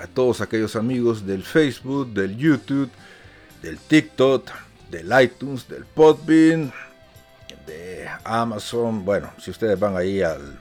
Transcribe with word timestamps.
a 0.00 0.06
todos 0.06 0.40
aquellos 0.40 0.76
amigos 0.76 1.26
del 1.26 1.42
Facebook, 1.42 2.12
del 2.12 2.36
YouTube, 2.36 2.90
del 3.62 3.78
TikTok, 3.78 4.50
del 4.90 5.22
iTunes, 5.22 5.68
del 5.68 5.84
Podbean, 5.84 6.72
de 7.66 8.08
Amazon. 8.24 9.04
Bueno, 9.04 9.30
si 9.38 9.50
ustedes 9.50 9.78
van 9.78 9.96
ahí 9.96 10.22
al, 10.22 10.58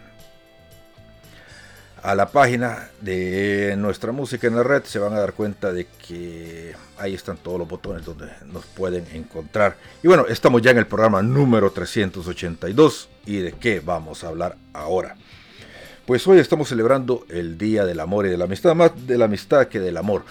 a 2.04 2.16
la 2.16 2.30
página 2.30 2.90
de 3.00 3.76
nuestra 3.78 4.12
música 4.12 4.48
en 4.48 4.58
la 4.58 4.64
red, 4.64 4.84
se 4.84 5.00
van 5.00 5.14
a 5.14 5.20
dar 5.20 5.34
cuenta 5.34 5.72
de 5.72 5.88
que 5.88 6.76
ahí 6.98 7.14
están 7.14 7.38
todos 7.38 7.60
los 7.60 7.68
botones 7.68 8.06
donde 8.06 8.30
nos 8.46 8.66
pueden 8.66 9.08
encontrar. 9.14 9.78
Y 10.04 10.08
bueno, 10.08 10.26
estamos 10.28 10.62
ya 10.62 10.72
en 10.72 10.80
el 10.80 10.88
programa 10.88 11.22
número 11.22 11.72
382. 11.72 13.10
¿Y 13.26 13.38
de 13.38 13.54
qué 13.54 13.80
vamos 13.80 14.24
a 14.24 14.28
hablar 14.28 14.58
ahora? 14.74 15.16
Pues 16.10 16.26
hoy 16.26 16.40
estamos 16.40 16.68
celebrando 16.70 17.24
el 17.30 17.60
Día 17.60 17.86
del 17.86 18.00
Amor 18.00 18.26
y 18.26 18.30
de 18.30 18.38
la 18.38 18.46
Amistad, 18.46 18.74
más 18.74 19.06
de 19.06 19.16
la 19.16 19.26
amistad 19.26 19.68
que 19.68 19.80
del 19.80 19.96
amor. 19.96 20.24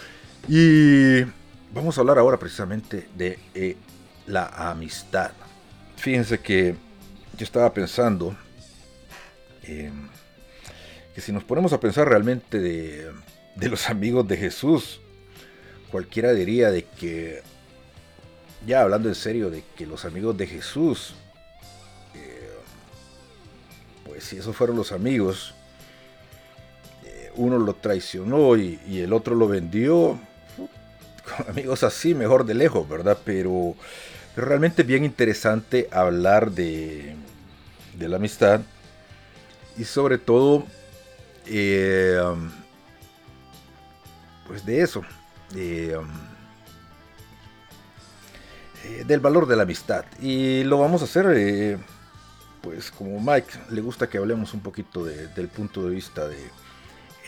Y 0.49 1.21
vamos 1.73 1.97
a 1.97 2.01
hablar 2.01 2.19
ahora 2.19 2.37
precisamente 2.37 3.07
de 3.15 3.39
eh, 3.55 3.77
la 4.27 4.47
amistad. 4.71 5.31
Fíjense 5.95 6.41
que 6.41 6.75
yo 7.37 7.45
estaba 7.45 7.73
pensando 7.73 8.37
eh, 9.63 9.93
que 11.15 11.21
si 11.21 11.31
nos 11.31 11.45
ponemos 11.45 11.73
a 11.73 11.79
pensar 11.79 12.09
realmente 12.09 12.59
de, 12.59 13.13
de 13.55 13.69
los 13.69 13.89
amigos 13.89 14.27
de 14.27 14.37
Jesús, 14.37 15.01
cualquiera 15.93 16.33
diría 16.33 16.73
de 16.73 16.87
que, 16.87 17.41
ya 18.67 18.81
hablando 18.81 19.09
en 19.09 19.15
serio, 19.15 19.49
de 19.49 19.63
que 19.77 19.87
los 19.87 20.05
amigos 20.05 20.37
de 20.37 20.49
Jesús, 20.49 21.15
eh, 22.17 22.51
pues 24.05 24.25
si 24.25 24.39
esos 24.39 24.57
fueron 24.57 24.77
los 24.77 24.91
amigos, 24.91 25.55
uno 27.39 27.59
lo 27.59 27.75
traicionó 27.75 28.57
y, 28.57 28.79
y 28.87 29.01
el 29.01 29.13
otro 29.13 29.35
lo 29.35 29.49
vendió, 29.49 30.19
amigos 31.49 31.83
así, 31.83 32.15
mejor 32.15 32.45
de 32.45 32.55
lejos, 32.55 32.89
¿verdad? 32.89 33.19
Pero, 33.25 33.75
realmente 34.39 34.83
bien 34.83 35.05
interesante 35.05 35.89
hablar 35.91 36.53
de, 36.53 37.17
la 37.99 38.17
amistad 38.17 38.61
y 39.77 39.85
sobre 39.85 40.19
todo 40.19 40.65
eh, 41.47 42.21
um, 42.25 42.51
pues 44.47 44.65
de 44.65 44.83
eso 44.83 45.03
eh, 45.57 45.97
um, 45.99 46.09
eh, 48.85 49.05
del 49.05 49.19
valor 49.19 49.47
de 49.47 49.57
la 49.57 49.65
amistad 49.65 50.05
y 50.21 50.63
lo 50.63 50.79
vamos 50.79 51.03
a 51.03 51.07
hacer 51.07 51.81
pues 52.63 52.93
como 52.93 53.19
Mike 53.21 53.59
le 53.71 53.81
gusta 53.81 54.09
que 54.09 54.19
hablemos 54.19 54.55
un 54.55 54.61
poquito 54.61 55.05
del 55.05 55.49
punto 55.49 55.83
de 55.83 55.91
vista 55.91 56.29
de 56.29 56.39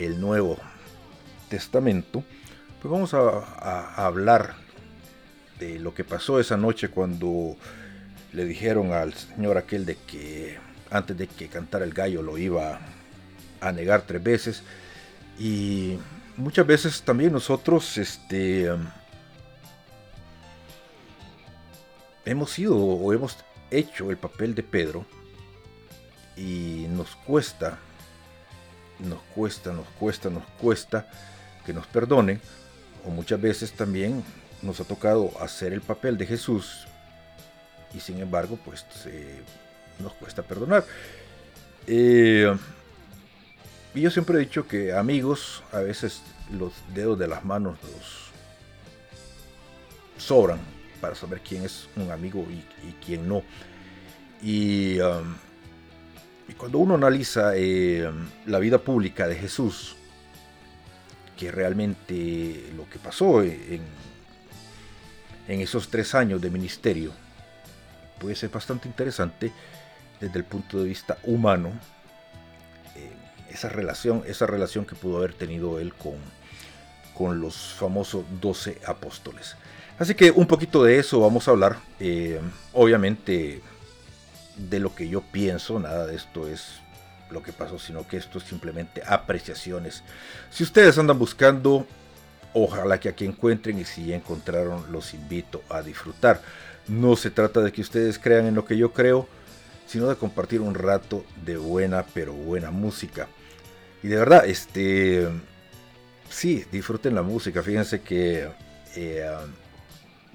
el 0.05 0.20
Nuevo 0.20 0.58
Testamento 1.49 2.25
pues 2.81 2.91
vamos 2.91 3.12
a 3.12 4.06
hablar 4.06 4.55
de 5.58 5.79
lo 5.79 5.93
que 5.93 6.02
pasó 6.02 6.41
esa 6.41 6.56
noche 6.56 6.88
cuando 6.88 7.56
le 8.32 8.44
dijeron 8.47 8.93
al 8.93 9.12
señor 9.12 9.58
aquel 9.58 9.85
de 9.85 9.97
que 9.97 10.58
antes 10.91 11.17
de 11.17 11.26
que 11.26 11.49
cantara 11.49 11.85
el 11.85 11.93
gallo 11.93 12.23
lo 12.23 12.38
iba 12.38 12.81
a 13.61 13.73
negar 13.73 14.02
tres 14.02 14.23
veces. 14.23 14.62
Y 15.38 15.99
muchas 16.37 16.67
veces 16.67 17.02
también 17.02 17.32
nosotros 17.32 17.99
este 17.99 18.70
hemos 22.25 22.50
sido 22.50 22.76
o 22.76 23.12
hemos 23.12 23.37
hecho 23.70 24.11
el 24.11 24.17
papel 24.17 24.55
de 24.55 24.62
Pedro 24.62 25.05
y 26.37 26.87
nos 26.91 27.14
cuesta 27.17 27.79
nos 29.05 29.20
cuesta 29.35 29.73
nos 29.73 29.87
cuesta 29.99 30.31
nos 30.31 30.44
cuesta 30.61 31.08
que 31.64 31.73
nos 31.73 31.87
perdonen 31.87 32.41
o 33.06 33.11
muchas 33.11 33.41
veces 33.41 33.73
también 33.73 34.23
nos 34.62 34.81
ha 34.81 34.85
tocado 34.85 35.32
hacer 35.41 35.73
el 35.73 35.81
papel 35.81 36.19
de 36.19 36.26
Jesús 36.26 36.87
y 37.94 38.00
sin 38.00 38.20
embargo 38.20 38.58
pues 38.64 38.85
nos 39.99 40.12
cuesta 40.14 40.43
perdonar. 40.43 40.85
Eh, 41.87 42.55
y 43.94 44.00
yo 44.00 44.11
siempre 44.11 44.37
he 44.37 44.41
dicho 44.41 44.67
que 44.67 44.93
amigos, 44.93 45.62
a 45.73 45.81
veces 45.81 46.23
los 46.52 46.73
dedos 46.94 47.19
de 47.19 47.29
las 47.29 47.44
manos 47.44 47.79
los 47.82 48.31
sobran 50.23 50.61
para 51.00 51.14
saber 51.14 51.41
quién 51.41 51.64
es 51.64 51.88
un 51.97 52.11
amigo 52.11 52.47
y, 52.50 52.93
quién 53.05 53.29
no. 53.29 53.43
Y, 54.43 55.00
um, 55.00 55.35
y, 56.50 56.55
cuando 56.55 56.79
uno 56.79 56.94
analiza 56.94 57.52
eh, 57.56 58.11
la 58.47 58.58
vida 58.58 58.79
pública 58.79 59.26
de 59.26 59.37
Jesús, 59.37 59.97
que 61.37 61.50
realmente 61.50 62.70
lo 62.76 62.88
que 62.91 62.99
pasó 62.99 63.43
en, 63.43 63.81
esos 65.49 65.88
tres 65.88 66.14
años 66.14 66.41
de 66.41 66.49
ministerio 66.49 67.12
puede 68.20 68.37
ser 68.37 68.50
bastante 68.50 68.87
interesante 68.87 69.50
desde 70.20 70.38
el 70.38 70.44
punto 70.44 70.79
de 70.79 70.85
vista 70.85 71.19
humano 71.25 71.73
eh, 72.94 73.11
esa 73.50 73.69
relación 73.69 74.23
esa 74.29 74.47
relación 74.47 74.85
que 74.85 74.94
pudo 74.94 75.17
haber 75.17 75.35
tenido 75.35 75.81
él 75.81 75.93
con 75.94 76.19
con 77.14 77.41
los 77.41 77.75
famosos 77.75 78.25
12 78.41 78.81
apóstoles. 78.87 79.56
Así 79.99 80.14
que 80.14 80.31
un 80.31 80.47
poquito 80.47 80.85
de 80.85 80.99
eso 80.99 81.20
vamos 81.20 81.49
a 81.49 81.50
hablar 81.50 81.79
eh, 81.99 82.41
obviamente 82.73 83.61
de 84.68 84.80
lo 84.80 84.94
que 84.94 85.08
yo 85.08 85.22
pienso 85.22 85.78
nada 85.80 86.06
de 86.06 86.16
esto 86.16 86.48
es 86.48 86.80
lo 87.30 87.42
que 87.42 87.52
pasó 87.52 87.78
sino 87.78 88.06
que 88.06 88.16
esto 88.16 88.38
es 88.38 88.44
simplemente 88.44 89.02
apreciaciones 89.06 90.02
si 90.50 90.64
ustedes 90.64 90.98
andan 90.98 91.18
buscando 91.18 91.86
Ojalá 92.52 92.98
que 92.98 93.08
aquí 93.08 93.24
encuentren 93.24 93.78
y 93.78 93.84
si 93.84 94.06
ya 94.06 94.16
encontraron 94.16 94.90
los 94.90 95.14
invito 95.14 95.62
a 95.68 95.82
disfrutar. 95.82 96.42
No 96.88 97.14
se 97.14 97.30
trata 97.30 97.60
de 97.60 97.70
que 97.70 97.80
ustedes 97.80 98.18
crean 98.18 98.46
en 98.46 98.54
lo 98.54 98.64
que 98.64 98.76
yo 98.76 98.92
creo, 98.92 99.28
sino 99.86 100.08
de 100.08 100.16
compartir 100.16 100.60
un 100.60 100.74
rato 100.74 101.24
de 101.44 101.56
buena 101.56 102.04
pero 102.12 102.32
buena 102.32 102.70
música. 102.70 103.28
Y 104.02 104.08
de 104.08 104.16
verdad, 104.16 104.46
este, 104.46 105.28
sí, 106.28 106.64
disfruten 106.72 107.14
la 107.14 107.22
música. 107.22 107.62
Fíjense 107.62 108.00
que 108.00 108.48
eh, 108.96 109.30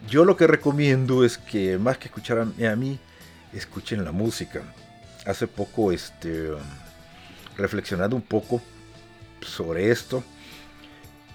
yo 0.08 0.24
lo 0.24 0.38
que 0.38 0.48
recomiendo 0.48 1.26
es 1.26 1.38
que 1.38 1.78
más 1.78 1.98
que 1.98 2.06
escuchar 2.06 2.40
a, 2.40 2.76
mí, 2.76 2.98
escuchen 3.54 4.04
la 4.04 4.12
música. 4.12 4.62
Hace 5.26 5.48
poco, 5.48 5.92
este, 5.92 6.50
reflexionando 7.58 8.16
un 8.16 8.22
poco 8.22 8.62
sobre 9.42 9.92
esto, 9.92 10.24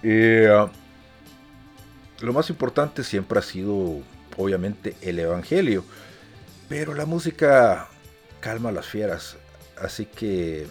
eh, 0.03 0.49
lo 2.21 2.33
más 2.33 2.49
importante 2.49 3.03
siempre 3.03 3.39
ha 3.39 3.41
sido, 3.41 4.01
obviamente, 4.37 4.95
el 5.01 5.19
Evangelio. 5.19 5.83
Pero 6.69 6.93
la 6.93 7.05
música 7.05 7.87
calma 8.39 8.69
a 8.69 8.71
las 8.71 8.85
fieras. 8.85 9.37
Así 9.81 10.05
que 10.05 10.67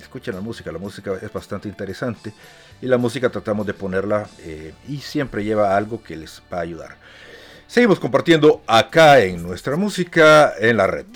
escuchen 0.00 0.34
la 0.34 0.40
música. 0.40 0.70
La 0.70 0.78
música 0.78 1.18
es 1.20 1.32
bastante 1.32 1.68
interesante. 1.68 2.32
Y 2.82 2.86
la 2.86 2.98
música 2.98 3.30
tratamos 3.30 3.66
de 3.66 3.74
ponerla 3.74 4.28
eh, 4.40 4.74
y 4.86 4.98
siempre 4.98 5.42
lleva 5.42 5.76
algo 5.76 6.02
que 6.02 6.16
les 6.16 6.42
va 6.52 6.58
a 6.58 6.62
ayudar. 6.62 6.96
Seguimos 7.66 7.98
compartiendo 7.98 8.62
acá 8.66 9.20
en 9.20 9.42
nuestra 9.42 9.76
música 9.76 10.54
en 10.60 10.76
la 10.76 10.86
red. 10.86 11.06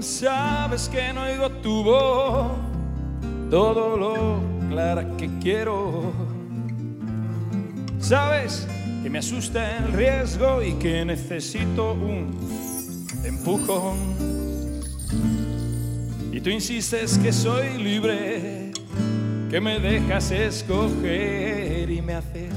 Sabes 0.00 0.88
que 0.88 1.12
no 1.12 1.22
oigo 1.22 1.50
tu 1.62 1.82
voz, 1.82 2.52
todo 3.50 3.96
lo 3.96 4.40
clara 4.68 5.04
que 5.16 5.30
quiero. 5.40 6.12
Sabes 7.98 8.66
que 9.02 9.10
me 9.10 9.18
asusta 9.18 9.78
el 9.78 9.92
riesgo 9.92 10.62
y 10.62 10.72
que 10.74 11.04
necesito 11.04 11.92
un 11.92 12.36
empujón. 13.24 13.98
Y 16.32 16.40
tú 16.40 16.50
insistes 16.50 17.18
que 17.18 17.32
soy 17.32 17.78
libre, 17.82 18.72
que 19.50 19.60
me 19.60 19.80
dejas 19.80 20.30
escoger 20.30 21.90
y 21.90 22.02
me 22.02 22.14
haces 22.14 22.52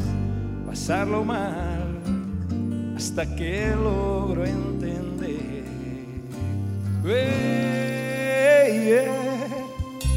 pasarlo 0.66 1.24
mal 1.24 2.00
hasta 2.96 3.36
que 3.36 3.70
logro 3.76 4.46
entender 4.46 5.04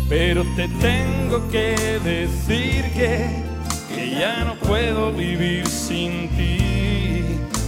pero 0.08 0.44
te 0.54 0.68
tengo 0.80 1.48
que 1.50 1.74
decir 2.04 2.84
que, 2.92 3.45
que 3.96 4.10
ya 4.10 4.44
no 4.44 4.54
puedo 4.56 5.10
vivir 5.10 5.66
sin 5.66 6.28
ti, 6.36 6.58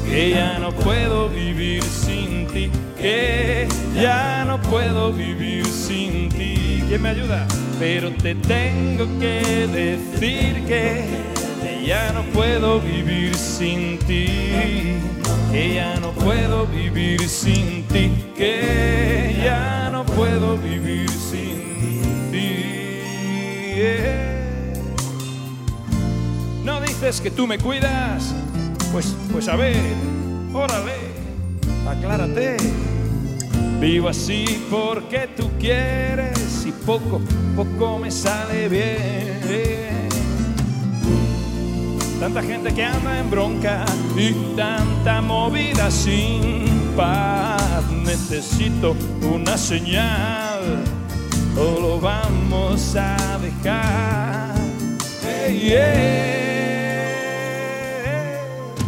que 0.07 0.31
ya 0.31 0.59
no 0.59 0.73
puedo 0.73 1.31
vivir 1.31 1.83
sin 1.83 2.47
ti, 2.49 2.71
que 3.01 3.67
ya 3.95 4.45
no 4.45 4.61
puedo 4.61 5.13
vivir 5.13 5.65
sin 5.65 6.29
ti. 6.29 6.85
¿Quién 6.87 7.01
me 7.01 7.09
ayuda? 7.09 7.47
Pero 7.79 8.13
te 8.13 8.35
tengo 8.35 9.07
que 9.19 9.67
decir 9.73 10.67
que, 10.67 11.07
ya 11.87 12.13
no 12.13 12.23
puedo 12.35 12.81
vivir 12.81 13.35
sin 13.35 13.99
ti 14.01 14.27
que 15.51 15.75
ya 15.75 15.99
no 16.01 16.13
puedo 16.13 16.67
vivir 16.67 17.27
sin 17.27 17.83
ti, 17.89 18.11
que 18.37 19.41
ya 19.43 19.89
no 19.91 20.05
puedo 20.05 20.59
vivir 20.59 21.09
sin 21.09 22.31
ti. 22.31 24.38
Dices 27.01 27.21
que 27.21 27.31
tú 27.31 27.47
me 27.47 27.59
cuidas, 27.59 28.35
pues, 28.91 29.15
pues 29.31 29.47
a 29.47 29.55
ver, 29.55 29.77
órale, 30.53 30.97
aclárate. 31.89 32.57
Vivo 33.81 34.09
así 34.09 34.67
porque 34.69 35.29
tú 35.37 35.49
quieres 35.61 36.67
y 36.67 36.73
poco, 36.73 37.21
poco 37.55 38.01
me 38.01 38.11
sale 38.11 38.69
bien. 38.69 40.09
Tanta 42.19 42.43
gente 42.43 42.75
que 42.75 42.83
anda 42.83 43.21
en 43.21 43.31
bronca 43.31 43.85
y 44.17 44.33
tanta 44.57 45.21
movida 45.21 45.93
sin 45.93 46.65
paz. 46.97 47.85
Necesito 48.05 48.97
una 49.23 49.57
señal 49.57 50.83
o 51.57 51.81
lo 51.81 52.01
vamos 52.01 52.97
a 52.97 53.39
dejar. 53.39 54.49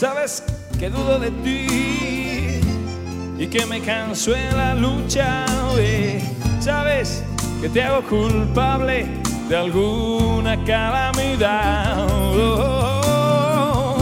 Sabes 0.00 0.42
que 0.78 0.88
dudo 0.88 1.18
de 1.18 1.30
ti 1.30 1.66
y 3.38 3.46
que 3.48 3.66
me 3.66 3.82
canso 3.82 4.34
en 4.34 4.56
la 4.56 4.74
lucha. 4.74 5.44
Sabes 6.58 7.22
que 7.60 7.68
te 7.68 7.82
hago 7.82 8.00
culpable 8.08 9.06
de 9.46 9.56
alguna 9.56 10.56
calamidad. 10.64 12.06
Oh, 12.34 13.98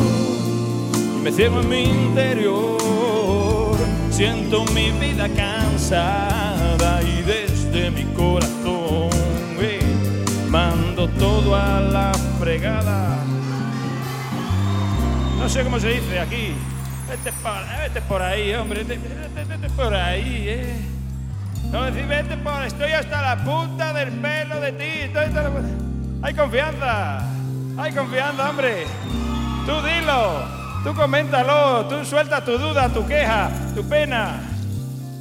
me 1.21 1.33
ciego 1.33 1.62
en 1.62 1.69
mi 1.69 1.83
interior, 1.83 3.76
siento 4.12 4.64
mi 4.67 4.93
vida 4.93 5.28
cansada 5.31 7.02
y 7.02 7.23
desde 7.23 7.90
mi 7.90 8.05
corazón 8.14 9.11
eh, 9.61 9.81
mando 10.49 11.09
todo 11.09 11.57
a 11.57 11.81
la 11.81 12.12
fregada. 12.38 13.19
No 15.38 15.49
sé 15.49 15.62
cómo 15.62 15.78
se 15.78 15.88
dice 15.88 16.18
aquí. 16.18 16.54
Vete 17.09 17.33
por, 17.42 17.52
vete 17.80 18.02
por 18.02 18.23
ahí, 18.23 18.54
hombre. 18.54 18.85
Vete, 18.85 19.71
por 19.71 19.95
ahí, 19.95 20.45
eh. 20.49 20.85
No 21.71 21.85
decir, 21.85 22.07
vete 22.07 22.37
por. 22.37 22.62
Estoy 22.64 22.92
hasta 22.92 23.23
la 23.23 23.45
punta 23.45 23.92
del 23.92 24.11
pelo 24.11 24.61
de 24.61 24.73
ti. 24.73 24.85
Estoy 24.85 25.25
hasta 25.25 25.42
la. 25.42 25.50
Hay 26.23 26.35
confianza. 26.35 27.21
Hay 27.78 27.92
confianza, 27.92 28.50
hombre. 28.50 28.85
Tú 29.64 29.80
dilo. 29.83 30.42
Tú 30.85 30.95
coméntalo. 30.95 31.87
Tú 31.87 32.04
suelta 32.04 32.45
tu 32.45 32.59
duda, 32.59 32.88
tu 32.88 33.07
queja, 33.07 33.50
tu 33.75 33.88
pena. 33.88 34.40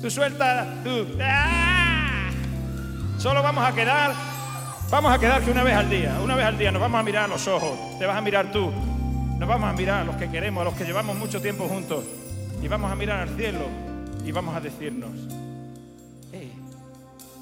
Tú 0.02 0.10
suelta 0.10 0.68
tu. 0.84 1.08
¡Ah! 1.22 2.30
Solo 3.18 3.42
vamos 3.42 3.64
a 3.64 3.74
quedar. 3.74 4.12
Vamos 4.90 5.14
a 5.14 5.20
quedar 5.20 5.42
que 5.42 5.52
una 5.52 5.64
vez 5.64 5.76
al 5.76 5.90
día, 5.90 6.18
una 6.24 6.36
vez 6.36 6.46
al 6.46 6.58
día 6.58 6.72
nos 6.72 6.82
vamos 6.82 7.00
a 7.00 7.04
mirar 7.04 7.26
a 7.26 7.28
los 7.28 7.48
ojos. 7.48 7.78
Te 8.00 8.06
vas 8.06 8.18
a 8.18 8.22
mirar 8.22 8.52
tú. 8.52 8.72
Nos 9.39 9.48
vamos 9.48 9.70
a 9.70 9.74
mirar 9.74 10.01
a 10.01 10.03
los 10.03 10.15
que 10.15 10.29
queremos, 10.29 10.62
a 10.62 10.65
los 10.65 10.74
que 10.74 10.84
llevamos 10.84 11.15
mucho 11.15 11.41
tiempo 11.41 11.67
juntos. 11.67 12.03
Y 12.62 12.67
vamos 12.67 12.91
a 12.91 12.96
mirar 12.96 13.20
al 13.20 13.36
cielo 13.36 13.65
y 14.25 14.32
vamos 14.32 14.56
a 14.56 14.60
decirnos. 14.60 15.12
"Hey, 16.34 16.51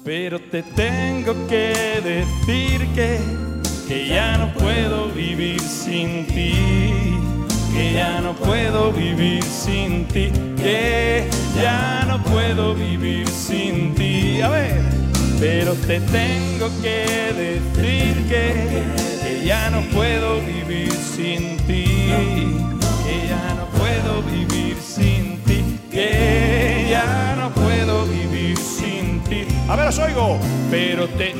pero 0.04 0.38
te 0.38 0.62
tengo 0.62 1.46
que 1.48 1.72
decir 2.04 2.86
que, 2.94 3.18
que 3.88 4.08
ya 4.08 4.36
no 4.36 4.52
puedo 4.52 5.08
vivir 5.08 5.60
sin 5.60 6.26
ti. 6.26 6.52
Que 7.72 7.92
ya 7.94 8.20
no 8.20 8.34
puedo 8.34 8.92
vivir 8.92 9.42
sin 9.42 10.06
ti. 10.06 10.30
Que 10.56 11.28
ya 11.60 12.04
no 12.06 12.22
puedo 12.22 12.74
vivir 12.74 13.26
sin 13.28 13.94
ti. 13.94 14.40
A 14.42 14.48
ver. 14.48 15.05
Pero 15.38 15.74
te 15.74 16.00
tengo 16.00 16.70
que 16.80 17.06
decir 17.36 18.26
que, 18.28 18.82
que 19.22 19.44
ya 19.44 19.70
no 19.70 19.82
puedo 19.94 20.40
vivir 20.40 20.90
sin 20.92 21.56
ti. 21.66 21.84
Que 23.04 23.28
ya 23.28 23.54
no 23.54 23.66
puedo 23.78 24.22
vivir 24.22 24.76
sin 24.80 25.38
ti. 25.44 25.78
Que 25.90 26.86
ya 26.90 27.36
no 27.38 27.50
puedo 27.52 28.06
vivir 28.06 28.56
sin 28.56 29.20
ti. 29.24 29.46
A 29.68 29.76
ver, 29.76 29.88
os 29.88 29.98
oigo. 29.98 30.38
Pero 30.70 31.06
te. 31.08 31.34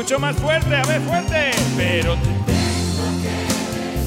Mucho 0.00 0.18
más 0.18 0.34
fuerte, 0.36 0.74
a 0.74 0.82
ver, 0.84 1.02
fuerte. 1.02 1.50
Pero 1.76 2.14
te 2.16 2.30
tengo 2.46 3.04
que 3.20 3.34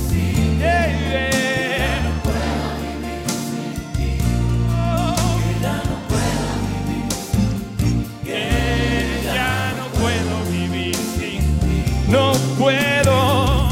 decir. 0.09 0.57
Yeah, 0.57 0.87
yeah. 0.87 2.09
Oh, 4.75 5.39
que 8.23 9.19
ya 9.23 9.73
no 9.77 9.85
puedo 9.99 10.35
vivir 10.51 10.95
sin 10.95 11.59
ti. 11.59 11.85
No 12.07 12.33
puedo. 12.57 13.69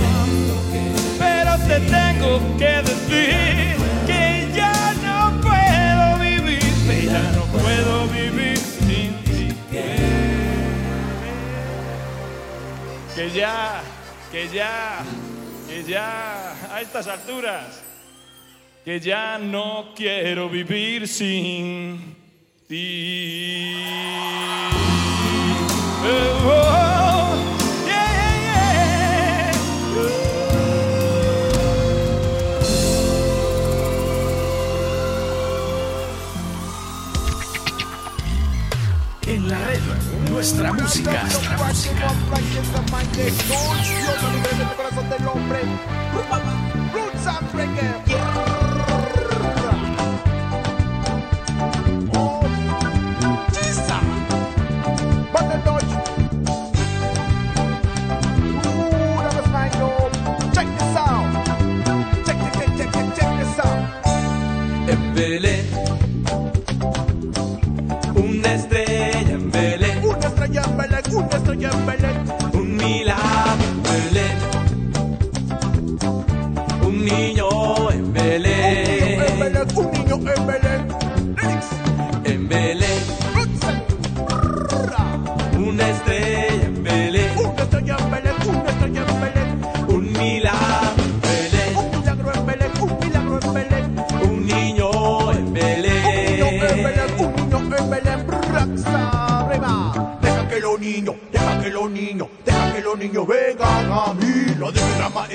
Pero 1.17 1.57
te 1.67 1.79
tengo 1.79 2.39
que 2.59 2.83
decir 2.83 3.80
Que 13.21 13.29
ya, 13.29 13.83
que 14.31 14.47
ya, 14.49 15.03
que 15.67 15.83
ya, 15.83 16.73
a 16.73 16.81
estas 16.81 17.05
alturas, 17.05 17.83
que 18.83 18.99
ya 18.99 19.37
no 19.37 19.93
quiero 19.95 20.49
vivir 20.49 21.07
sin 21.07 22.15
ti. 22.67 23.75
Oh, 26.03 26.49
oh, 26.49 27.00
nuestra 40.41 40.73
música. 40.73 41.21
Nuestra 41.21 41.57
música. 41.57 42.07
Roots 46.93 47.27
and 47.27 47.47
reggae. 47.53 48.50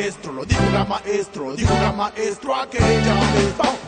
Maestro, 0.07 0.33
lo 0.33 0.45
dijo 0.45 0.63
gran 0.71 0.89
maestro, 0.89 1.57
dijo 1.57 1.75
gran 1.75 1.97
maestro 1.97 2.55
aquella 2.55 3.15
vez. 3.15 3.86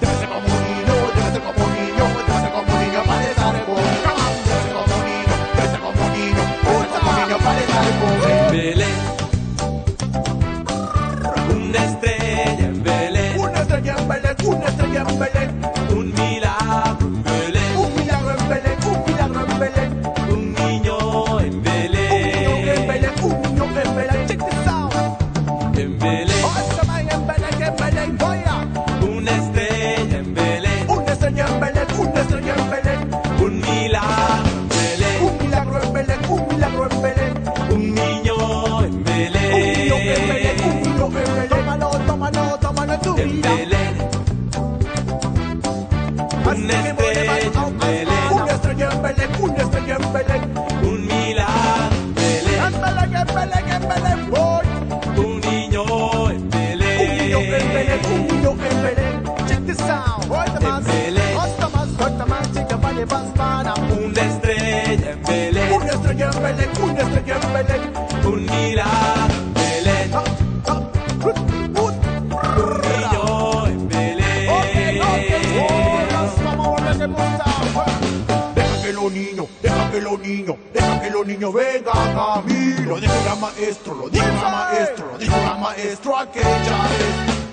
Lo 82.89 82.99
dijo 82.99 83.13
el 83.13 83.39
maestro, 83.39 83.95
lo 83.95 84.09
dijo 84.09 84.25
el 84.25 84.33
maestro, 84.33 85.13
lo 85.13 85.19
dijo 85.19 85.37
el 85.37 85.61
maestro 85.61 86.17
aquella 86.17 86.49
vez. 86.49 87.05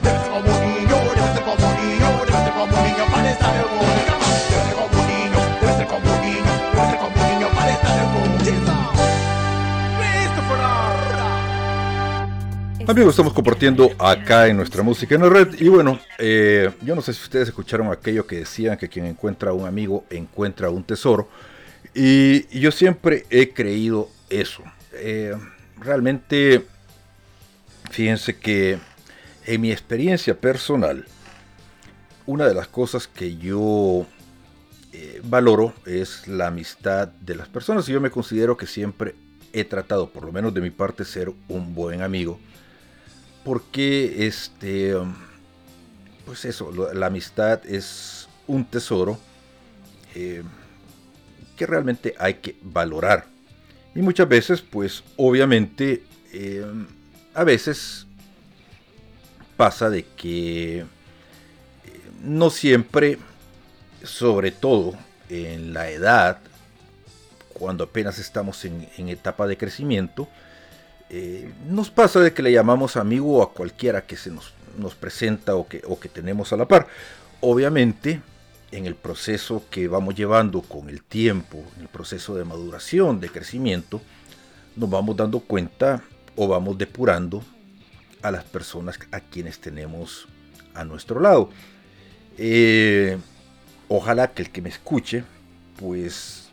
Déjate 0.01 0.30
como 0.30 0.48
niño, 0.62 0.96
déjate 1.13 1.42
como 1.42 1.68
niño, 1.75 2.08
déjate 2.25 2.51
como 2.51 2.72
niño 2.88 3.06
para 3.12 3.32
estar 3.32 3.54
en 3.54 3.63
boca. 3.75 4.15
Déjate 4.50 4.74
como 4.80 4.96
niño, 5.06 5.39
déjate 5.60 5.86
como 5.88 6.10
niño, 6.24 6.48
déjate 6.72 6.96
como 6.98 7.20
niño 7.27 7.48
para 7.54 7.70
estar 7.70 7.98
en 8.00 8.06
boca. 8.13 8.25
Amigos, 12.88 13.10
estamos 13.10 13.34
compartiendo 13.34 13.92
acá 14.00 14.48
en 14.48 14.56
nuestra 14.56 14.84
música 14.84 15.15
en 15.15 15.22
la 15.22 15.30
red. 15.30 15.50
Y 15.60 15.68
bueno, 15.68 16.00
eh, 16.18 16.72
yo 16.82 16.96
no 16.96 17.01
sé 17.01 17.13
si 17.13 17.22
ustedes 17.22 17.50
escucharon 17.50 17.92
aquello 17.92 18.25
que 18.25 18.38
decían 18.38 18.77
que 18.77 18.88
quien 18.88 19.06
encuentra 19.06 19.50
a 19.50 19.54
un 19.54 19.68
amigo 19.68 20.06
encuentra 20.10 20.70
un 20.70 20.86
tesoro. 20.86 21.27
Y, 21.94 22.46
y 22.58 22.62
yo 22.62 22.72
siempre 22.72 23.25
he 23.30 23.50
creído 23.50 24.08
eso. 24.30 24.63
Eh, 24.98 25.36
realmente, 25.78 26.66
fíjense 27.92 28.38
que 28.38 28.80
en 29.46 29.62
mi 29.62 29.72
experiencia 29.72 30.40
personal, 30.40 31.06
una 32.25 32.48
de 32.48 32.54
las 32.54 32.68
cosas 32.68 33.08
que 33.08 33.38
yo 33.38 34.06
eh, 34.94 35.22
valoro 35.24 35.74
es 35.86 36.28
la 36.28 36.48
amistad 36.48 37.08
de 37.08 37.36
las 37.36 37.48
personas. 37.48 37.88
Y 37.88 37.94
yo 37.94 38.02
me 38.02 38.12
considero 38.12 38.58
que 38.58 38.68
siempre 38.68 39.16
he 39.54 39.64
tratado, 39.64 40.10
por 40.10 40.25
lo 40.25 40.32
menos 40.32 40.54
de 40.54 40.62
mi 40.62 40.72
parte, 40.72 41.06
ser 41.06 41.32
un 41.48 41.75
buen 41.75 42.02
amigo 42.02 42.40
porque 43.46 44.25
este 44.25 44.96
pues 46.25 46.44
eso 46.44 46.72
la 46.94 47.06
amistad 47.06 47.64
es 47.68 48.28
un 48.48 48.66
tesoro 48.66 49.20
eh, 50.16 50.44
que 51.56 51.68
realmente 51.68 52.16
hay 52.18 52.36
que 52.36 52.58
valorar 52.64 53.28
y 53.96 54.02
muchas 54.02 54.28
veces 54.28 54.62
pues 54.62 55.04
obviamente 55.16 56.04
eh, 56.34 56.66
a 57.34 57.44
veces 57.44 58.06
pasa 59.56 59.90
de 59.90 60.04
que 60.04 60.80
eh, 60.80 60.86
no 62.22 62.50
siempre 62.50 63.18
sobre 64.04 64.52
todo 64.52 64.94
en 65.30 65.74
la 65.74 65.90
edad 65.90 66.40
cuando 67.54 67.86
apenas 67.86 68.20
estamos 68.20 68.66
en, 68.66 69.10
etapa 69.10 69.48
de 69.48 69.58
crecimiento 69.58 70.28
eh, 71.10 71.50
nos 71.70 71.90
pasa 71.90 72.20
de 72.20 72.34
que 72.34 72.44
le 72.44 72.52
llamamos 72.52 72.98
amigo 72.98 73.42
a 73.42 73.54
cualquiera 73.54 74.06
que 74.06 74.18
se 74.18 74.30
nos, 74.30 74.54
nos 74.78 74.94
presenta 74.94 75.56
o 75.56 75.68
que, 75.68 75.82
o 75.88 76.00
que 76.00 76.10
tenemos 76.10 76.52
a 76.52 76.58
la 76.58 76.68
par. 76.68 76.88
Obviamente, 77.42 78.22
en 78.72 78.86
el 78.86 78.95
proceso 78.95 79.63
que 79.69 79.88
vamos 79.88 80.15
llevando 80.15 80.62
con 80.62 80.89
el 80.89 81.04
tiempo, 81.04 81.63
en 81.75 81.84
el 81.84 81.88
proceso 81.88 82.36
de 82.36 82.45
maduración, 82.45 83.19
de 83.19 83.30
crecimiento, 83.30 84.01
nos 84.75 84.89
vamos 84.89 85.15
dando 85.15 85.39
cuenta 85.39 86.04
o 86.36 86.47
vamos 86.47 86.78
depurando 86.78 87.43
a 88.21 88.32
las 88.32 88.43
personas 88.43 88.99
a 89.12 89.19
quienes 89.19 89.60
tenemos 89.60 90.28
a 90.73 90.84
nuestro 90.84 91.19
lado. 91.19 91.49
Eh, 92.38 93.17
ojalá 93.88 94.32
que 94.32 94.41
el 94.41 94.51
que 94.51 94.62
me 94.62 94.69
escuche, 94.69 95.23
pues 95.78 96.49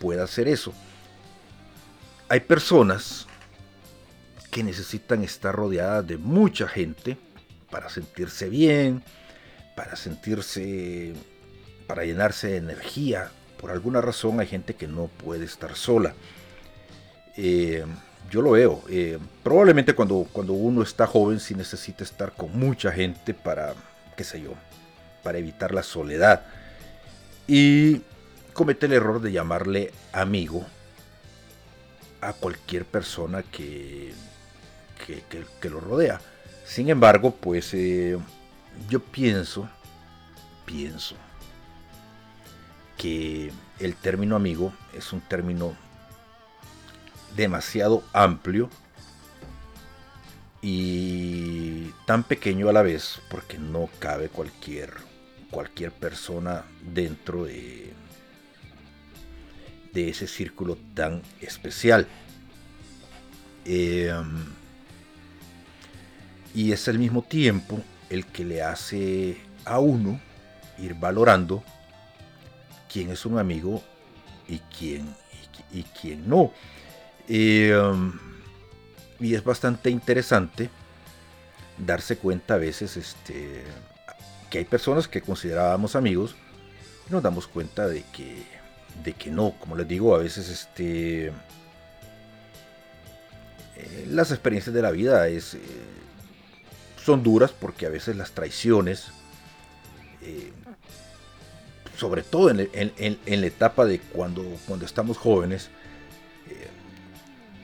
pueda 0.00 0.24
hacer 0.24 0.48
eso. 0.48 0.72
Hay 2.28 2.40
personas 2.40 3.26
que 4.50 4.62
necesitan 4.62 5.22
estar 5.22 5.54
rodeadas 5.54 6.06
de 6.06 6.16
mucha 6.16 6.66
gente 6.66 7.16
para 7.70 7.88
sentirse 7.88 8.48
bien, 8.48 9.02
para 9.76 9.96
sentirse, 9.96 11.14
para 11.86 12.04
llenarse 12.04 12.48
de 12.48 12.56
energía. 12.58 13.30
Por 13.60 13.70
alguna 13.70 14.00
razón 14.00 14.40
hay 14.40 14.46
gente 14.46 14.74
que 14.74 14.88
no 14.88 15.06
puede 15.06 15.44
estar 15.44 15.74
sola. 15.76 16.14
Eh, 17.36 17.84
yo 18.30 18.42
lo 18.42 18.52
veo. 18.52 18.82
eh, 18.88 19.18
probablemente 19.42 19.94
cuando, 19.94 20.26
cuando 20.32 20.52
uno 20.52 20.82
está 20.82 21.06
joven 21.06 21.40
sí 21.40 21.54
necesita 21.54 22.04
estar 22.04 22.32
con 22.32 22.58
mucha 22.58 22.92
gente 22.92 23.34
para, 23.34 23.74
qué 24.16 24.24
sé 24.24 24.40
yo, 24.40 24.54
para 25.22 25.38
evitar 25.38 25.72
la 25.74 25.82
soledad. 25.82 26.44
Y 27.46 28.02
comete 28.52 28.86
el 28.86 28.92
error 28.92 29.20
de 29.20 29.32
llamarle 29.32 29.92
amigo 30.12 30.64
a 32.20 32.32
cualquier 32.32 32.84
persona 32.84 33.42
que, 33.42 34.12
que, 35.06 35.22
que- 35.60 35.70
lo 35.70 35.80
rodea. 35.80 36.20
Sin 36.64 36.88
embargo, 36.88 37.34
pues 37.34 37.74
eh, 37.74 38.16
yo 38.88 39.00
pienso, 39.02 39.68
pienso 40.64 41.16
que 42.96 43.52
el 43.78 43.94
término 43.94 44.36
amigo 44.36 44.72
es 44.96 45.12
un 45.12 45.20
término 45.20 45.76
demasiado 47.36 48.04
amplio 48.12 48.68
y 50.60 51.88
tan 52.06 52.22
pequeño 52.22 52.68
a 52.68 52.72
la 52.72 52.82
vez 52.82 53.20
porque 53.30 53.58
no 53.58 53.88
cabe 53.98 54.28
cualquier 54.28 54.92
cualquier 55.50 55.92
persona 55.92 56.64
dentro 56.82 57.44
de 57.44 57.92
de 59.92 60.08
ese 60.08 60.26
círculo 60.26 60.78
tan 60.94 61.22
especial. 61.40 62.06
Eh, 63.64 64.12
y 66.54 66.72
es 66.72 66.88
al 66.88 66.98
mismo 66.98 67.22
tiempo 67.22 67.80
el 68.10 68.26
que 68.26 68.44
le 68.44 68.62
hace 68.62 69.36
a 69.64 69.78
uno 69.78 70.20
ir 70.78 70.94
valorando 70.94 71.62
quién 72.92 73.10
es 73.10 73.24
un 73.26 73.38
amigo 73.38 73.82
y 74.48 74.58
quién, 74.76 75.14
y, 75.72 75.82
quién 75.84 76.28
no. 76.28 76.52
Eh, 77.28 77.74
um, 77.76 78.12
y 79.20 79.34
es 79.34 79.44
bastante 79.44 79.90
interesante 79.90 80.68
darse 81.78 82.16
cuenta 82.16 82.54
a 82.54 82.58
veces 82.58 82.96
este, 82.96 83.64
que 84.50 84.58
hay 84.58 84.64
personas 84.64 85.08
que 85.08 85.22
considerábamos 85.22 85.96
amigos 85.96 86.34
y 87.08 87.12
nos 87.12 87.22
damos 87.22 87.46
cuenta 87.46 87.86
de 87.86 88.04
que, 88.12 88.44
de 89.02 89.12
que 89.14 89.30
no. 89.30 89.54
Como 89.58 89.76
les 89.76 89.88
digo, 89.88 90.14
a 90.14 90.18
veces 90.18 90.48
este, 90.48 91.32
eh, 93.76 94.06
las 94.08 94.30
experiencias 94.30 94.74
de 94.74 94.82
la 94.82 94.90
vida 94.90 95.28
es, 95.28 95.54
eh, 95.54 95.60
son 97.02 97.22
duras 97.22 97.52
porque 97.52 97.86
a 97.86 97.90
veces 97.90 98.16
las 98.16 98.32
traiciones, 98.32 99.08
eh, 100.20 100.52
sobre 102.02 102.24
todo 102.24 102.50
en, 102.50 103.40
la 103.40 103.46
etapa 103.46 103.84
de 103.84 104.00
cuando, 104.00 104.42
cuando 104.66 104.84
estamos 104.84 105.16
jóvenes, 105.16 105.70
eh, 106.50 106.66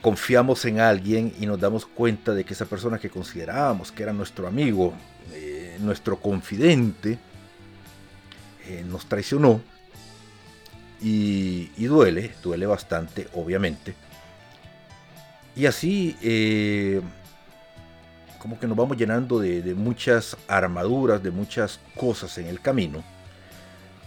confiamos 0.01 0.65
en 0.65 0.79
alguien 0.79 1.33
y 1.41 1.47
nos 1.47 1.59
damos 1.59 1.85
cuenta 1.85 2.33
de 2.33 2.45
que 2.45 2.55
esa 2.55 2.65
persona 2.65 3.01
que 3.01 3.11
considerábamos 3.11 3.91
que 3.91 4.05
era 4.05 4.13
nuestro 4.13 4.47
amigo, 4.47 4.95
eh, 5.33 5.77
nuestro 5.81 6.21
confidente, 6.21 7.19
eh, 8.69 8.85
nos 8.89 9.07
traicionó. 9.07 9.61
Y, 11.03 11.73
y 11.77 11.87
duele, 11.87 12.31
duele 12.41 12.67
bastante, 12.67 13.27
obviamente. 13.35 13.97
Y 15.57 15.67
así, 15.67 16.15
como 18.39 18.61
que 18.61 18.69
nos 18.69 18.77
vamos 18.77 18.97
llenando 18.97 19.41
de 19.41 19.75
muchas 19.75 20.37
armaduras, 20.47 21.21
de 21.21 21.33
muchas 21.33 21.81
cosas 21.97 22.39
en 22.39 22.47
el 22.47 22.61
camino. 22.61 23.03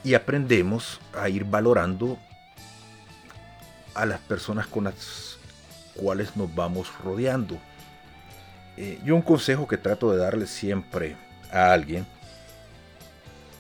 Y 0.04 0.14
aprendemos 0.14 1.00
a 1.14 1.30
ir 1.30 1.46
valorando 1.46 2.18
a 3.94 4.06
las 4.06 4.20
personas 4.20 4.68
con 4.68 4.86
las 4.86 5.38
cuales 5.96 6.36
nos 6.36 6.54
vamos 6.54 6.92
rodeando. 7.04 7.60
Eh, 8.78 9.00
yo 9.04 9.16
un 9.16 9.22
consejo 9.22 9.68
que 9.68 9.78
trato 9.78 10.12
de 10.12 10.18
darle 10.18 10.48
siempre 10.48 11.16
a 11.52 11.72
alguien, 11.72 12.06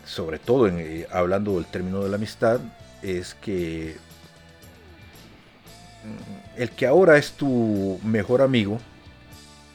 sobre 0.06 0.39
todo 0.39 0.67
en, 0.67 0.80
eh, 0.80 1.08
hablando 1.12 1.56
del 1.56 1.65
término 1.65 2.04
de 2.04 2.10
la 2.10 2.15
amistad, 2.15 2.60
es 3.01 3.36
que 3.36 3.97
mm, 6.04 6.60
el 6.62 6.69
que 6.71 6.88
ahora 6.88 7.17
es 7.17 7.34
tu 7.34 7.99
mejor 8.04 8.41
amigo, 8.41 8.80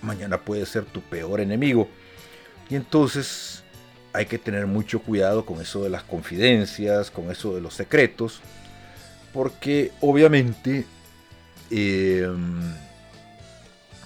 mañana 0.02 0.38
puede 0.38 0.64
ser 0.66 0.84
tu 0.84 1.00
peor 1.02 1.40
enemigo. 1.40 1.88
Y 2.68 2.76
entonces 2.76 3.62
hay 4.16 4.24
que 4.24 4.38
tener 4.38 4.66
mucho 4.66 5.00
cuidado 5.00 5.44
con 5.44 5.60
eso 5.60 5.82
de 5.82 5.90
las 5.90 6.02
confidencias, 6.02 7.10
con 7.10 7.30
eso 7.30 7.54
de 7.54 7.60
los 7.60 7.74
secretos, 7.74 8.40
porque 9.34 9.92
obviamente 10.00 10.86
em, 11.70 12.62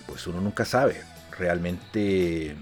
pues 0.06 0.26
uno 0.26 0.40
nunca 0.40 0.64
sabe 0.64 1.00
realmente 1.38 2.56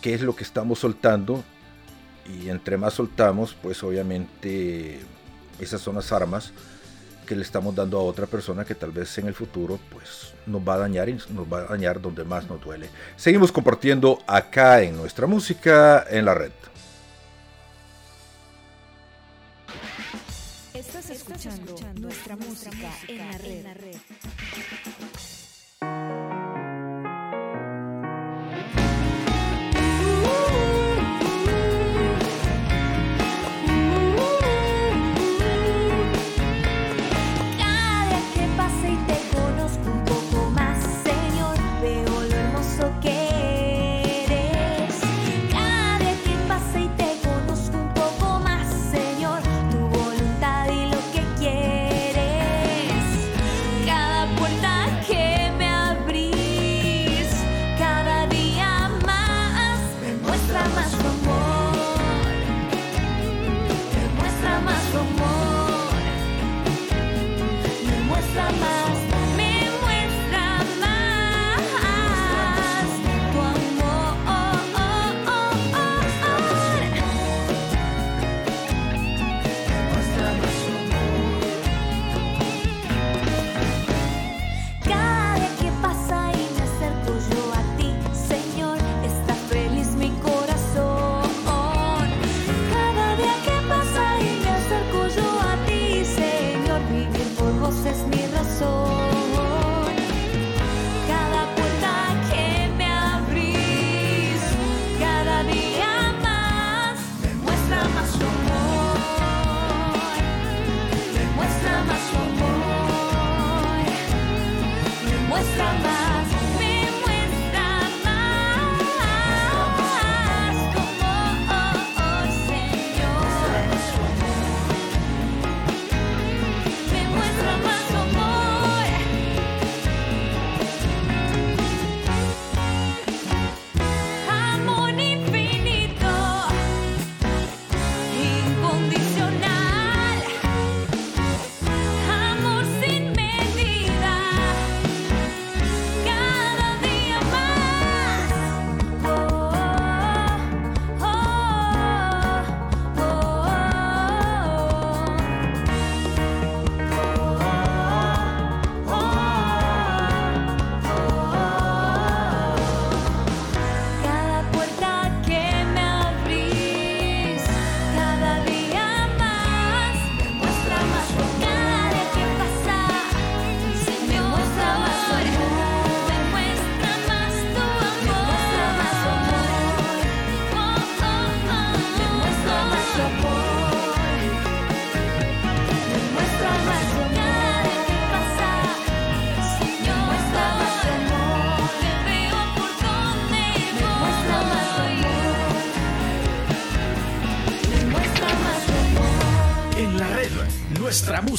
qué 0.00 0.14
es 0.14 0.22
lo 0.22 0.34
que 0.34 0.44
estamos 0.44 0.78
soltando 0.78 1.44
y 2.26 2.48
entre 2.48 2.78
más 2.78 2.94
soltamos 2.94 3.54
pues 3.60 3.82
obviamente 3.82 4.98
esas 5.58 5.82
son 5.82 5.96
las 5.96 6.10
armas 6.10 6.54
le 7.36 7.42
estamos 7.42 7.74
dando 7.74 7.98
a 7.98 8.02
otra 8.02 8.26
persona 8.26 8.64
que 8.64 8.74
tal 8.74 8.90
vez 8.92 9.16
en 9.18 9.28
el 9.28 9.34
futuro 9.34 9.78
pues 9.90 10.34
nos 10.46 10.60
va 10.62 10.74
a 10.74 10.78
dañar 10.78 11.08
y 11.08 11.14
nos 11.30 11.52
va 11.52 11.60
a 11.60 11.64
dañar 11.64 12.00
donde 12.00 12.24
más 12.24 12.48
nos 12.48 12.60
duele. 12.60 12.88
Seguimos 13.16 13.52
compartiendo 13.52 14.18
acá 14.26 14.82
en 14.82 14.96
nuestra 14.96 15.26
música 15.26 16.06
en 16.08 16.24
la 16.24 16.34
red. 16.34 16.52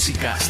música. 0.01 0.40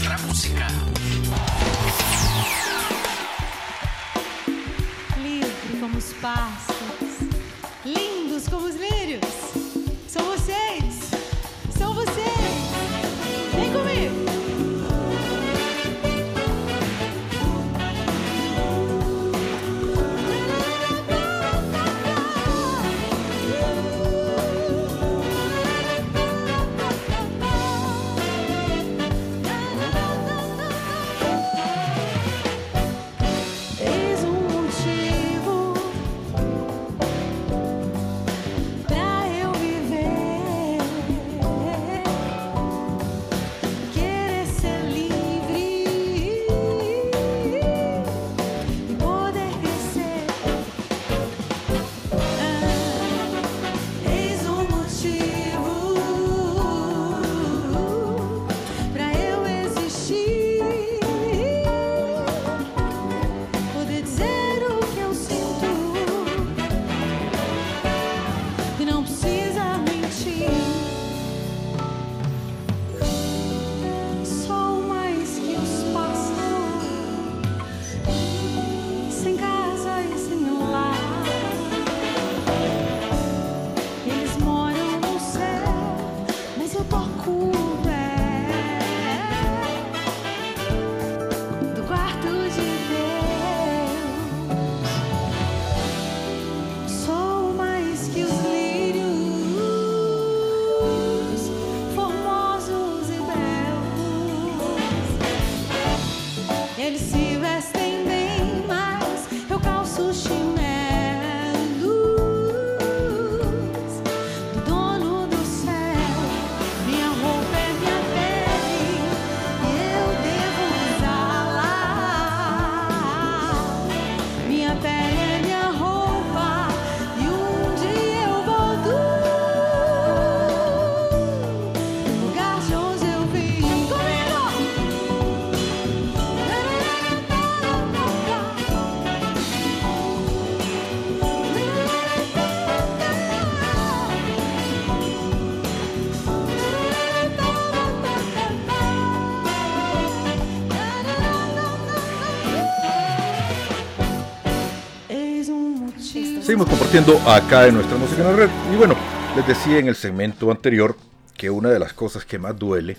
Compartiendo 156.91 157.32
acá 157.32 157.67
en 157.67 157.75
nuestra 157.75 157.97
música 157.97 158.21
en 158.21 158.27
la 158.27 158.36
red. 158.36 158.49
Y 158.73 158.75
bueno, 158.75 158.97
les 159.34 159.47
decía 159.47 159.77
en 159.80 159.88
el 159.88 159.95
segmento 159.95 160.51
anterior 160.51 160.97
que 161.38 161.49
una 161.49 161.69
de 161.69 161.80
las 161.80 161.93
cosas 161.93 162.25
que 162.25 162.38
más 162.38 162.60
duele 162.60 162.97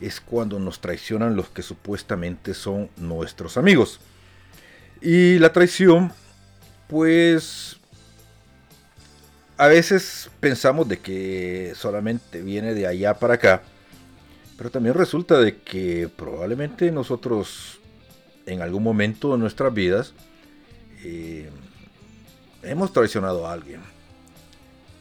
es 0.00 0.18
cuando 0.18 0.58
nos 0.58 0.80
traicionan 0.80 1.36
los 1.36 1.50
que 1.50 1.60
supuestamente 1.60 2.54
son 2.54 2.88
nuestros 2.96 3.58
amigos. 3.58 4.00
Y 5.02 5.38
la 5.40 5.52
traición, 5.52 6.10
pues 6.86 7.76
a 9.58 9.66
veces 9.66 10.30
pensamos 10.40 10.88
de 10.88 10.98
que 10.98 11.74
solamente 11.76 12.40
viene 12.40 12.72
de 12.72 12.86
allá 12.86 13.12
para 13.12 13.34
acá, 13.34 13.62
pero 14.56 14.70
también 14.70 14.94
resulta 14.94 15.38
de 15.38 15.58
que 15.58 16.08
probablemente 16.16 16.90
nosotros 16.90 17.78
en 18.46 18.62
algún 18.62 18.82
momento 18.82 19.32
de 19.32 19.38
nuestras 19.38 19.74
vidas 19.74 20.14
eh, 21.04 21.50
hemos 22.62 22.92
traicionado 22.92 23.46
a 23.46 23.52
alguien. 23.52 23.80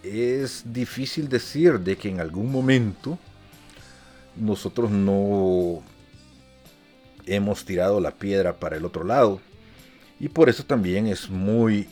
Es 0.04 0.64
difícil 0.66 1.28
decir 1.28 1.80
de 1.80 1.98
que 1.98 2.10
en 2.10 2.20
algún 2.20 2.52
momento 2.52 3.18
nosotros 4.36 4.92
no 4.92 5.84
hemos 7.26 7.66
tirado 7.66 8.00
la 8.00 8.12
piedra 8.12 8.54
para 8.54 8.78
el 8.78 8.86
otro 8.86 9.04
lado. 9.04 9.42
Y 10.20 10.30
por 10.30 10.50
eso 10.50 10.64
también 10.64 11.08
es 11.08 11.30
muy 11.30 11.88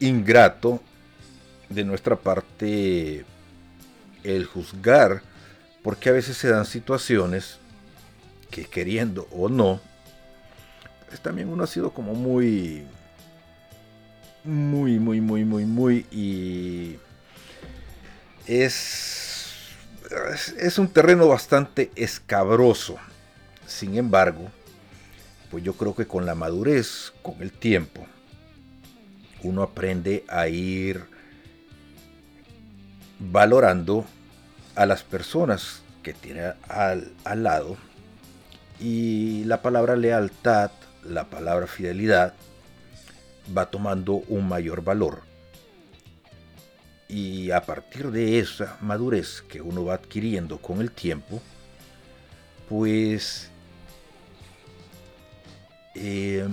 ingrato 0.00 0.80
de 1.68 1.84
nuestra 1.84 2.16
parte 2.16 3.24
el 4.24 4.46
juzgar, 4.46 5.22
porque 5.82 6.08
a 6.08 6.12
veces 6.12 6.36
se 6.36 6.48
dan 6.48 6.64
situaciones 6.64 7.58
que 8.50 8.64
queriendo 8.64 9.28
o 9.30 9.48
no, 9.48 9.80
pues 11.08 11.20
también 11.20 11.48
uno 11.48 11.64
ha 11.64 11.66
sido 11.66 11.90
como 11.90 12.14
muy 12.14 12.86
muy, 14.44 14.98
muy, 14.98 15.20
muy, 15.20 15.44
muy, 15.44 15.64
muy. 15.64 16.06
Y 16.10 16.98
es, 18.46 19.54
es 20.58 20.78
un 20.78 20.88
terreno 20.88 21.28
bastante 21.28 21.90
escabroso. 21.96 22.96
Sin 23.66 23.96
embargo, 23.96 24.50
pues 25.50 25.62
yo 25.62 25.74
creo 25.74 25.94
que 25.94 26.06
con 26.06 26.26
la 26.26 26.34
madurez, 26.34 27.12
con 27.22 27.42
el 27.42 27.52
tiempo, 27.52 28.06
uno 29.42 29.62
aprende 29.62 30.24
a 30.28 30.48
ir 30.48 31.04
valorando 33.18 34.04
a 34.74 34.86
las 34.86 35.02
personas 35.02 35.82
que 36.02 36.14
tiene 36.14 36.52
al, 36.68 37.12
al 37.24 37.42
lado. 37.42 37.76
Y 38.80 39.44
la 39.44 39.60
palabra 39.60 39.96
lealtad, 39.96 40.70
la 41.04 41.24
palabra 41.24 41.66
fidelidad, 41.66 42.34
va 43.56 43.70
tomando 43.70 44.14
un 44.28 44.48
mayor 44.48 44.82
valor. 44.82 45.22
Y 47.08 47.50
a 47.50 47.62
partir 47.62 48.10
de 48.10 48.38
esa 48.38 48.76
madurez 48.80 49.42
que 49.42 49.62
uno 49.62 49.84
va 49.84 49.94
adquiriendo 49.94 50.58
con 50.58 50.80
el 50.80 50.90
tiempo, 50.90 51.40
pues 52.68 53.50
eh, 55.94 56.46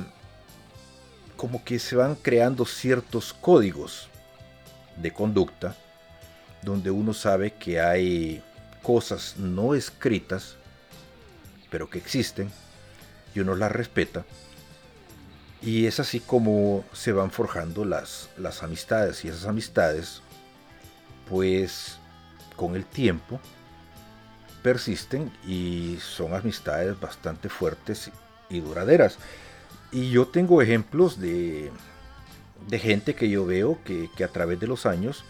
como 1.35 1.63
que 1.63 1.77
se 1.77 1.95
van 1.95 2.15
creando 2.15 2.65
ciertos 2.65 3.33
códigos 3.33 4.07
de 4.95 5.11
conducta 5.11 5.75
donde 6.61 6.89
uno 6.89 7.13
sabe 7.13 7.51
que 7.51 7.79
hay 7.79 8.41
cosas 8.81 9.35
no 9.37 9.75
escritas, 9.75 10.55
pero 11.69 11.89
que 11.89 11.97
existen, 11.97 12.49
y 13.33 13.39
uno 13.39 13.55
las 13.55 13.71
respeta 13.71 14.25
y 15.65 15.87
es 15.87 15.99
así 15.99 16.19
como 16.19 16.85
se 16.93 17.11
van 17.11 17.31
forjando 17.31 17.85
las, 17.85 18.29
las 18.37 18.61
amistades 18.61 19.25
y 19.25 19.29
esas 19.29 19.47
amistades, 19.47 20.21
pues 21.27 21.97
con 22.55 22.75
el 22.75 22.85
tiempo 22.85 23.39
persisten 24.61 25.31
y 25.45 25.97
son 25.99 26.35
amistades 26.35 26.99
bastante 26.99 27.49
fuertes 27.49 28.11
y 28.47 28.59
duraderas. 28.59 29.17
Y 29.91 30.11
yo 30.11 30.27
tengo 30.27 30.61
ejemplos 30.61 31.19
de, 31.19 31.71
de 32.67 32.79
gente 32.79 33.15
que 33.15 33.27
yo 33.27 33.47
veo 33.47 33.79
que, 33.83 34.07
que, 34.15 34.23
a 34.23 34.27
través 34.27 34.59
de 34.59 34.67
los 34.67 34.85
años 34.85 35.25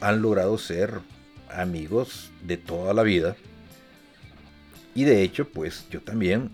han 0.00 0.20
logrado 0.20 0.58
ser 0.58 1.00
amigos 1.48 2.32
de 2.42 2.56
toda 2.56 2.92
la 2.92 3.04
vida. 3.04 3.36
Y 4.96 5.04
de 5.04 5.22
hecho, 5.22 5.48
pues 5.48 5.86
yo 5.90 6.00
también 6.00 6.50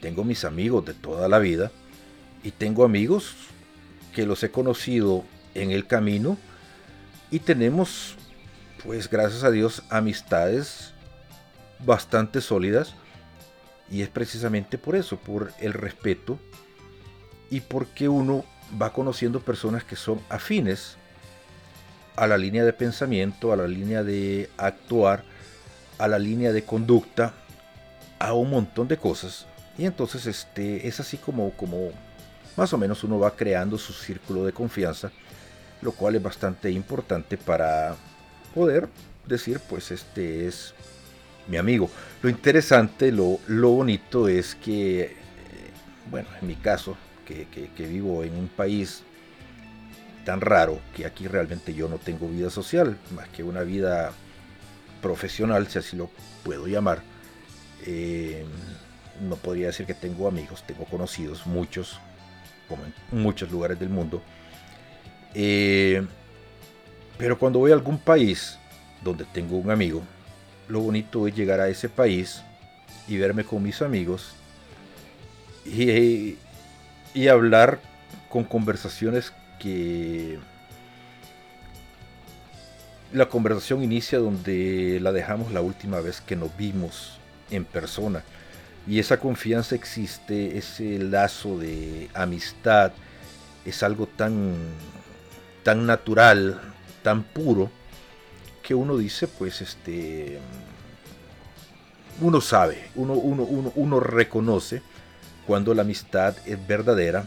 tengo 0.00 0.22
mis 0.22 0.44
amigos 0.44 0.84
de 0.84 0.94
toda 0.94 1.26
la 1.26 1.40
vida 1.40 1.72
y 2.42 2.50
tengo 2.50 2.84
amigos 2.84 3.34
que 4.14 4.26
los 4.26 4.42
he 4.42 4.50
conocido 4.50 5.24
en 5.54 5.70
el 5.70 5.86
camino 5.86 6.38
y 7.30 7.40
tenemos, 7.40 8.16
pues 8.82 9.08
gracias 9.08 9.44
a 9.44 9.50
Dios, 9.50 9.82
amistades 9.88 10.92
bastante 11.84 12.40
sólidas 12.40 12.94
y 13.90 14.02
es 14.02 14.08
precisamente 14.08 14.78
por 14.78 14.96
eso, 14.96 15.16
por 15.16 15.52
el 15.60 15.72
respeto 15.72 16.38
y 17.50 17.60
porque 17.60 18.08
uno 18.08 18.44
va 18.80 18.92
conociendo 18.92 19.40
personas 19.40 19.84
que 19.84 19.96
son 19.96 20.20
afines 20.28 20.96
a 22.16 22.26
la 22.26 22.36
línea 22.36 22.64
de 22.64 22.72
pensamiento, 22.72 23.52
a 23.52 23.56
la 23.56 23.66
línea 23.66 24.02
de 24.02 24.50
actuar, 24.56 25.24
a 25.98 26.08
la 26.08 26.18
línea 26.18 26.52
de 26.52 26.64
conducta, 26.64 27.34
a 28.18 28.34
un 28.34 28.50
montón 28.50 28.88
de 28.88 28.96
cosas. 28.96 29.46
Y 29.78 29.86
entonces 29.86 30.26
este 30.26 30.86
es 30.86 31.00
así 31.00 31.16
como 31.16 31.50
como 31.52 31.90
más 32.56 32.72
o 32.72 32.78
menos 32.78 33.04
uno 33.04 33.18
va 33.18 33.34
creando 33.34 33.78
su 33.78 33.92
círculo 33.92 34.44
de 34.44 34.52
confianza, 34.52 35.10
lo 35.80 35.92
cual 35.92 36.16
es 36.16 36.22
bastante 36.22 36.70
importante 36.70 37.36
para 37.36 37.96
poder 38.54 38.88
decir, 39.26 39.60
pues 39.68 39.90
este 39.90 40.46
es 40.46 40.74
mi 41.48 41.56
amigo. 41.56 41.90
Lo 42.22 42.28
interesante, 42.28 43.10
lo, 43.12 43.38
lo 43.46 43.70
bonito 43.70 44.28
es 44.28 44.54
que, 44.54 45.00
eh, 45.02 45.14
bueno, 46.10 46.28
en 46.40 46.46
mi 46.46 46.56
caso, 46.56 46.96
que, 47.26 47.46
que, 47.48 47.86
vivo 47.86 48.24
en 48.24 48.34
un 48.34 48.48
país 48.48 49.02
tan 50.26 50.40
raro 50.40 50.80
que 50.94 51.06
aquí 51.06 51.26
realmente 51.26 51.72
yo 51.72 51.88
no 51.88 51.96
tengo 51.96 52.28
vida 52.28 52.50
social, 52.50 52.98
más 53.14 53.28
que 53.30 53.42
una 53.42 53.62
vida 53.62 54.12
profesional, 55.00 55.66
si 55.66 55.78
así 55.78 55.96
lo 55.96 56.10
puedo 56.44 56.66
llamar. 56.66 57.02
Eh, 57.86 58.44
no 59.20 59.36
podría 59.36 59.68
decir 59.68 59.86
que 59.86 59.94
tengo 59.94 60.28
amigos, 60.28 60.62
tengo 60.66 60.84
conocidos, 60.84 61.46
muchos, 61.46 61.98
como 62.72 62.84
en 62.86 62.94
muchos 63.22 63.50
lugares 63.50 63.78
del 63.78 63.90
mundo. 63.90 64.22
Eh, 65.34 66.02
pero 67.18 67.38
cuando 67.38 67.58
voy 67.58 67.70
a 67.70 67.74
algún 67.74 67.98
país 67.98 68.58
donde 69.04 69.26
tengo 69.26 69.58
un 69.58 69.70
amigo, 69.70 70.02
lo 70.68 70.80
bonito 70.80 71.28
es 71.28 71.36
llegar 71.36 71.60
a 71.60 71.68
ese 71.68 71.90
país 71.90 72.42
y 73.06 73.18
verme 73.18 73.44
con 73.44 73.62
mis 73.62 73.82
amigos 73.82 74.34
y, 75.66 76.36
y 77.12 77.28
hablar 77.28 77.78
con 78.30 78.44
conversaciones 78.44 79.34
que 79.58 80.38
la 83.12 83.28
conversación 83.28 83.82
inicia 83.82 84.18
donde 84.18 84.98
la 85.02 85.12
dejamos 85.12 85.52
la 85.52 85.60
última 85.60 86.00
vez 86.00 86.22
que 86.22 86.36
nos 86.36 86.56
vimos 86.56 87.18
en 87.50 87.66
persona 87.66 88.24
y 88.86 88.98
esa 88.98 89.18
confianza 89.18 89.74
existe, 89.74 90.58
ese 90.58 90.98
lazo 90.98 91.58
de 91.58 92.10
amistad 92.14 92.92
es 93.64 93.82
algo 93.82 94.06
tan, 94.06 94.54
tan 95.62 95.86
natural, 95.86 96.60
tan 97.02 97.22
puro, 97.22 97.70
que 98.62 98.74
uno 98.74 98.96
dice, 98.96 99.28
pues 99.28 99.60
este, 99.60 100.38
uno 102.20 102.40
sabe, 102.40 102.90
uno, 102.94 103.14
uno, 103.14 103.72
uno, 103.74 104.00
reconoce 104.00 104.82
cuando 105.46 105.74
la 105.74 105.82
amistad 105.82 106.36
es 106.46 106.66
verdadera, 106.66 107.26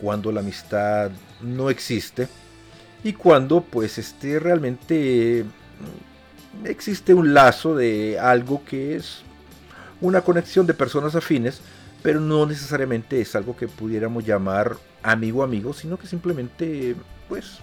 cuando 0.00 0.32
la 0.32 0.40
amistad 0.40 1.10
no 1.40 1.70
existe 1.70 2.28
y 3.02 3.12
cuando 3.12 3.60
pues 3.60 3.98
este 3.98 4.38
realmente 4.38 5.44
existe 6.64 7.14
un 7.14 7.34
lazo 7.34 7.76
de 7.76 8.18
algo 8.18 8.64
que 8.64 8.96
es 8.96 9.22
una 10.00 10.22
conexión 10.22 10.66
de 10.66 10.74
personas 10.74 11.14
afines, 11.14 11.60
pero 12.02 12.20
no 12.20 12.46
necesariamente 12.46 13.20
es 13.20 13.34
algo 13.34 13.56
que 13.56 13.68
pudiéramos 13.68 14.24
llamar 14.24 14.76
amigo 15.02 15.42
amigo, 15.42 15.72
sino 15.72 15.98
que 15.98 16.06
simplemente, 16.06 16.94
pues, 17.28 17.58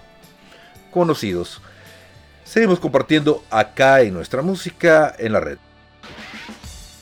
conocidos. 0.92 1.62
Seguimos 2.44 2.80
compartiendo 2.80 3.44
acá 3.50 4.02
en 4.02 4.14
nuestra 4.14 4.42
música 4.42 5.16
en 5.18 5.34
la 5.34 5.40
red. 5.40 5.58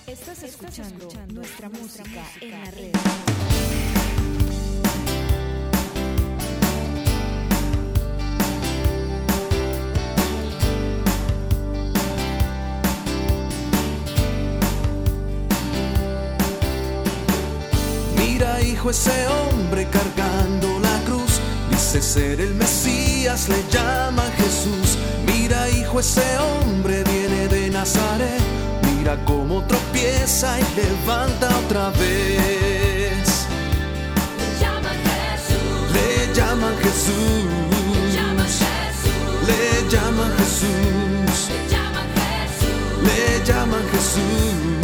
Estás 0.07 0.43
escuchando 0.43 1.09
nuestra 1.33 1.69
música 1.69 2.23
en 2.39 2.51
la 2.51 2.71
red. 2.71 2.92
Mira, 18.33 18.59
hijo, 18.61 18.89
ese 18.89 19.27
hombre 19.27 19.87
cargando 19.91 20.79
la 20.79 20.99
cruz 21.05 21.39
ser 22.01 22.41
el 22.41 22.55
Mesías, 22.55 23.47
le 23.49 23.63
llaman 23.69 24.31
Jesús. 24.33 24.97
Mira, 25.27 25.69
hijo, 25.69 25.99
ese 25.99 26.37
hombre 26.37 27.03
viene 27.03 27.47
de 27.47 27.69
Nazaret. 27.69 28.41
Mira 28.97 29.15
cómo 29.25 29.63
tropieza 29.65 30.59
y 30.59 30.63
levanta 30.75 31.47
otra 31.65 31.91
vez. 31.91 33.45
Le 34.39 34.59
llaman 34.59 34.97
Jesús. 35.07 35.91
Le 35.93 36.33
llaman 36.33 36.75
Jesús. 36.77 37.45
Le 37.87 38.15
llaman 38.15 38.47
Jesús. 38.49 39.47
Le 39.47 39.89
llaman 39.89 40.31
Jesús. 40.39 41.49
Le 41.49 41.59
llaman 41.69 42.07
Jesús. 42.17 43.07
Le 43.07 43.45
llaman 43.45 43.83
Jesús. 43.91 44.82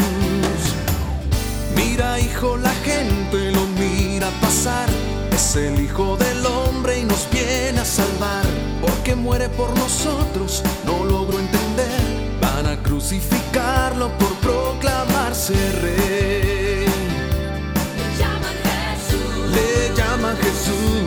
Mira, 1.99 2.17
hijo, 2.17 2.55
la 2.55 2.71
gente 2.85 3.51
lo 3.51 3.67
mira 3.77 4.29
pasar. 4.39 4.87
Es 5.33 5.57
el 5.57 5.81
Hijo 5.81 6.15
del 6.15 6.45
Hombre 6.45 6.99
y 6.99 7.03
nos 7.03 7.29
viene 7.29 7.77
a 7.77 7.83
salvar. 7.83 8.45
Porque 8.79 9.15
muere 9.15 9.49
por 9.49 9.77
nosotros, 9.77 10.63
no 10.85 11.03
logro 11.03 11.37
entender. 11.37 11.99
Van 12.39 12.67
a 12.67 12.81
crucificarlo 12.81 14.17
por 14.17 14.33
proclamarse 14.35 15.55
rey. 15.81 16.85
Le 17.99 18.07
llaman 18.17 18.55
Jesús. 18.69 19.51
Le 19.57 19.93
llaman 19.97 20.37
Jesús. 20.37 21.03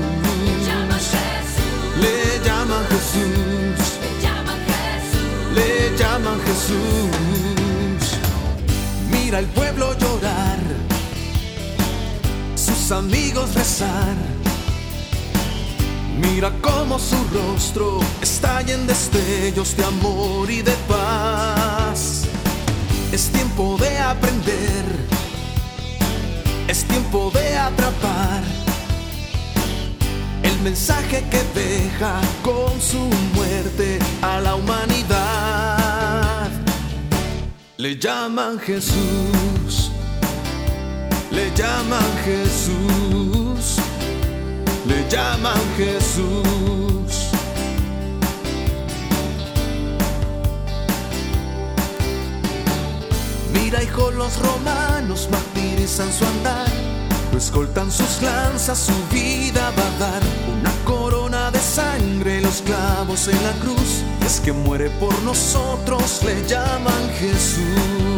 Le 2.03 2.45
llaman 2.45 2.85
Jesús. 2.91 3.33
Le 3.95 4.21
llaman 4.21 4.59
Jesús. 4.69 5.55
Le 5.55 5.97
llaman 5.97 6.39
Jesús. 6.45 7.13
Mira 9.11 9.39
el 9.39 9.47
pueblo 9.47 9.95
sus 9.99 10.12
amigos 12.93 13.55
rezar. 13.55 14.17
Mira 16.21 16.53
cómo 16.61 16.99
su 16.99 17.17
rostro 17.33 18.01
estalla 18.21 18.75
en 18.75 18.87
destellos 18.87 19.77
de 19.77 19.85
amor 19.85 20.51
y 20.51 20.63
de 20.63 20.75
paz. 20.89 22.25
Es 23.13 23.31
tiempo 23.31 23.77
de 23.79 23.99
aprender, 23.99 24.85
es 26.69 26.85
tiempo 26.85 27.31
de 27.35 27.59
atrapar 27.59 28.43
el 30.43 30.59
mensaje 30.61 31.25
que 31.31 31.43
deja 31.55 32.21
con 32.43 32.81
su 32.81 32.99
muerte 33.35 33.99
a 34.23 34.41
la 34.41 34.55
humanidad. 34.55 36.51
Le 37.77 37.99
llaman 37.99 38.59
Jesús, 38.59 38.95
le 41.33 41.51
llaman 41.55 42.05
Jesús, 42.25 43.77
le 44.87 45.09
llaman 45.09 45.61
Jesús. 45.77 47.29
Mira, 53.53 53.83
hijo, 53.83 54.11
los 54.11 54.39
romanos 54.39 55.29
martirizan 55.31 56.13
su 56.13 56.25
andar. 56.25 56.69
Lo 57.33 57.39
escoltan 57.39 57.91
sus 57.91 58.21
lanzas, 58.21 58.79
su 58.79 59.15
vida 59.15 59.73
va 59.79 59.87
a 59.87 60.11
dar 60.11 60.23
una 60.61 60.71
corona 60.85 61.51
de 61.51 61.59
sangre, 61.61 62.43
los 62.43 62.61
clavos 62.61 63.27
en 63.29 63.43
la 63.43 63.53
cruz. 63.63 64.03
Es 64.27 64.41
que 64.41 64.53
muere 64.53 64.91
por 65.01 65.19
nosotros, 65.23 66.21
le 66.25 66.47
llaman 66.47 67.11
Jesús. 67.19 68.12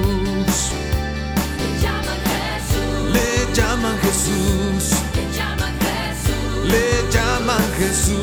Jesús. 7.79 8.15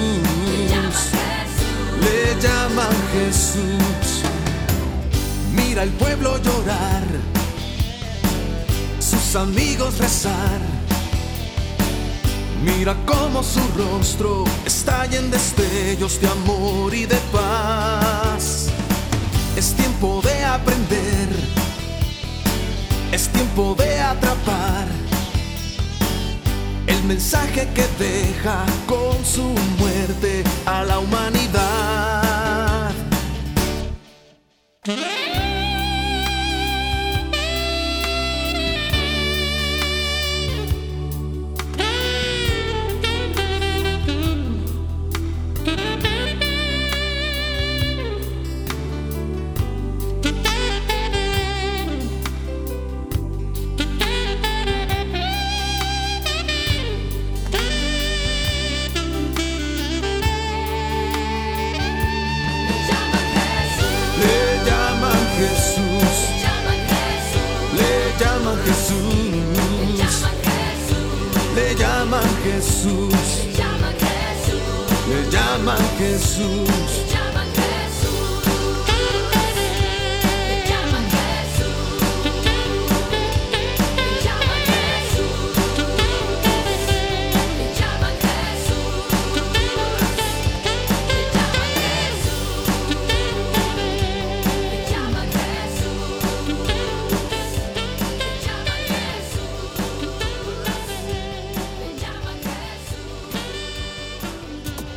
Le 2.02 2.42
llaman 2.42 2.96
Jesús. 3.14 4.24
Mira 5.54 5.84
el 5.84 5.90
pueblo 5.92 6.38
llorar, 6.38 7.04
sus 9.00 9.36
amigos 9.36 9.98
rezar. 9.98 10.60
Mira 12.64 12.96
cómo 13.06 13.44
su 13.44 13.62
rostro 13.76 14.46
estalla 14.66 15.18
en 15.18 15.32
destellos 15.32 16.22
de 16.22 16.28
amor 16.28 16.94
y 16.94 17.06
de 17.06 17.18
paz. 17.32 18.70
Es 19.56 19.74
tiempo 19.74 20.22
de 20.24 20.46
aprender, 20.46 21.30
es 23.12 23.28
tiempo 23.30 23.76
de 23.78 24.00
atrapar 24.00 24.91
mensaje 27.12 27.68
que 27.76 27.86
deja 28.00 28.66
con 28.88 29.26
su 29.26 29.44
muerte 29.78 30.46
a 30.66 30.86
la 30.86 31.00
humanidad. 31.00 32.92
Jesús. 76.42 76.81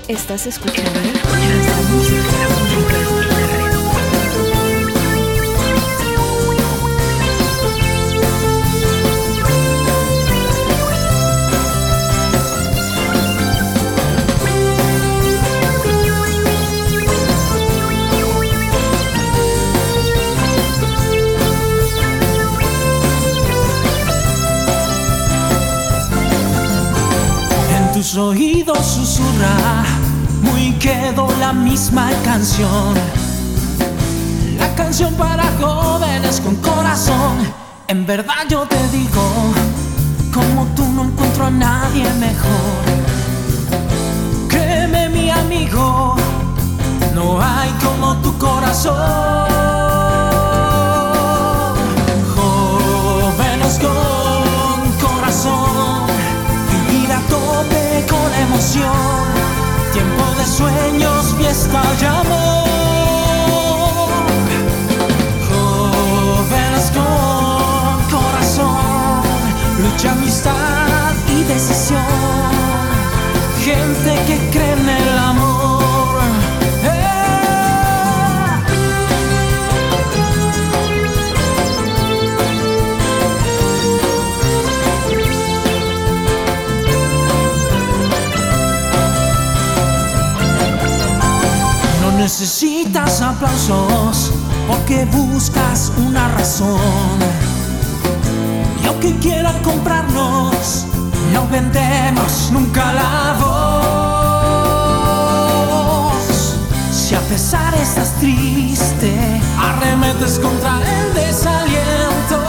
Estás 0.06 0.46
escuchando 0.46 1.00
tus 27.94 28.16
oídos 28.16 28.84
susurra 28.84 29.93
muy 30.84 30.92
quedo 30.92 31.28
la 31.40 31.52
misma 31.52 32.10
canción. 32.24 32.94
La 34.58 34.74
canción 34.74 35.14
para 35.14 35.44
jóvenes 35.60 36.40
con 36.40 36.56
corazón. 36.56 37.36
En 37.88 38.06
verdad 38.06 38.46
yo 38.48 38.66
te 38.66 38.88
digo, 38.88 39.52
como 40.32 40.66
tú 40.74 40.84
no 40.92 41.04
encuentro 41.04 41.46
a 41.46 41.50
nadie 41.50 42.04
mejor. 42.14 42.84
Créeme 44.48 45.08
mi 45.08 45.30
amigo, 45.30 46.16
no 47.14 47.40
hay 47.40 47.70
como 47.84 48.16
tu 48.16 48.36
corazón. 48.38 48.94
Jóvenes 52.36 53.78
con 53.80 55.08
corazón, 55.08 56.06
vivir 56.70 57.12
a 57.12 57.20
tope 57.28 58.06
con 58.08 58.34
emoción. 58.34 59.43
Tiempo 59.94 60.24
de 60.36 60.44
sueños, 60.44 61.34
fiesta 61.38 61.80
y 62.00 62.04
amor. 62.04 62.64
Jóvenes 65.48 66.90
con 66.90 68.18
corazón, 68.18 69.22
lucha, 69.80 70.10
amistad 70.10 71.12
y 71.28 71.44
decisión. 71.44 72.02
Gente 73.64 74.12
que 74.26 74.36
cree 74.50 74.63
necesitas 92.24 93.20
aplausos 93.20 94.32
porque 94.66 95.04
buscas 95.04 95.92
una 95.98 96.26
razón. 96.28 96.80
Y 98.82 98.86
aunque 98.86 99.14
quieran 99.18 99.62
comprarnos, 99.62 100.86
no 101.34 101.46
vendemos 101.48 102.48
nunca 102.50 102.94
la 102.94 103.36
voz. 103.38 103.74
Si 106.90 107.14
a 107.14 107.20
pesar 107.20 107.74
estás 107.74 108.14
triste, 108.14 109.12
arremetes 109.60 110.38
contra 110.38 110.80
el 110.80 111.12
desaliento. 111.12 112.42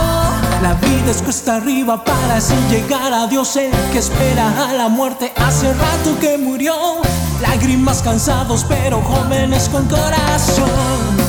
La 0.62 0.76
vida 0.76 1.12
es 1.12 1.22
cuesta 1.22 1.58
arriba 1.58 2.02
para 2.02 2.38
así 2.38 2.56
llegar 2.70 3.12
a 3.12 3.28
Dios, 3.28 3.58
el 3.58 3.72
que 3.92 4.00
espera 4.00 4.70
a 4.70 4.74
la 4.74 4.88
muerte 4.88 5.34
hace 5.36 5.74
rato 5.74 6.18
que 6.22 6.38
murió. 6.38 7.02
Lágrimas 7.42 8.02
cansados 8.02 8.66
pero 8.68 9.02
jóvenes 9.02 9.70
con 9.70 9.86
corazón. 9.88 10.70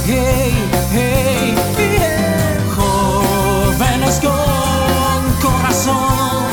Hey, 0.06 0.54
hey, 0.92 1.54
hey. 1.76 2.58
Jóvenes 2.76 4.20
con 4.20 5.50
corazón. 5.50 6.46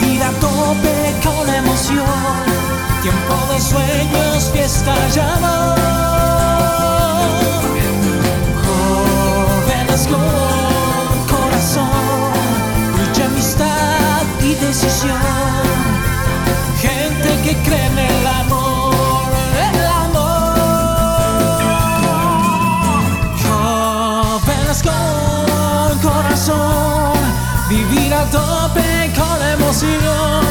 Vivir 0.00 0.22
a 0.22 0.30
tope 0.32 1.14
con 1.24 1.48
emoción. 1.54 2.06
Tiempo 3.02 3.34
de 3.52 3.60
sueños, 3.60 4.50
fiesta 4.52 4.94
y 5.14 5.18
amor. 5.18 5.78
Jóvenes 8.66 10.06
con 10.06 11.36
corazón. 11.36 11.88
Lucha, 12.98 13.24
amistad 13.26 14.22
y 14.42 14.54
decisión. 14.54 15.16
Gente 16.80 17.28
que 17.44 17.56
cree 17.62 17.86
en 17.86 17.98
el 17.98 18.26
amor, 18.26 18.55
corazón, 26.36 27.18
vivir 27.68 28.12
a 28.12 28.24
tope 28.30 29.10
con 29.16 29.48
emoción. 29.48 30.44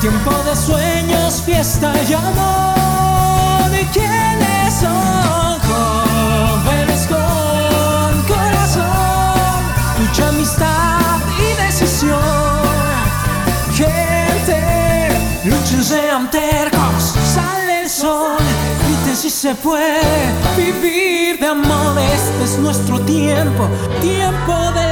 Tiempo 0.00 0.30
de 0.44 0.54
sueños, 0.54 1.42
fiesta 1.44 1.92
y 2.08 2.12
amor. 2.12 3.70
¿Y 3.74 3.84
quiénes 3.86 4.74
son? 4.74 5.58
Jóvenes 5.68 7.06
con 7.08 8.22
corazón, 8.28 9.62
mucha 9.98 10.28
amistad 10.28 11.18
y 11.38 11.62
decisión. 11.62 12.20
Gente, 13.74 15.08
luchen, 15.44 15.82
sean 15.82 16.30
tercos, 16.30 17.14
sale 17.34 17.82
el 17.82 17.90
sol. 17.90 18.38
Si 19.14 19.28
se 19.28 19.54
puede 19.54 20.00
vivir 20.56 21.38
de 21.38 21.46
amor. 21.46 21.98
Este 21.98 22.44
es 22.44 22.58
nuestro 22.58 22.98
tiempo, 23.00 23.68
tiempo 24.00 24.72
del 24.72 24.91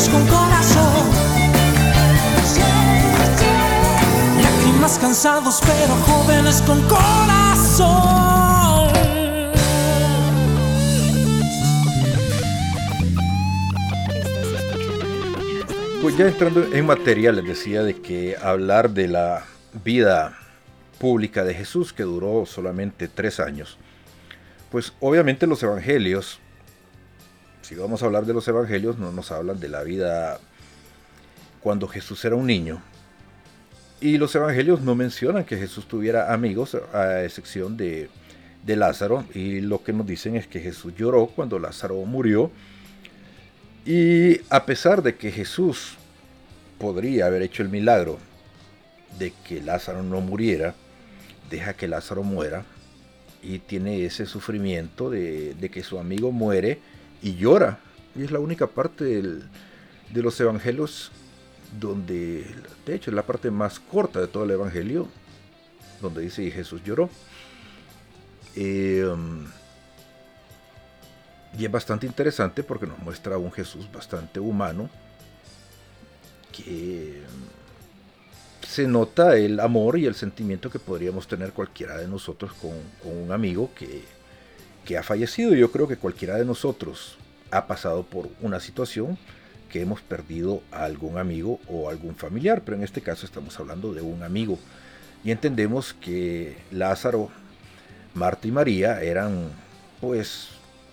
jóvenes 0.00 0.08
con 0.08 0.26
corazón. 0.26 1.10
Lágrimas 4.42 4.98
cansados, 4.98 5.60
pero 5.60 5.94
jóvenes 6.06 6.62
con 6.62 6.80
corazón. 6.88 7.90
Pues 16.02 16.16
ya 16.16 16.28
entrando 16.28 16.64
en 16.72 16.86
materia, 16.86 17.30
les 17.32 17.44
decía 17.44 17.82
de 17.82 18.00
que 18.00 18.36
hablar 18.42 18.90
de 18.90 19.08
la 19.08 19.44
vida 19.84 20.38
pública 20.98 21.44
de 21.44 21.52
Jesús, 21.54 21.92
que 21.92 22.04
duró 22.04 22.46
solamente 22.46 23.06
tres 23.06 23.38
años, 23.38 23.76
pues 24.70 24.94
obviamente 25.00 25.46
los 25.46 25.62
evangelios, 25.62 26.40
si 27.62 27.74
vamos 27.74 28.02
a 28.02 28.06
hablar 28.06 28.26
de 28.26 28.34
los 28.34 28.46
evangelios, 28.48 28.98
no 28.98 29.12
nos 29.12 29.30
hablan 29.32 29.60
de 29.60 29.68
la 29.68 29.82
vida 29.82 30.40
cuando 31.60 31.86
Jesús 31.88 32.24
era 32.24 32.36
un 32.36 32.46
niño. 32.46 32.82
Y 34.00 34.16
los 34.18 34.34
evangelios 34.34 34.80
no 34.80 34.94
mencionan 34.94 35.44
que 35.44 35.58
Jesús 35.58 35.86
tuviera 35.86 36.32
amigos, 36.32 36.76
a 36.92 37.22
excepción 37.22 37.76
de, 37.76 38.08
de 38.64 38.76
Lázaro, 38.76 39.24
y 39.34 39.60
lo 39.60 39.82
que 39.82 39.92
nos 39.92 40.06
dicen 40.06 40.36
es 40.36 40.46
que 40.46 40.60
Jesús 40.60 40.94
lloró 40.96 41.26
cuando 41.26 41.58
Lázaro 41.58 41.96
murió, 42.06 42.50
y 43.84 44.40
a 44.50 44.64
pesar 44.66 45.02
de 45.02 45.16
que 45.16 45.30
Jesús 45.30 45.96
podría 46.78 47.26
haber 47.26 47.42
hecho 47.42 47.62
el 47.62 47.68
milagro 47.68 48.18
de 49.18 49.32
que 49.46 49.60
Lázaro 49.60 50.02
no 50.02 50.20
muriera, 50.20 50.74
deja 51.50 51.74
que 51.74 51.88
Lázaro 51.88 52.22
muera 52.22 52.64
y 53.42 53.58
tiene 53.58 54.04
ese 54.04 54.26
sufrimiento 54.26 55.10
de, 55.10 55.54
de 55.54 55.70
que 55.70 55.82
su 55.82 55.98
amigo 55.98 56.30
muere 56.30 56.78
y 57.22 57.36
llora. 57.36 57.78
Y 58.14 58.24
es 58.24 58.30
la 58.30 58.38
única 58.38 58.66
parte 58.66 59.04
de 59.04 60.22
los 60.22 60.40
evangelios 60.40 61.12
donde, 61.78 62.44
de 62.84 62.94
hecho, 62.94 63.10
es 63.10 63.14
la 63.14 63.22
parte 63.26 63.50
más 63.50 63.78
corta 63.78 64.20
de 64.20 64.26
todo 64.26 64.44
el 64.44 64.50
evangelio, 64.50 65.08
donde 66.00 66.22
dice 66.22 66.42
y 66.42 66.50
Jesús 66.50 66.82
lloró. 66.84 67.08
Um, 68.56 69.46
y 71.56 71.64
es 71.64 71.70
bastante 71.70 72.06
interesante 72.06 72.62
porque 72.62 72.86
nos 72.86 72.98
muestra 72.98 73.36
a 73.36 73.38
un 73.38 73.52
Jesús 73.52 73.90
bastante 73.92 74.40
humano 74.40 74.88
que 76.52 77.22
se 78.66 78.86
nota 78.86 79.36
el 79.36 79.58
amor 79.60 79.98
y 79.98 80.06
el 80.06 80.14
sentimiento 80.14 80.70
que 80.70 80.78
podríamos 80.78 81.26
tener 81.26 81.52
cualquiera 81.52 81.96
de 81.96 82.06
nosotros 82.08 82.52
con 82.54 82.72
un 83.04 83.32
amigo 83.32 83.70
que, 83.74 84.04
que 84.90 84.98
ha 84.98 85.04
fallecido. 85.04 85.54
Yo 85.54 85.70
creo 85.70 85.86
que 85.86 85.96
cualquiera 85.96 86.34
de 86.34 86.44
nosotros 86.44 87.16
ha 87.52 87.68
pasado 87.68 88.02
por 88.02 88.28
una 88.40 88.58
situación 88.58 89.16
que 89.68 89.82
hemos 89.82 90.00
perdido 90.00 90.64
a 90.72 90.82
algún 90.82 91.16
amigo 91.16 91.60
o 91.68 91.88
algún 91.88 92.16
familiar, 92.16 92.62
pero 92.64 92.76
en 92.76 92.82
este 92.82 93.00
caso 93.00 93.24
estamos 93.24 93.56
hablando 93.60 93.94
de 93.94 94.00
un 94.00 94.24
amigo. 94.24 94.58
Y 95.22 95.30
entendemos 95.30 95.94
que 95.94 96.56
Lázaro, 96.72 97.28
Marta 98.14 98.48
y 98.48 98.50
María 98.50 99.00
eran 99.00 99.52
pues 100.00 100.48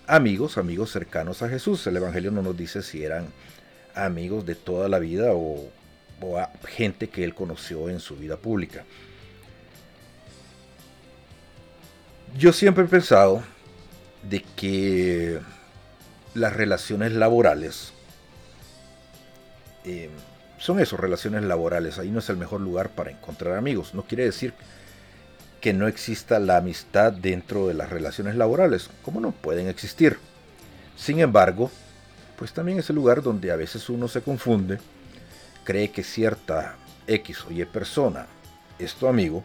amigos, 0.06 0.60
amigos 0.60 0.92
cercanos 0.92 1.42
a 1.42 1.50
Jesús. 1.50 1.88
El 1.88 1.98
Evangelio 1.98 2.30
no 2.30 2.44
nos 2.44 2.56
dice 2.56 2.84
si 2.84 3.04
eran 3.04 3.26
amigos 3.96 4.46
de 4.46 4.54
toda 4.54 4.90
la 4.90 5.00
vida 5.00 5.32
o, 5.34 5.72
gente 6.68 7.10
que 7.10 7.24
él 7.24 7.34
conoció 7.34 7.90
en 7.90 8.00
su 8.00 8.16
vida 8.16 8.38
pública. 8.38 8.86
Yo 12.38 12.54
siempre 12.54 12.84
he 12.84 12.88
pensado 12.88 13.42
de 14.30 14.44
que 14.56 15.40
las 16.34 16.54
relaciones 16.54 17.14
laborales 17.14 17.94
eh, 19.86 20.10
son 20.58 20.80
eso, 20.80 20.98
relaciones 20.98 21.44
laborales. 21.44 21.98
Ahí 22.00 22.10
no 22.10 22.20
es 22.20 22.30
el 22.30 22.38
mejor 22.38 22.62
lugar 22.62 22.90
para 22.90 23.12
encontrar 23.12 23.58
amigos. 23.58 23.94
No 23.94 24.04
quiere 24.04 24.26
decir 24.26 24.54
que 25.62 25.74
no 25.74 25.88
exista 25.88 26.40
la 26.40 26.58
amistad 26.58 27.14
dentro 27.14 27.68
de 27.68 27.74
las 27.74 27.90
relaciones 27.90 28.36
laborales. 28.36 28.90
¿Cómo 29.04 29.20
no? 29.20 29.32
Pueden 29.32 29.68
existir. 29.68 30.18
Sin 30.96 31.20
embargo, 31.20 31.72
pues 32.38 32.54
también 32.54 32.80
es 32.80 32.90
el 32.90 32.96
lugar 32.96 33.22
donde 33.22 33.52
a 33.52 33.56
veces 33.56 33.90
uno 33.90 34.08
se 34.08 34.22
confunde, 34.22 34.80
cree 35.64 35.92
que 35.92 36.04
cierta 36.04 36.76
X 37.08 37.46
o 37.48 37.52
Y 37.52 37.64
persona 37.66 38.28
es 38.80 38.94
tu 38.96 39.08
amigo, 39.08 39.44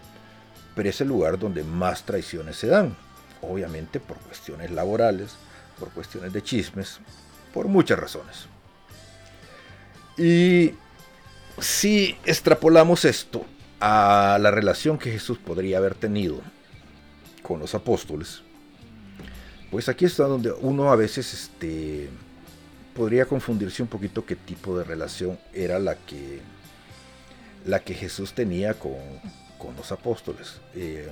pero 0.75 0.89
es 0.89 1.01
el 1.01 1.09
lugar 1.09 1.39
donde 1.39 1.63
más 1.63 2.05
traiciones 2.05 2.57
se 2.57 2.67
dan. 2.69 2.97
Obviamente 3.43 4.01
por 4.01 4.19
cuestiones 4.19 4.71
laborales, 4.71 5.37
por 5.79 5.91
cuestiones 5.91 6.33
de 6.33 6.43
chismes, 6.43 7.01
por 7.53 7.69
muchas 7.69 7.99
razones. 7.99 8.47
Y 10.17 10.75
si 11.61 12.17
extrapolamos 12.25 13.05
esto 13.05 13.45
a 13.81 14.39
la 14.41 14.51
relación 14.51 14.99
que 14.99 15.11
Jesús 15.11 15.39
podría 15.39 15.79
haber 15.79 15.95
tenido 15.95 16.41
con 17.43 17.59
los 17.61 17.75
apóstoles, 17.75 18.43
pues 19.71 19.89
aquí 19.89 20.05
está 20.05 20.25
donde 20.25 20.53
uno 20.53 20.93
a 20.93 20.97
veces 20.97 21.33
este, 21.33 22.09
podría 22.95 23.25
confundirse 23.25 23.83
un 23.83 23.89
poquito 23.89 24.25
qué 24.25 24.37
tipo 24.37 24.79
de 24.79 24.85
relación 24.85 25.39
era 25.53 25.79
la 25.79 25.97
que, 25.97 26.41
la 27.65 27.81
que 27.81 27.95
Jesús 27.95 28.35
tenía 28.35 28.75
con, 28.75 28.93
con 29.59 29.75
los 29.77 29.91
apóstoles. 29.91 30.61
Eh, 30.75 31.09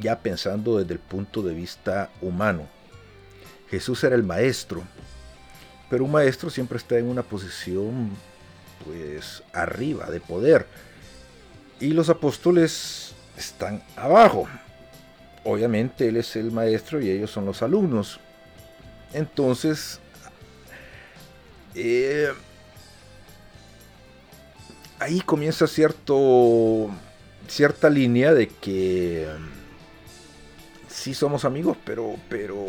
ya 0.00 0.20
pensando 0.20 0.78
desde 0.78 0.94
el 0.94 1.00
punto 1.00 1.42
de 1.42 1.54
vista 1.54 2.10
humano. 2.20 2.66
Jesús 3.70 4.04
era 4.04 4.14
el 4.14 4.22
maestro, 4.22 4.82
pero 5.90 6.04
un 6.04 6.12
maestro 6.12 6.50
siempre 6.50 6.78
está 6.78 6.98
en 6.98 7.06
una 7.06 7.22
posición 7.22 8.10
pues 8.84 9.42
arriba 9.52 10.10
de 10.10 10.20
poder 10.20 10.66
y 11.80 11.88
los 11.88 12.08
apóstoles 12.08 13.14
están 13.36 13.82
abajo. 13.96 14.48
Obviamente 15.44 16.08
él 16.08 16.16
es 16.16 16.36
el 16.36 16.50
maestro 16.50 17.00
y 17.00 17.10
ellos 17.10 17.30
son 17.30 17.44
los 17.44 17.62
alumnos. 17.62 18.20
Entonces, 19.12 20.00
eh, 21.74 22.32
ahí 24.98 25.20
comienza 25.20 25.66
cierto, 25.66 26.90
cierta 27.48 27.90
línea 27.90 28.32
de 28.32 28.48
que 28.48 29.28
sí 30.94 31.12
somos 31.12 31.44
amigos, 31.44 31.76
pero, 31.84 32.14
pero, 32.28 32.64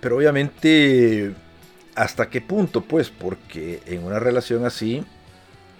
pero 0.00 0.16
obviamente, 0.18 1.32
¿hasta 1.94 2.28
qué 2.28 2.40
punto? 2.40 2.82
Pues 2.82 3.08
porque 3.08 3.82
en 3.86 4.04
una 4.04 4.18
relación 4.18 4.66
así, 4.66 5.02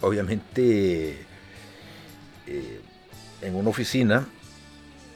obviamente, 0.01 1.19
eh, 2.47 2.81
en 3.43 3.55
una 3.55 3.69
oficina, 3.69 4.27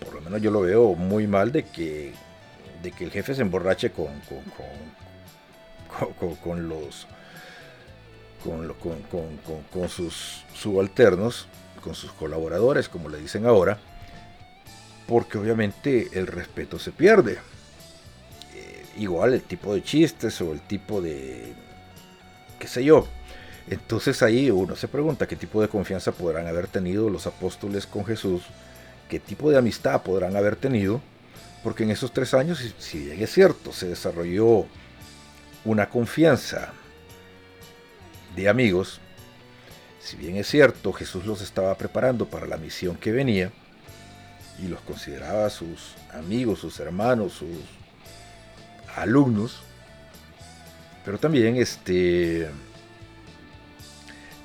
por 0.05 0.15
lo 0.15 0.21
menos 0.21 0.43
yo 0.43 0.51
lo 0.51 0.61
veo 0.61 0.95
muy 0.95 1.27
mal 1.27 1.51
de 1.51 1.65
que, 1.65 2.13
de 2.83 2.93
que 2.93 3.05
el 3.05 3.11
jefe 3.11 3.35
se 3.35 3.43
emborrache 3.43 3.91
con, 3.91 4.21
con, 4.29 4.45
con, 6.19 6.37
con 6.37 6.69
los 6.69 7.07
con, 8.45 8.69
con, 8.75 9.63
con, 9.71 9.89
sus 9.89 10.45
subalternos, 10.55 11.47
con 11.83 11.95
sus 11.95 12.13
colaboradores, 12.13 12.89
como 12.89 13.11
le 13.11 13.19
dicen 13.19 13.45
ahora, 13.45 13.79
porque 15.11 15.39
obviamente 15.39 16.09
el 16.13 16.29
respeto 16.29 16.79
se 16.79 16.93
pierde. 16.93 17.33
Eh, 18.55 18.85
igual 18.99 19.35
el 19.35 19.43
tipo 19.43 19.75
de 19.75 19.83
chistes 19.83 20.41
o 20.41 20.53
el 20.53 20.61
tipo 20.61 21.03
de, 21.03 21.53
qué 22.61 22.69
sé 22.69 22.85
yo. 22.85 23.09
Entonces 23.69 24.23
ahí 24.23 24.53
uno 24.53 24.77
se 24.77 24.87
pregunta 24.87 25.27
qué 25.27 25.35
tipo 25.35 25.61
de 25.61 25.67
confianza 25.67 26.13
podrán 26.13 26.47
haber 26.47 26.69
tenido 26.69 27.11
los 27.11 27.27
apóstoles 27.27 27.89
con 27.89 28.05
Jesús, 28.05 28.45
qué 29.09 29.19
tipo 29.19 29.51
de 29.51 29.59
amistad 29.59 30.01
podrán 30.03 30.37
haber 30.37 30.55
tenido, 30.55 31.01
porque 31.65 31.83
en 31.83 31.91
esos 31.91 32.13
tres 32.13 32.33
años, 32.33 32.65
si 32.79 33.01
bien 33.01 33.21
es 33.21 33.33
cierto, 33.33 33.73
se 33.73 33.89
desarrolló 33.89 34.65
una 35.65 35.91
confianza 35.91 36.73
de 38.37 38.49
amigos, 38.49 39.01
si 40.01 40.17
bien 40.17 40.37
es 40.37 40.47
cierto, 40.47 40.93
Jesús 40.93 41.27
los 41.27 41.43
estaba 41.43 41.75
preparando 41.75 42.27
para 42.27 42.47
la 42.47 42.59
misión 42.59 42.95
que 42.95 43.11
venía, 43.11 43.51
y 44.59 44.69
los 44.69 44.81
consideraba 44.81 45.49
sus 45.51 45.95
amigos, 46.13 46.61
sus 46.61 46.79
hermanos, 46.81 47.35
sus 47.35 47.59
alumnos. 48.97 49.63
Pero 51.05 51.19
también 51.19 51.57
este 51.57 52.51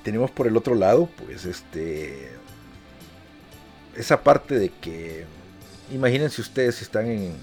tenemos 0.02 0.30
por 0.30 0.46
el 0.46 0.56
otro 0.56 0.74
lado, 0.74 1.08
pues 1.16 1.44
este 1.44 2.30
esa 3.96 4.22
parte 4.22 4.58
de 4.58 4.68
que 4.68 5.24
imagínense 5.90 6.40
ustedes 6.40 6.76
si 6.76 6.84
están 6.84 7.06
en 7.06 7.34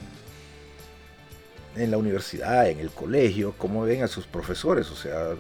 en 1.76 1.92
la 1.92 1.98
universidad, 1.98 2.70
en 2.70 2.80
el 2.80 2.92
colegio, 2.92 3.56
cómo 3.58 3.84
ven 3.84 4.04
a 4.04 4.08
sus 4.08 4.26
profesores, 4.28 4.92
o 4.92 4.96
sea, 4.96 5.36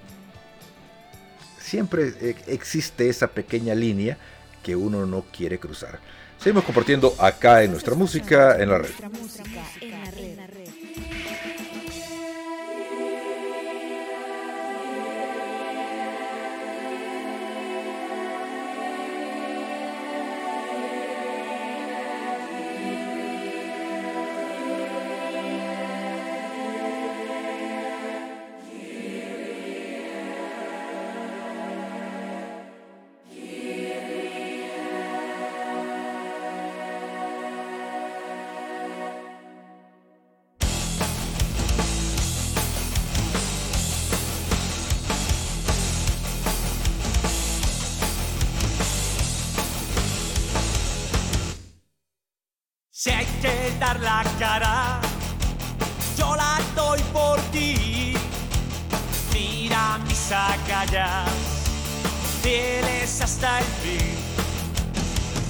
siempre 1.60 2.14
e, 2.22 2.36
existe 2.48 3.10
esa 3.10 3.28
pequeña 3.28 3.76
línea 3.76 4.18
que 4.64 4.76
uno 4.76 5.06
no 5.06 5.26
quiere 5.32 5.60
cruzar. 5.60 6.00
Seguimos 6.44 6.66
compartiendo 6.66 7.16
acá 7.20 7.64
en 7.64 7.72
nuestra 7.72 7.96
música 7.96 8.62
en 8.62 8.68
la 8.68 8.78
red. 8.78 8.92
Mira 59.74 59.98
mis 60.08 60.32
agallas, 60.32 61.32
fieles 62.44 63.22
hasta 63.22 63.58
el 63.58 63.66
fin. 63.82 64.16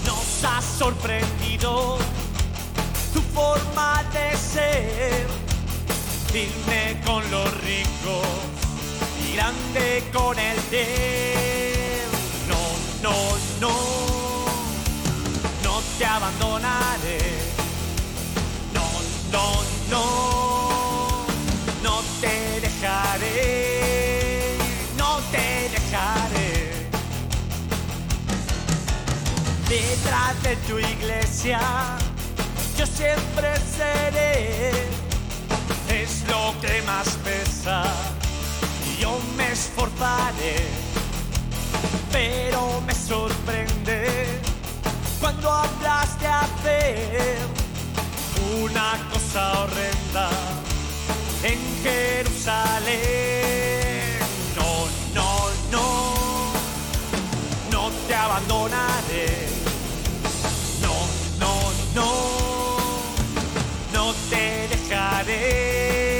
Nos 0.05 0.45
ha 0.45 0.61
sorprendido 0.61 1.97
tu 3.13 3.19
forma 3.35 4.01
de 4.13 4.37
ser, 4.37 5.27
firme 6.31 7.01
con 7.05 7.29
los 7.31 7.51
ricos 7.65 8.25
y 9.27 9.35
grande 9.35 10.09
con 10.13 10.39
el 10.39 10.55
de. 10.71 12.05
No, 12.47 13.09
no, 13.09 13.15
no, 13.59 13.75
no 15.65 15.81
te 15.97 16.05
abandonaré. 16.05 17.19
No, 18.73 18.87
no, 19.33 19.45
no, 19.89 21.25
no 21.83 22.01
te 22.21 22.61
dejaré, 22.61 23.72
Detrás 29.69 30.41
de 30.41 30.55
tu 30.67 30.79
iglesia, 30.79 31.59
yo 32.75 32.85
siempre 32.87 33.53
seré, 33.77 34.71
es 35.89 36.23
lo 36.27 36.59
que 36.61 36.81
más 36.87 37.09
pesa, 37.23 37.83
yo 38.99 39.19
me 39.37 39.51
esforzaré, 39.51 40.65
pero 42.11 42.81
me 42.87 42.95
sorprende 42.95 44.41
cuando 45.19 45.51
hablas 45.51 46.19
de 46.19 46.27
hacer 46.27 47.37
una 48.63 48.97
cosa 49.11 49.61
horrenda 49.61 50.29
en 51.43 51.59
Jerusalén. 51.83 53.72
Te 58.07 58.15
abandonaré. 58.15 59.27
No, 60.81 60.93
no, 61.39 61.53
no, 61.95 62.11
no 63.93 64.13
te 64.29 64.67
dejaré. 64.67 66.12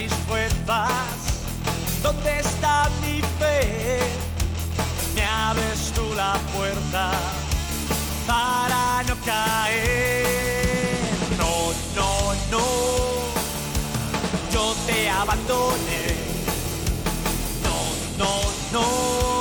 mis 0.00 0.12
fuerzas? 0.28 0.88
¿Dónde 2.02 2.40
está 2.40 2.88
mi 3.00 3.20
fe? 3.38 4.00
Me 5.14 5.24
abres 5.24 5.92
tú 5.94 6.04
la 6.14 6.34
puerta 6.54 7.10
para 8.26 9.02
no 9.08 9.16
caer. 9.24 10.96
No, 11.38 11.72
no, 11.96 12.34
no, 12.52 12.66
yo 14.52 14.74
te 14.86 15.08
abandoné. 15.08 16.04
No, 17.64 17.76
no, 18.18 18.40
no 18.72 19.37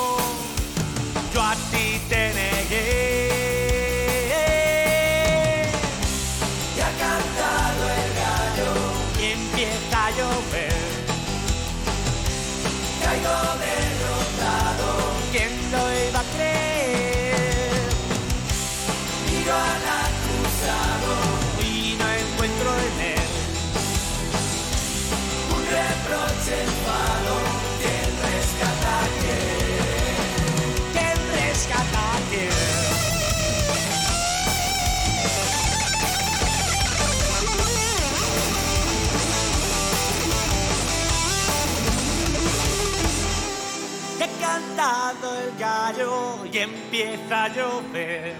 el 44.87 45.57
gallo 45.59 46.45
y 46.51 46.57
empieza 46.57 47.45
a 47.45 47.47
llover. 47.49 48.35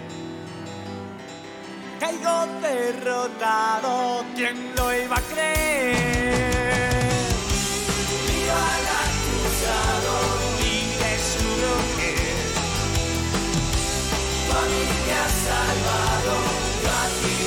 Caigo 1.99 2.45
derrotado, 2.61 4.23
¿quién 4.35 4.73
lo 4.77 4.93
iba 4.95 5.17
a 5.17 5.21
creer? 5.21 6.37
Viva 8.27 8.63
el 8.79 8.87
acusado 9.07 10.15
y 10.61 10.73
de 11.01 11.13
su 11.31 11.43
mujer. 11.63 12.37
Familia 14.49 15.23
salvado, 15.43 16.35
gracias. 16.81 17.46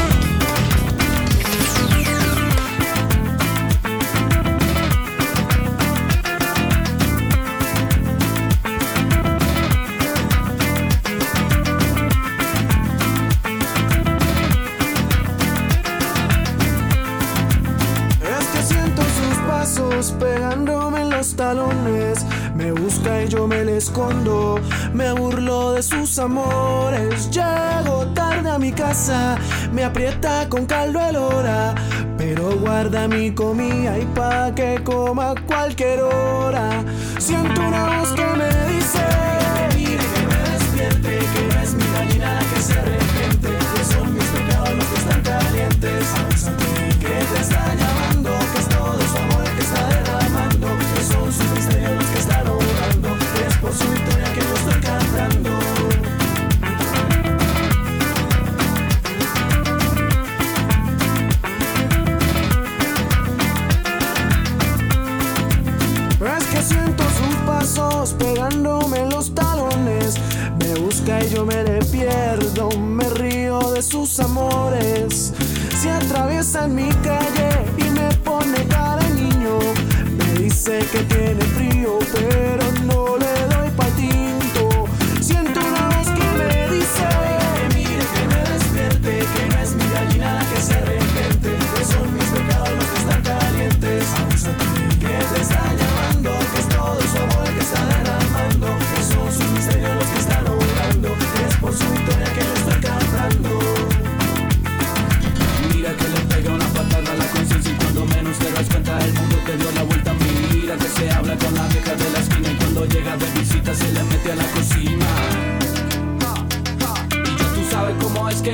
yo 23.27 23.47
me 23.47 23.63
le 23.63 23.77
escondo. 23.77 24.59
Me 24.93 25.11
burlo 25.11 25.73
de 25.73 25.83
sus 25.83 26.17
amores, 26.19 27.29
llego 27.31 28.05
tarde 28.13 28.49
a 28.49 28.57
mi 28.57 28.71
casa, 28.71 29.37
me 29.71 29.83
aprieta 29.83 30.47
con 30.49 30.65
caldo 30.65 30.99
el 30.99 31.15
hora. 31.15 31.75
Pero 32.17 32.55
guarda 32.59 33.07
mi 33.07 33.31
comida 33.33 33.97
y 33.97 34.05
pa' 34.15 34.53
que 34.53 34.81
coma 34.83 35.33
cualquier 35.47 36.01
hora. 36.01 36.83
Siento 37.17 37.61
una 37.61 37.97
voz 37.97 38.11
que 38.13 38.25
me 38.25 38.73
dice. 38.73 39.00
en 76.55 76.75
mi 76.75 76.89
calle 77.03 77.49
y 77.77 77.89
me 77.91 78.13
pone 78.23 78.65
cara 78.67 79.07
niño. 79.09 79.59
Me 80.17 80.41
dice 80.41 80.79
que 80.91 80.99
tiene 81.03 81.41
frío, 81.41 81.99
pero 82.13 82.70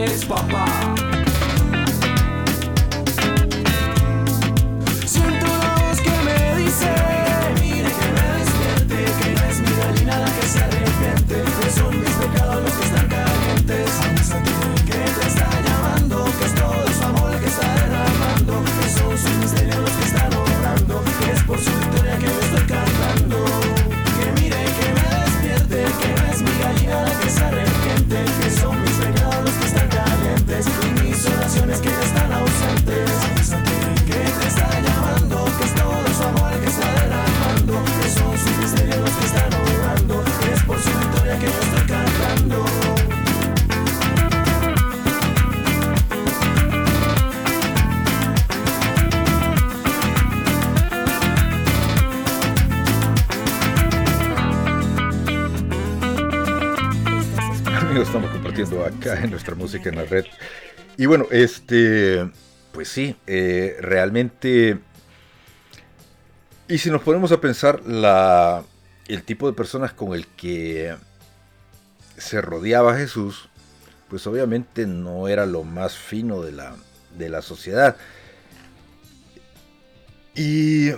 Esse 0.10 0.26
papá. 0.26 0.97
acá 58.88 59.22
en 59.24 59.32
nuestra 59.32 59.56
música 59.56 59.90
en 59.90 59.96
la 59.96 60.06
red. 60.06 60.26
Y 60.98 61.06
bueno, 61.06 61.28
este, 61.32 62.30
pues 62.72 62.90
sí, 62.90 63.16
eh, 63.28 63.78
realmente... 63.80 64.80
Y 66.68 66.80
si 66.80 66.90
nos 66.92 67.02
ponemos 67.02 67.32
a 67.32 67.40
pensar 67.40 67.86
la, 67.86 68.64
el 69.08 69.24
tipo 69.24 69.48
de 69.48 69.54
personas 69.54 69.94
con 69.94 70.14
el 70.14 70.28
que 70.28 70.96
se 72.18 72.42
rodeaba 72.42 72.98
Jesús, 72.98 73.48
pues 74.10 74.28
obviamente 74.28 74.86
no 74.86 75.28
era 75.28 75.46
lo 75.46 75.64
más 75.64 75.96
fino 75.96 76.42
de 76.42 76.52
la, 76.52 76.76
de 77.18 77.30
la 77.30 77.42
sociedad. 77.42 77.96
Y 80.36 80.90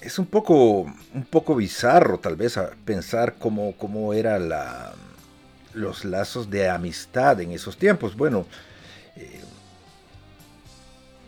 es 0.00 0.18
un 0.18 0.26
poco, 0.26 0.82
un 1.14 1.24
poco 1.30 1.54
bizarro 1.54 2.18
tal 2.18 2.36
vez 2.36 2.58
pensar 2.84 3.36
cómo, 3.38 3.74
cómo 3.76 4.12
era 4.12 4.38
la, 4.38 4.92
los 5.74 6.04
lazos 6.04 6.50
de 6.50 6.68
amistad 6.68 7.40
en 7.40 7.52
esos 7.52 7.76
tiempos. 7.76 8.16
Bueno, 8.16 8.46
eh, 9.16 9.40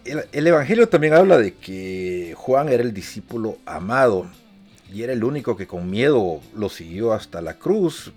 el, 0.04 0.24
el, 0.32 0.46
Evangelio 0.46 0.88
también 0.88 1.14
habla 1.14 1.38
de 1.38 1.54
que 1.54 2.34
Juan 2.36 2.68
era 2.68 2.82
el 2.82 2.94
discípulo 2.94 3.58
amado 3.66 4.26
y 4.92 5.02
era 5.02 5.12
el 5.12 5.24
único 5.24 5.56
que 5.56 5.66
con 5.66 5.90
miedo 5.90 6.40
lo 6.54 6.68
siguió 6.68 7.12
hasta 7.12 7.40
la 7.42 7.54
cruz. 7.54 8.12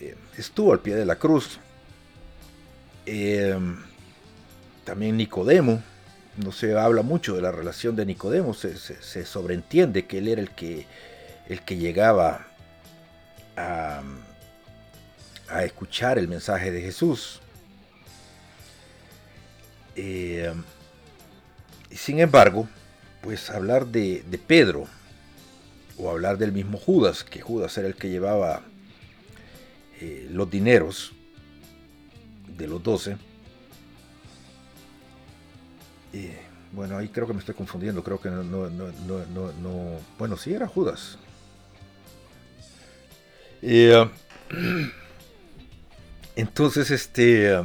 Eh, 0.00 0.14
estuvo 0.36 0.72
al 0.72 0.80
pie 0.80 0.94
de 0.94 1.06
la 1.06 1.16
cruz. 1.16 1.58
Eh, 3.06 3.58
también 4.84 5.16
Nicodemo, 5.16 5.82
no 6.36 6.52
se 6.52 6.78
habla 6.78 7.02
mucho 7.02 7.34
de 7.34 7.42
la 7.42 7.52
relación 7.52 7.96
de 7.96 8.06
Nicodemo, 8.06 8.54
se, 8.54 8.76
se, 8.76 9.00
se 9.02 9.24
sobreentiende 9.24 10.06
que 10.06 10.18
él 10.18 10.28
era 10.28 10.40
el 10.40 10.50
que, 10.50 10.86
el 11.48 11.62
que 11.62 11.76
llegaba 11.76 12.46
a, 13.56 14.02
a 15.48 15.64
escuchar 15.64 16.18
el 16.18 16.28
mensaje 16.28 16.70
de 16.70 16.80
Jesús. 16.80 17.40
Eh, 19.96 20.52
sin 21.90 22.18
embargo, 22.18 22.68
pues 23.22 23.50
hablar 23.50 23.86
de, 23.86 24.22
de, 24.28 24.38
Pedro 24.38 24.86
o 25.96 26.10
hablar 26.10 26.38
del 26.38 26.52
mismo 26.52 26.78
Judas, 26.78 27.22
que 27.24 27.40
Judas 27.40 27.76
era 27.78 27.88
el 27.88 27.94
que 27.94 28.08
llevaba 28.08 28.62
eh, 30.00 30.28
los 30.30 30.50
dineros 30.50 31.12
de 32.56 32.66
los 32.66 32.82
doce. 32.82 33.16
Eh, 36.12 36.38
bueno, 36.72 36.98
ahí 36.98 37.08
creo 37.08 37.26
que 37.26 37.32
me 37.32 37.38
estoy 37.38 37.54
confundiendo, 37.54 38.02
creo 38.02 38.20
que 38.20 38.28
no, 38.28 38.42
no, 38.42 38.68
no, 38.68 38.90
no, 39.26 39.52
no 39.52 40.00
bueno, 40.18 40.36
sí 40.36 40.52
era 40.52 40.66
Judas. 40.66 41.18
Uh, 43.62 44.08
entonces, 46.36 46.90
este 46.90 47.60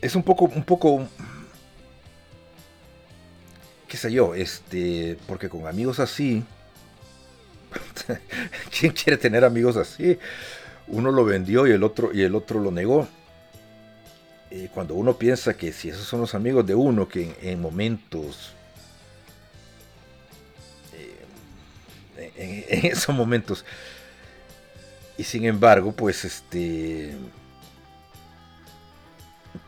es 0.00 0.16
un 0.16 0.22
poco, 0.22 0.46
un 0.46 0.64
poco, 0.64 1.06
qué 3.88 3.96
sé 3.96 4.12
yo, 4.12 4.34
este, 4.34 5.16
porque 5.28 5.48
con 5.48 5.66
amigos 5.66 6.00
así, 6.00 6.44
¿quién 8.78 8.92
quiere 8.92 9.16
tener 9.16 9.44
amigos 9.44 9.76
así? 9.76 10.18
Uno 10.88 11.12
lo 11.12 11.24
vendió 11.24 11.66
y 11.66 11.70
el 11.70 11.84
otro, 11.84 12.10
y 12.12 12.22
el 12.22 12.34
otro 12.34 12.60
lo 12.60 12.70
negó. 12.70 13.08
Cuando 14.74 14.94
uno 14.94 15.16
piensa 15.16 15.54
que 15.56 15.72
si 15.72 15.88
esos 15.88 16.06
son 16.06 16.20
los 16.20 16.34
amigos 16.34 16.66
de 16.66 16.74
uno 16.74 17.08
que 17.08 17.22
en, 17.22 17.36
en 17.40 17.60
momentos 17.60 18.52
eh, 22.36 22.66
en, 22.68 22.86
esos 22.86 23.14
momentos 23.14 23.64
y 25.22 25.24
sin 25.24 25.44
embargo 25.44 25.92
pues 25.92 26.24
este 26.24 27.14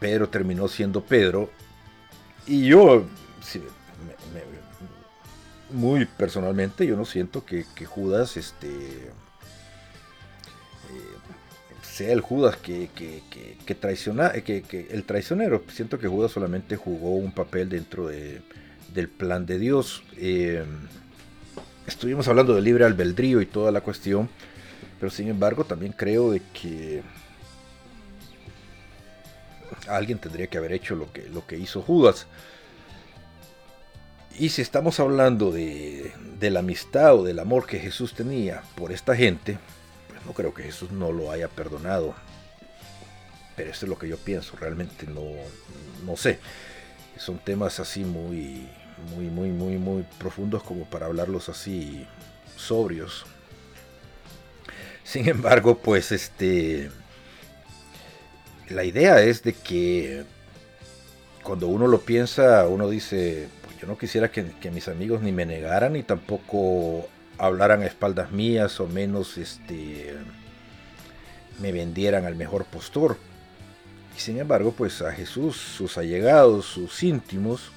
Pedro 0.00 0.28
terminó 0.28 0.66
siendo 0.66 1.00
Pedro 1.00 1.48
y 2.44 2.66
yo 2.66 3.07
muy 5.70 6.07
personalmente 6.07 6.84
yo 6.88 6.96
no 6.96 7.05
siento 7.05 7.44
que, 7.44 7.64
Judas 7.86 8.36
este 8.36 9.12
sea 11.82 12.12
el 12.12 12.20
Judas 12.20 12.57
que, 12.57 12.90
que, 12.92 13.22
que, 13.64 13.74
traiciona, 13.76 14.32
que, 14.32 14.62
que, 14.62 14.88
el 14.90 15.05
traicionero. 15.05 15.62
Siento 15.68 15.96
que 15.96 16.09
Judas 16.09 16.32
solamente 16.32 16.74
jugó 16.74 17.14
un 17.14 17.30
papel 17.30 17.68
dentro 17.68 18.09
de, 18.09 18.42
del 18.92 19.09
plan 19.09 19.46
de 19.46 19.61
Dios. 19.61 20.02
Eh, 20.16 20.64
estuvimos 21.86 22.26
hablando 22.26 22.52
de 22.57 22.62
libre 22.62 22.84
albedrío 22.84 23.40
y 23.40 23.46
toda 23.46 23.70
la 23.70 23.80
cuestión, 23.80 24.28
pero 25.05 25.14
sin 25.14 25.28
embargo 25.28 25.64
también 25.64 25.92
creo 25.92 26.30
de 26.30 26.40
que 26.55 27.02
alguien 29.86 30.18
tendría 30.18 30.46
que 30.46 30.57
haber 30.57 30.72
hecho 30.72 30.96
lo 30.96 31.12
que, 31.12 31.28
lo 31.28 31.46
que 31.46 31.59
hizo 31.59 31.82
Judas. 31.82 32.26
Y 34.38 34.48
si 34.48 34.62
estamos 34.62 35.00
hablando 35.00 35.52
de, 35.52 36.11
de 36.40 36.50
la 36.50 36.61
amistad 36.61 37.16
o 37.16 37.22
del 37.22 37.38
amor 37.38 37.66
que 37.66 37.80
Jesús 37.80 38.14
tenía 38.14 38.62
por 38.76 38.92
esta 38.92 39.14
gente, 39.14 39.59
no 40.24 40.32
creo 40.32 40.55
que 40.55 40.62
Jesús 40.62 40.90
no 40.90 41.12
lo 41.12 41.30
haya 41.30 41.48
perdonado. 41.48 42.14
Pero 43.57 43.70
eso 43.72 43.84
es 43.84 43.90
lo 43.90 43.98
que 43.98 44.09
yo 44.09 44.16
pienso, 44.16 44.57
realmente 44.57 45.07
no, 45.07 45.20
no 46.07 46.16
sé. 46.16 46.38
Son 47.18 47.36
temas 47.36 47.78
así 47.78 48.05
muy, 48.07 48.70
muy, 49.14 49.26
muy, 49.26 49.50
muy, 49.50 49.76
muy 49.76 50.07
profundos 50.18 50.62
como 50.62 50.86
para 50.86 51.05
hablarlos 51.05 51.50
así 51.50 52.07
sobrios. 52.57 53.26
Sin 55.05 55.28
embargo, 55.28 55.78
pues 55.78 56.11
este... 56.11 56.90
La 58.70 58.82
idea 58.84 59.20
es 59.20 59.42
de 59.42 59.52
que 59.52 60.24
cuando 61.42 61.68
uno 61.68 61.86
lo 61.86 62.00
piensa, 62.00 62.66
uno 62.66 62.88
dice, 62.88 63.48
pues 63.62 63.78
yo 63.78 63.86
no 63.86 63.98
quisiera 63.98 64.30
que, 64.30 64.70
mis 64.72 64.88
amigos 64.88 65.20
ni 65.20 65.30
me 65.30 65.44
negaran 65.44 65.92
ni 65.92 66.02
tampoco 66.02 67.07
hablaran 67.36 67.82
a 67.82 67.86
espaldas 67.86 68.32
mías 68.32 68.80
o 68.80 68.86
menos 68.86 69.36
este 69.36 70.14
me 71.61 71.70
vendieran 71.72 72.24
al 72.24 72.34
mejor 72.34 72.64
postor. 72.64 73.18
Y 74.16 74.20
sin 74.20 74.38
embargo, 74.38 74.72
pues 74.72 75.02
a 75.02 75.12
Jesús, 75.12 75.57
sus 75.57 75.98
allegados, 75.98 76.64
sus 76.66 77.02
íntimos, 77.02 77.70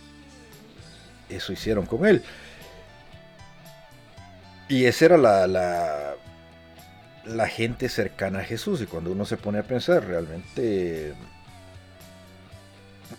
eso 1.29 1.51
hicieron 1.51 1.85
con 1.85 2.05
él. 2.05 2.23
Y 4.69 4.85
esa 4.85 5.05
era 5.05 5.17
la, 5.17 6.15
la 7.27 7.47
gente 7.47 7.89
cercana 7.89 8.39
a 8.39 8.43
Jesús. 8.43 8.81
Y 8.81 8.85
cuando 8.85 9.11
uno 9.11 9.25
se 9.25 9.37
pone 9.37 9.59
a 9.59 9.63
pensar, 9.63 10.05
realmente, 10.05 11.13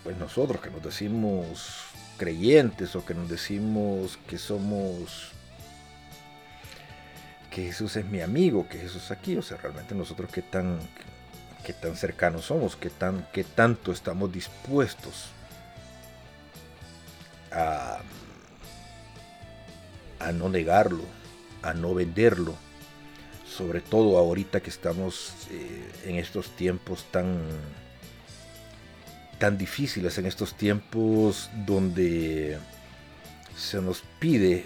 pues 0.02 0.16
nosotros 0.16 0.60
que 0.60 0.70
nos 0.70 0.82
decimos 0.82 1.76
creyentes 2.16 2.96
o 2.96 3.04
que 3.04 3.14
nos 3.14 3.28
decimos 3.28 4.18
que 4.26 4.38
somos 4.38 5.32
que 7.50 7.64
Jesús 7.64 7.96
es 7.96 8.04
mi 8.04 8.20
amigo, 8.20 8.68
que 8.68 8.78
Jesús 8.78 9.10
aquí, 9.10 9.36
o 9.36 9.42
sea, 9.42 9.56
realmente 9.56 9.94
nosotros 9.94 10.30
qué 10.30 10.42
tan, 10.42 10.78
qué 11.64 11.72
tan 11.72 11.96
cercanos 11.96 12.46
somos, 12.46 12.76
qué, 12.76 12.90
tan, 12.90 13.26
qué 13.32 13.42
tanto 13.42 13.90
estamos 13.90 14.30
dispuestos 14.32 15.30
a, 17.50 18.00
a 20.20 20.32
no 20.32 20.48
negarlo, 20.50 21.04
a 21.62 21.72
no 21.72 21.94
venderlo, 21.94 22.54
sobre 23.58 23.80
todo 23.80 24.16
ahorita 24.18 24.60
que 24.60 24.70
estamos 24.70 25.32
eh, 25.50 25.90
en 26.06 26.14
estos 26.14 26.50
tiempos 26.50 27.04
tan 27.10 27.40
tan 29.40 29.58
difíciles, 29.58 30.16
en 30.18 30.26
estos 30.26 30.54
tiempos 30.54 31.50
donde 31.66 32.58
se 33.56 33.80
nos 33.80 34.02
pide 34.20 34.64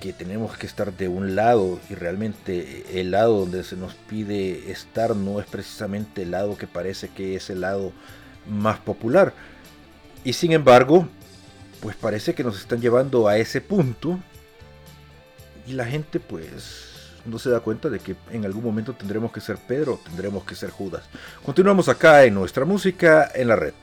que 0.00 0.12
tenemos 0.12 0.56
que 0.56 0.66
estar 0.66 0.92
de 0.92 1.08
un 1.08 1.36
lado 1.36 1.80
y 1.88 1.94
realmente 1.94 2.84
el 3.00 3.12
lado 3.12 3.40
donde 3.40 3.62
se 3.62 3.76
nos 3.76 3.94
pide 3.94 4.70
estar 4.70 5.14
no 5.14 5.40
es 5.40 5.46
precisamente 5.46 6.22
el 6.22 6.32
lado 6.32 6.58
que 6.58 6.66
parece 6.66 7.08
que 7.08 7.36
es 7.36 7.48
el 7.50 7.60
lado 7.60 7.92
más 8.48 8.78
popular. 8.78 9.32
Y 10.24 10.32
sin 10.32 10.52
embargo, 10.52 11.08
pues 11.80 11.96
parece 11.96 12.34
que 12.34 12.44
nos 12.44 12.58
están 12.58 12.80
llevando 12.80 13.28
a 13.28 13.38
ese 13.38 13.60
punto 13.60 14.18
y 15.66 15.72
la 15.72 15.84
gente 15.86 16.20
pues 16.20 16.95
no 17.26 17.38
se 17.38 17.50
da 17.50 17.60
cuenta 17.60 17.90
de 17.90 17.98
que 18.00 18.16
en 18.30 18.44
algún 18.44 18.64
momento 18.64 18.94
tendremos 18.94 19.32
que 19.32 19.40
ser 19.40 19.56
Pedro, 19.56 20.00
tendremos 20.04 20.44
que 20.44 20.54
ser 20.54 20.70
Judas. 20.70 21.04
Continuamos 21.44 21.88
acá 21.88 22.24
en 22.24 22.34
nuestra 22.34 22.64
música 22.64 23.30
en 23.34 23.48
la 23.48 23.56
red. 23.56 23.74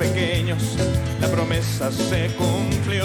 Pequeños 0.00 0.62
la 1.20 1.28
promesa 1.28 1.92
se 1.92 2.34
cumplió. 2.34 3.04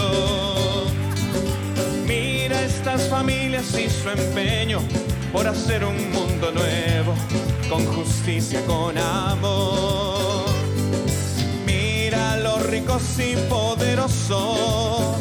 estas 2.86 3.10
familias 3.10 3.78
y 3.78 3.90
su 3.90 4.10
empeño 4.10 4.80
por 5.34 5.46
hacer 5.48 5.84
un 5.84 5.98
mundo 6.12 6.52
nuevo, 6.52 7.14
con 7.70 7.86
justicia, 7.86 8.62
con 8.66 8.98
amor. 8.98 10.46
Mira 11.66 12.38
los 12.38 12.66
ricos 12.68 13.04
y 13.20 13.36
poderosos, 13.50 15.18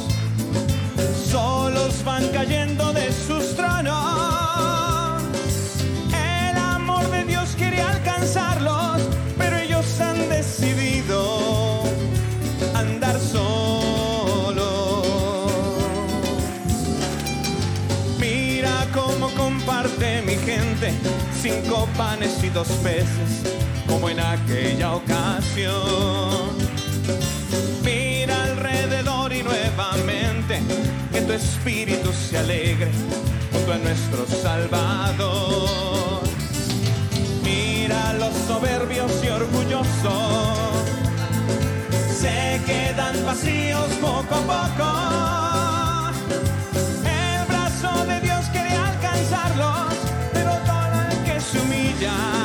solos 1.30 2.04
van 2.04 2.28
cayendo 2.28 2.92
de 2.92 3.10
sus 3.12 3.56
tronos. 3.56 4.33
Cinco 21.40 21.88
panes 21.96 22.42
y 22.42 22.48
dos 22.48 22.68
peces, 22.82 23.42
como 23.86 24.08
en 24.08 24.20
aquella 24.20 24.94
ocasión. 24.94 26.56
Mira 27.84 28.44
alrededor 28.44 29.32
y 29.32 29.42
nuevamente 29.42 30.60
que 31.12 31.20
tu 31.22 31.32
espíritu 31.32 32.12
se 32.12 32.38
alegre 32.38 32.90
junto 33.52 33.72
a 33.72 33.78
nuestro 33.78 34.26
Salvador. 34.26 36.22
Mira 37.42 38.14
los 38.14 38.34
soberbios 38.46 39.12
y 39.22 39.28
orgullosos 39.28 40.64
se 42.20 42.60
quedan 42.66 43.24
vacíos 43.24 43.86
poco 44.00 44.34
a 44.34 44.66
poco. 44.76 45.43
Se 52.04 52.43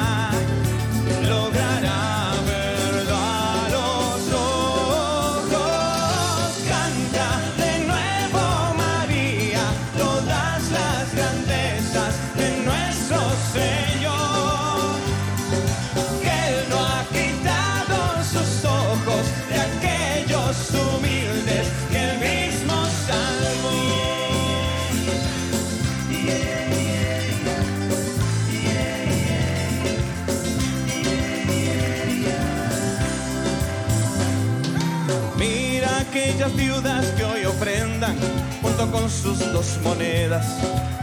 con 38.87 39.09
sus 39.09 39.39
dos 39.51 39.77
monedas 39.83 40.45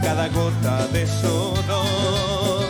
cada 0.01 0.27
gota 0.29 0.87
de 0.87 1.05
sudor. 1.05 2.65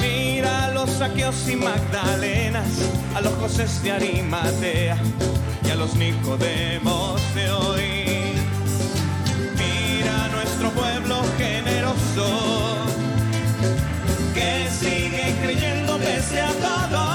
Mira 0.00 0.64
a 0.64 0.70
los 0.70 0.88
saqueos 0.88 1.48
y 1.48 1.56
magdalenas, 1.56 2.66
a 3.14 3.20
los 3.20 3.34
José 3.34 3.66
de 3.82 3.92
Arimatea 3.92 4.96
y 5.66 5.70
a 5.70 5.74
los 5.74 5.94
Nicodemos 5.96 7.20
de 7.34 7.50
hoy. 7.50 8.34
Mira 9.58 10.28
nuestro 10.28 10.70
pueblo 10.70 11.22
generoso 11.36 12.76
que 14.32 14.66
sigue 14.70 15.34
creyendo 15.42 15.98
pese 15.98 16.40
a 16.40 16.52
todo. 16.52 17.13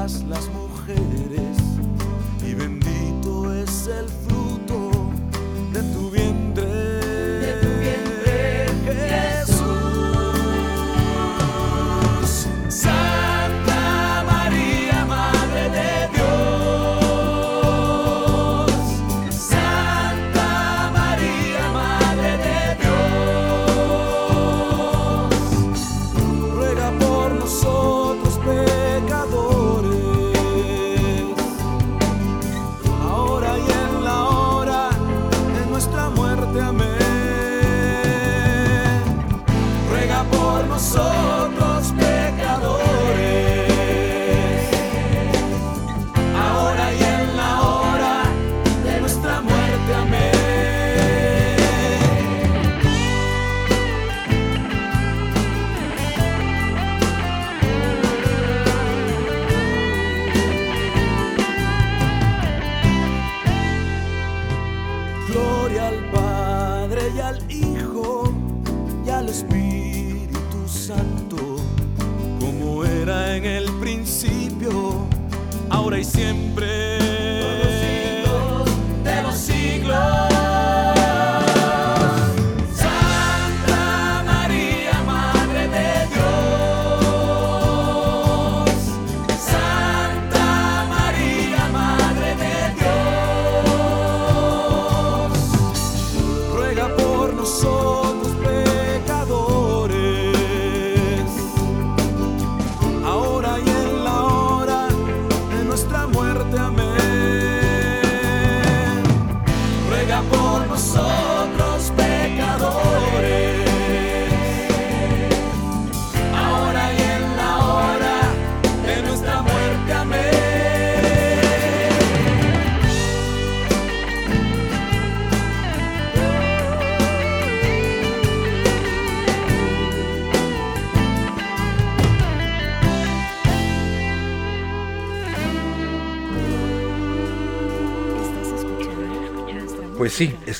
Las 0.00 0.48
mujeres 0.48 1.58
y 2.42 2.54
bendito 2.54 3.52
es 3.52 3.86
el 3.86 4.08
fruto 4.08 4.39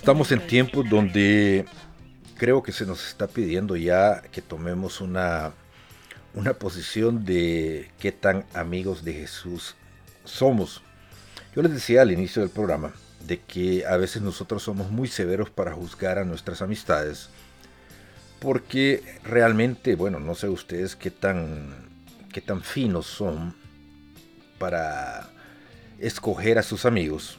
estamos 0.01 0.33
en 0.33 0.47
tiempos 0.47 0.89
donde 0.89 1.67
creo 2.39 2.63
que 2.63 2.73
se 2.73 2.87
nos 2.87 3.07
está 3.07 3.27
pidiendo 3.27 3.77
ya 3.77 4.23
que 4.33 4.41
tomemos 4.41 5.03
una, 5.03 5.53
una 6.33 6.55
posición 6.55 7.27
de 7.27 7.91
qué 7.99 8.11
tan 8.11 8.47
amigos 8.55 9.05
de 9.05 9.13
Jesús 9.13 9.77
somos. 10.25 10.81
Yo 11.55 11.61
les 11.61 11.75
decía 11.75 12.01
al 12.01 12.13
inicio 12.13 12.41
del 12.41 12.51
programa 12.51 12.95
de 13.27 13.41
que 13.41 13.85
a 13.85 13.99
veces 13.99 14.23
nosotros 14.23 14.63
somos 14.63 14.91
muy 14.91 15.07
severos 15.07 15.51
para 15.51 15.75
juzgar 15.75 16.19
a 16.19 16.25
nuestras 16.25 16.63
amistades, 16.63 17.29
porque 18.39 19.03
realmente, 19.23 19.97
bueno, 19.97 20.19
no 20.19 20.35
sé 20.35 20.49
ustedes 20.49 20.97
qué 20.97 21.11
tan, 21.11 21.75
qué 22.33 22.41
tan 22.41 22.63
finos 22.63 23.05
son 23.05 23.55
para 24.59 25.29
escoger 25.99 26.59
a 26.59 26.63
sus 26.63 26.87
amigos, 26.87 27.39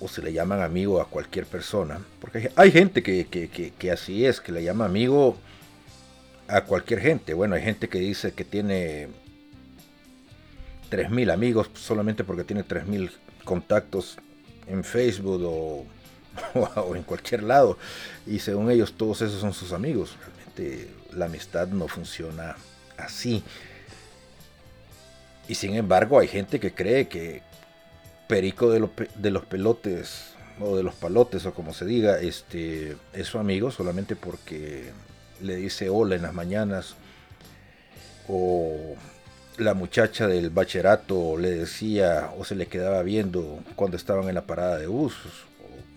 o 0.00 0.08
se 0.08 0.22
le 0.22 0.32
llaman 0.32 0.62
amigo 0.62 1.00
a 1.00 1.08
cualquier 1.08 1.46
persona, 1.46 2.00
porque 2.20 2.50
hay 2.54 2.70
gente 2.70 3.02
que, 3.02 3.26
que, 3.26 3.48
que, 3.48 3.90
así 3.90 4.26
es, 4.26 4.40
que 4.40 4.52
le 4.52 4.62
llama 4.62 4.84
amigo 4.84 5.36
a 6.48 6.62
cualquier 6.62 7.00
gente. 7.00 7.34
Bueno, 7.34 7.54
hay 7.54 7.62
gente 7.62 7.88
que 7.88 7.98
dice 7.98 8.32
que 8.32 8.44
tiene 8.44 9.08
3.000 10.90 11.32
amigos 11.32 11.70
solamente 11.74 12.24
porque 12.24 12.44
tiene 12.44 12.64
3.000 12.64 13.10
contactos 13.44 14.18
en 14.66 14.84
Facebook 14.84 15.42
o, 15.44 15.86
o, 16.76 16.96
en 16.96 17.02
cualquier 17.02 17.42
lado. 17.42 17.78
Y 18.26 18.38
según 18.38 18.70
ellos 18.70 18.94
todos 18.94 19.22
esos 19.22 19.40
son 19.40 19.52
sus 19.52 19.72
amigos. 19.72 20.16
Realmente 20.20 20.90
la 21.12 21.26
amistad 21.26 21.68
no 21.68 21.88
funciona 21.88 22.56
así. 22.96 23.42
Y 25.48 25.54
sin 25.54 25.74
embargo 25.74 26.18
hay 26.18 26.28
gente 26.28 26.60
que 26.60 26.74
cree 26.74 27.08
que 27.08 27.42
Perico 28.28 28.70
de, 28.70 28.80
lo, 28.80 28.90
de 29.16 29.30
los 29.30 29.44
pelotes 29.44 30.32
o 30.60 30.76
de 30.76 30.82
los 30.82 30.94
palotes 30.94 31.44
o 31.46 31.54
como 31.54 31.74
se 31.74 31.84
diga, 31.84 32.20
este, 32.20 32.96
es 33.12 33.26
su 33.26 33.38
amigo 33.38 33.70
solamente 33.70 34.16
porque 34.16 34.90
le 35.40 35.56
dice 35.56 35.90
hola 35.90 36.16
en 36.16 36.22
las 36.22 36.34
mañanas 36.34 36.96
o 38.28 38.94
la 39.58 39.74
muchacha 39.74 40.26
del 40.26 40.50
bacherato 40.50 41.36
le 41.38 41.50
decía 41.50 42.32
o 42.38 42.44
se 42.44 42.54
le 42.54 42.66
quedaba 42.66 43.02
viendo 43.02 43.60
cuando 43.74 43.96
estaban 43.96 44.28
en 44.28 44.34
la 44.34 44.46
parada 44.46 44.78
de 44.78 44.86
bus 44.86 45.14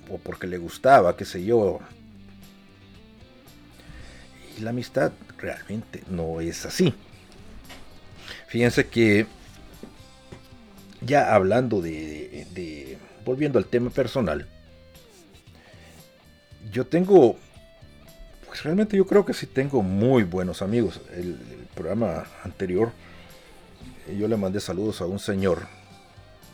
o, 0.09 0.15
o 0.15 0.17
porque 0.17 0.47
le 0.47 0.57
gustaba, 0.57 1.15
qué 1.17 1.25
sé 1.25 1.43
yo. 1.43 1.79
Y 4.57 4.61
la 4.61 4.71
amistad 4.71 5.11
realmente 5.37 6.03
no 6.09 6.41
es 6.41 6.65
así. 6.65 6.93
Fíjense 8.47 8.87
que 8.87 9.25
ya 11.01 11.33
hablando 11.33 11.81
de, 11.81 12.97
volviendo 13.25 13.59
al 13.59 13.65
tema 13.65 13.89
personal, 13.89 14.47
yo 16.71 16.85
tengo, 16.85 17.37
pues 18.45 18.63
realmente 18.63 18.97
yo 18.97 19.05
creo 19.05 19.25
que 19.25 19.33
sí 19.33 19.45
tengo 19.45 19.81
muy 19.81 20.23
buenos 20.23 20.61
amigos. 20.61 21.01
El, 21.13 21.29
el 21.29 21.67
programa 21.73 22.25
anterior 22.43 22.91
yo 24.17 24.27
le 24.27 24.37
mandé 24.37 24.59
saludos 24.59 25.01
a 25.01 25.05
un 25.05 25.19
señor 25.19 25.67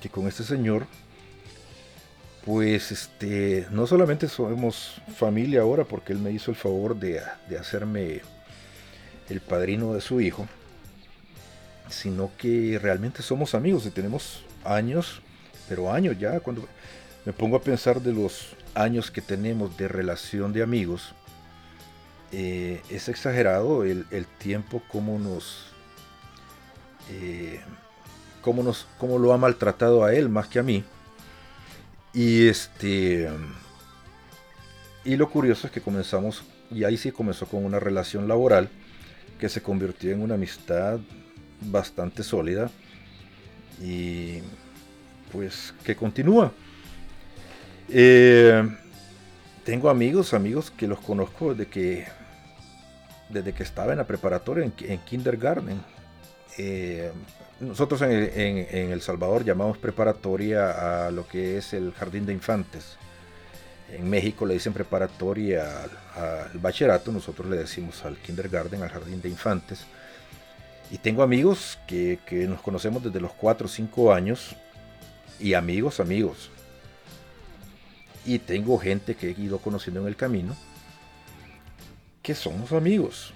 que 0.02 0.10
con 0.10 0.28
este 0.28 0.44
señor 0.44 0.88
pues 2.46 2.92
este 2.92 3.66
no 3.72 3.88
solamente 3.88 4.28
somos 4.28 5.02
familia 5.16 5.62
ahora 5.62 5.84
porque 5.84 6.14
él 6.14 6.20
me 6.20 6.32
hizo 6.32 6.52
el 6.52 6.58
favor 6.58 6.96
de, 6.96 7.22
de 7.50 7.58
hacerme 7.58 8.22
el 9.30 9.42
padrino 9.42 9.94
de 9.94 10.02
su 10.02 10.22
hijo 10.22 10.48
sino 11.90 12.32
que 12.38 12.80
realmente 12.82 13.22
somos 13.22 13.56
amigos 13.56 13.86
y 13.86 13.92
tenemos 13.92 14.44
años 14.64 15.22
pero 15.70 15.92
años 15.92 16.18
ya 16.20 16.40
cuando 16.40 16.68
me 17.26 17.34
pongo 17.34 17.58
a 17.58 17.62
pensar 17.62 18.02
de 18.02 18.14
los 18.14 18.56
años 18.74 19.12
que 19.12 19.22
tenemos 19.22 19.76
de 19.78 19.88
relación 19.88 20.54
de 20.54 20.64
amigos 20.64 21.14
eh, 22.32 22.82
es 22.90 23.08
exagerado 23.08 23.84
el, 23.84 24.06
tiempo 24.40 24.82
como 24.92 25.18
nos 25.20 25.68
eh, 27.12 27.62
cómo, 28.42 28.62
nos, 28.62 28.88
lo 29.02 29.34
ha 29.34 29.38
maltratado 29.38 30.04
a 30.04 30.14
él 30.14 30.30
más 30.30 30.48
que 30.48 30.60
a 30.60 30.64
mí. 30.64 30.84
Y 32.14 32.48
este. 32.48 33.30
Y 35.04 35.18
lo 35.18 35.30
curioso 35.30 35.68
es 35.68 35.74
que 35.74 35.82
comenzamos, 35.82 36.44
y 36.72 36.84
ahí 36.84 36.98
sí 36.98 37.12
comenzó 37.12 37.46
con 37.48 37.66
una 37.66 37.80
relación 37.80 38.28
laboral 38.28 38.70
que 39.40 39.50
se 39.50 39.62
convirtió 39.62 40.12
en 40.12 40.22
una 40.22 40.36
amistad 40.36 41.00
bastante 41.72 42.24
sólida 42.24 42.70
y 43.82 44.40
pues 45.32 45.74
que 45.84 45.96
continúa. 45.96 46.52
Eh, 47.90 48.68
tengo 49.64 49.90
amigos, 49.90 50.34
amigos 50.34 50.72
que 50.72 50.88
los 50.88 51.00
conozco 51.00 51.54
desde 51.54 51.70
que 51.70 52.08
desde 53.30 53.54
que 53.54 53.64
estaba 53.64 53.92
en 53.92 53.98
la 53.98 54.06
preparatoria, 54.06 54.66
en, 54.66 54.74
en 54.80 55.00
kindergarten, 55.00 55.82
eh, 56.58 57.12
nosotros 57.60 58.02
en, 58.02 58.92
El 58.92 59.02
Salvador 59.02 59.44
llamamos 59.44 59.78
preparatoria 59.78 61.06
a 61.08 61.12
lo 61.12 61.28
que 61.28 61.58
es 61.58 61.74
el 61.74 61.94
jardín 61.94 62.26
de 62.26 62.34
infantes. 62.34 62.98
En 63.92 64.10
México 64.10 64.46
le 64.46 64.56
dicen 64.56 64.74
preparatoria 64.74 65.84
al, 65.84 65.90
al 66.24 66.60
bachillerato, 66.60 67.12
nosotros 67.12 67.48
le 67.50 67.58
decimos 67.58 68.04
al 68.04 68.18
kindergarten, 68.18 68.84
al 68.84 68.90
jardín 68.90 69.22
de 69.22 69.30
infantes. 69.30 69.86
Y 70.92 70.98
tengo 70.98 71.24
amigos 71.24 71.80
que, 71.88 72.20
que 72.26 72.48
nos 72.48 72.62
conocemos 72.62 73.04
desde 73.04 73.20
los 73.20 73.34
4 73.34 73.66
o 73.66 73.70
5 73.70 74.14
años 74.14 74.56
y 75.40 75.54
amigos, 75.54 76.00
amigos. 76.00 76.50
Y 78.26 78.40
tengo 78.40 78.78
gente 78.78 79.16
que 79.16 79.30
he 79.30 79.40
ido 79.40 79.60
conociendo 79.60 80.02
en 80.02 80.08
el 80.08 80.16
camino 80.16 80.56
que 82.22 82.34
somos 82.34 82.72
amigos. 82.72 83.34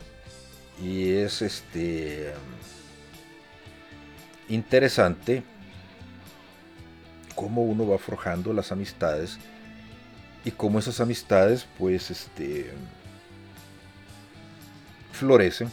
Y 0.82 1.12
es 1.12 1.42
este 1.42 2.34
interesante 4.48 5.44
cómo 7.36 7.64
uno 7.64 7.88
va 7.88 7.98
forjando 8.00 8.52
las 8.52 8.72
amistades 8.72 9.38
y 10.44 10.52
cómo 10.52 10.80
esas 10.80 11.00
amistades 11.00 11.68
pues 11.78 12.10
este 12.10 12.72
florecen 15.12 15.70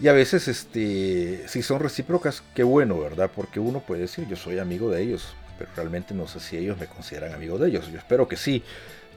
y 0.00 0.08
a 0.08 0.12
veces 0.12 0.48
este 0.48 1.48
si 1.48 1.62
son 1.62 1.80
recíprocas 1.80 2.42
qué 2.54 2.62
bueno 2.62 3.00
verdad 3.00 3.30
porque 3.34 3.58
uno 3.58 3.80
puede 3.80 4.02
decir 4.02 4.28
yo 4.28 4.36
soy 4.36 4.58
amigo 4.58 4.90
de 4.90 5.02
ellos 5.02 5.34
pero 5.58 5.70
realmente 5.74 6.14
no 6.14 6.28
sé 6.28 6.38
si 6.40 6.56
ellos 6.56 6.78
me 6.78 6.86
consideran 6.86 7.34
amigo 7.34 7.58
de 7.58 7.68
ellos. 7.68 7.90
Yo 7.90 7.98
espero 7.98 8.28
que 8.28 8.36
sí 8.36 8.62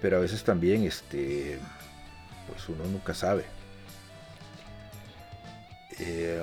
pero 0.01 0.17
a 0.17 0.19
veces 0.19 0.43
también 0.43 0.83
este 0.83 1.59
pues 2.47 2.67
uno 2.67 2.83
nunca 2.85 3.13
sabe. 3.13 3.45
Eh, 5.99 6.41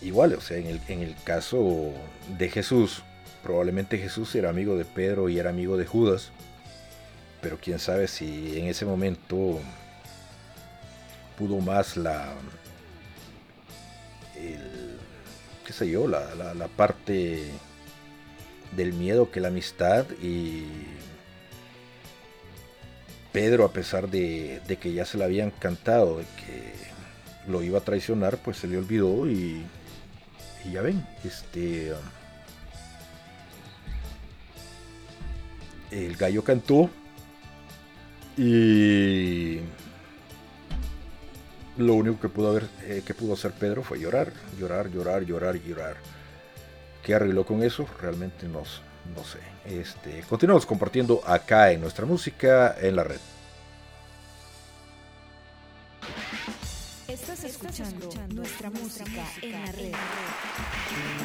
igual, 0.00 0.32
o 0.32 0.40
sea, 0.40 0.56
en 0.56 0.66
el, 0.66 0.80
en 0.88 1.02
el, 1.02 1.14
caso 1.22 1.92
de 2.38 2.48
Jesús, 2.48 3.02
probablemente 3.42 3.98
Jesús 3.98 4.34
era 4.34 4.48
amigo 4.48 4.76
de 4.76 4.86
Pedro 4.86 5.28
y 5.28 5.38
era 5.38 5.50
amigo 5.50 5.76
de 5.76 5.86
Judas, 5.86 6.30
pero 7.42 7.58
quién 7.60 7.78
sabe 7.78 8.08
si 8.08 8.58
en 8.58 8.66
ese 8.66 8.86
momento 8.86 9.60
pudo 11.38 11.60
más 11.60 11.96
la, 11.96 12.34
el, 14.36 14.98
qué 15.66 15.72
sé 15.72 15.88
yo, 15.88 16.06
la, 16.08 16.34
la, 16.34 16.54
la 16.54 16.68
parte 16.68 17.50
del 18.76 18.92
miedo 18.92 19.30
que 19.30 19.40
la 19.40 19.48
amistad 19.48 20.06
y 20.22 20.64
Pedro, 23.32 23.64
a 23.64 23.72
pesar 23.72 24.08
de, 24.08 24.60
de, 24.66 24.76
que 24.76 24.92
ya 24.92 25.04
se 25.04 25.18
le 25.18 25.24
habían 25.24 25.50
cantado, 25.50 26.18
de 26.18 26.24
que 26.24 27.50
lo 27.50 27.62
iba 27.62 27.78
a 27.78 27.84
traicionar, 27.84 28.38
pues 28.38 28.58
se 28.58 28.68
le 28.68 28.78
olvidó 28.78 29.28
y 29.28 29.64
ya 30.72 30.82
ven, 30.82 31.06
este. 31.24 31.92
El 35.90 36.16
gallo 36.16 36.42
cantó. 36.42 36.90
Y. 38.36 39.58
Lo 41.76 41.94
único 41.94 42.20
que 42.20 42.28
pudo, 42.28 42.50
haber, 42.50 42.68
eh, 42.84 43.02
que 43.04 43.14
pudo 43.14 43.34
hacer 43.34 43.52
Pedro 43.52 43.82
fue 43.82 43.98
llorar, 43.98 44.32
llorar, 44.58 44.88
llorar, 44.90 45.24
llorar, 45.24 45.56
llorar. 45.56 45.96
¿Qué 47.02 47.14
arregló 47.14 47.44
con 47.44 47.62
eso? 47.62 47.86
Realmente 48.00 48.46
no, 48.46 48.60
no 48.60 49.24
sé. 49.24 49.40
Este, 49.64 50.22
continuamos 50.28 50.64
compartiendo 50.66 51.20
acá 51.26 51.72
en 51.72 51.80
nuestra 51.80 52.06
música 52.06 52.76
en 52.80 52.96
la 52.96 53.04
red. 53.04 53.18
Estás 57.08 57.44
escuchando 57.44 58.08
nuestra 58.32 58.70
música 58.70 59.24
en 59.42 59.52
la 59.52 59.72
red. 59.72 59.92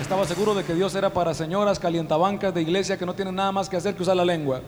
Estaba 0.01 0.25
seguro 0.25 0.55
de 0.55 0.63
que 0.63 0.73
Dios 0.73 0.95
era 0.95 1.11
para 1.11 1.33
señoras 1.35 1.79
calientabancas 1.79 2.53
de 2.53 2.61
iglesia 2.61 2.97
que 2.97 3.05
no 3.05 3.13
tienen 3.13 3.35
nada 3.35 3.51
más 3.51 3.69
que 3.69 3.77
hacer 3.77 3.95
que 3.95 4.01
usar 4.01 4.15
la 4.15 4.25
lengua. 4.25 4.61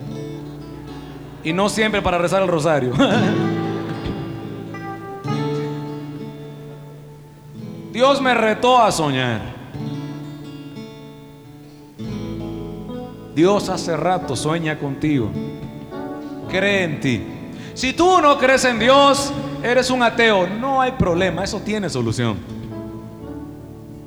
Y 1.44 1.54
no 1.54 1.70
siempre 1.70 2.02
para 2.04 2.20
rezar 2.20 2.44
el 2.44 2.48
rosario. 2.48 2.94
Dios 7.92 8.22
me 8.22 8.34
retó 8.34 8.80
a 8.80 8.92
soñar. 8.92 9.42
Dios 13.36 13.70
hace 13.70 13.96
rato 13.98 14.36
sueña 14.36 14.78
contigo. 14.78 15.30
Cree 16.50 16.84
en 16.84 17.00
ti. 17.00 17.22
Si 17.74 17.94
tú 17.94 18.22
no 18.22 18.38
crees 18.38 18.66
en 18.66 18.80
Dios, 18.80 19.32
eres 19.64 19.90
un 19.90 20.04
ateo. 20.04 20.48
No 20.48 20.82
hay 20.82 20.94
problema, 20.94 21.44
eso 21.44 21.60
tiene 21.60 21.90
solución. 21.90 22.38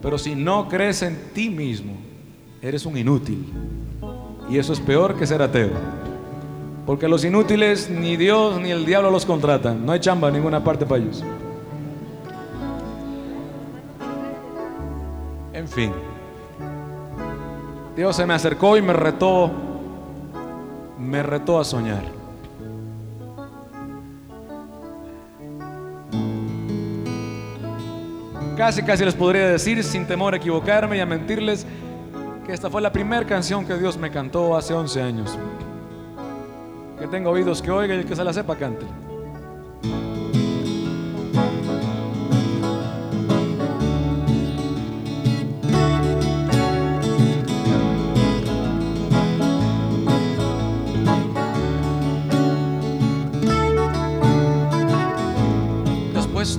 Pero 0.02 0.18
si 0.18 0.34
no 0.34 0.68
crees 0.68 1.02
en 1.02 1.32
ti 1.32 1.48
mismo, 1.48 1.94
eres 2.60 2.84
un 2.84 2.96
inútil. 2.96 3.46
Y 4.50 4.58
eso 4.58 4.72
es 4.72 4.80
peor 4.80 5.16
que 5.16 5.26
ser 5.26 5.40
ateo. 5.40 5.70
Porque 6.84 7.08
los 7.08 7.24
inútiles 7.24 7.88
ni 7.88 8.16
Dios 8.16 8.60
ni 8.60 8.70
el 8.70 8.84
diablo 8.84 9.10
los 9.10 9.24
contratan. 9.24 9.84
No 9.84 9.92
hay 9.92 10.00
chamba 10.00 10.28
en 10.28 10.34
ninguna 10.34 10.62
parte 10.62 10.84
para 10.84 11.02
ellos. 11.02 11.24
En 15.64 15.70
fin. 15.70 15.92
Dios 17.96 18.14
se 18.14 18.26
me 18.26 18.34
acercó 18.34 18.76
y 18.76 18.82
me 18.82 18.92
retó. 18.92 19.50
Me 20.98 21.22
retó 21.22 21.58
a 21.58 21.64
soñar. 21.64 22.02
Casi, 28.58 28.82
casi 28.82 29.06
les 29.06 29.14
podría 29.14 29.48
decir, 29.48 29.82
sin 29.82 30.06
temor 30.06 30.34
a 30.34 30.36
equivocarme 30.36 30.98
y 30.98 31.00
a 31.00 31.06
mentirles, 31.06 31.66
que 32.46 32.52
esta 32.52 32.68
fue 32.68 32.82
la 32.82 32.92
primera 32.92 33.26
canción 33.26 33.64
que 33.64 33.74
Dios 33.78 33.96
me 33.96 34.10
cantó 34.10 34.54
hace 34.56 34.74
11 34.74 35.02
años. 35.02 35.38
Que 36.98 37.06
tenga 37.08 37.30
oídos 37.30 37.62
que 37.62 37.70
oiga 37.70 37.94
y 37.94 38.00
el 38.00 38.04
que 38.04 38.14
se 38.14 38.22
la 38.22 38.34
sepa 38.34 38.54
cante. 38.54 38.84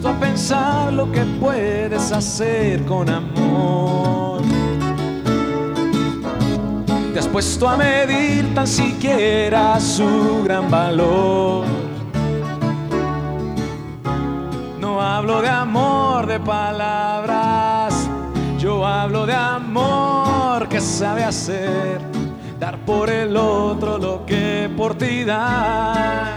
A 0.08 0.20
pensar 0.20 0.94
lo 0.94 1.12
que 1.12 1.22
puedes 1.40 2.12
hacer 2.12 2.84
con 2.86 3.10
amor? 3.10 4.42
¿Te 7.14 7.20
has 7.20 7.28
puesto 7.28 7.68
a 7.68 7.78
medir 7.78 8.54
tan 8.54 8.68
siquiera 8.68 9.80
su 9.80 10.44
gran 10.44 10.70
valor? 10.70 11.66
No 14.80 15.02
hablo 15.02 15.42
de 15.42 15.50
amor 15.50 16.28
de 16.28 16.40
palabras, 16.40 18.10
yo 18.60 18.86
hablo 18.86 19.26
de 19.26 19.34
amor 19.34 20.68
que 20.68 20.82
sabe 20.82 21.24
hacer, 21.24 22.02
dar 22.60 22.78
por 22.86 23.10
el 23.10 23.36
otro 23.38 23.98
lo 23.98 24.26
que 24.26 24.70
por 24.76 24.96
ti 24.96 25.24
das. 25.24 26.35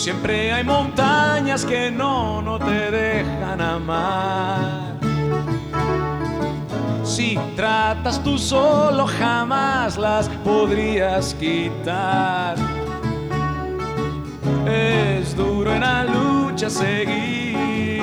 Siempre 0.00 0.50
hay 0.50 0.64
montañas 0.64 1.62
que 1.62 1.90
no, 1.90 2.40
no 2.40 2.58
te 2.58 2.90
dejan 2.90 3.60
amar. 3.60 4.96
Si 7.04 7.38
tratas 7.54 8.24
tú 8.24 8.38
solo, 8.38 9.06
jamás 9.06 9.98
las 9.98 10.26
podrías 10.42 11.34
quitar. 11.34 12.56
Es 14.66 15.36
duro 15.36 15.74
en 15.74 15.82
la 15.82 16.04
lucha 16.04 16.70
seguir. 16.70 18.00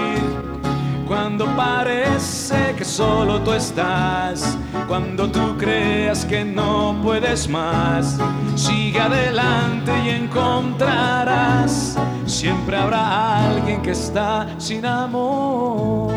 Cuando 1.07 1.45
parece 1.55 2.75
que 2.77 2.83
solo 2.83 3.41
tú 3.41 3.53
estás, 3.53 4.57
cuando 4.87 5.31
tú 5.31 5.57
creas 5.57 6.25
que 6.25 6.43
no 6.43 6.99
puedes 7.01 7.47
más, 7.47 8.17
sigue 8.55 8.99
adelante 8.99 9.91
y 10.05 10.09
encontrarás, 10.09 11.97
siempre 12.25 12.75
habrá 12.75 13.47
alguien 13.47 13.81
que 13.81 13.91
está 13.91 14.47
sin 14.57 14.85
amor. 14.85 16.13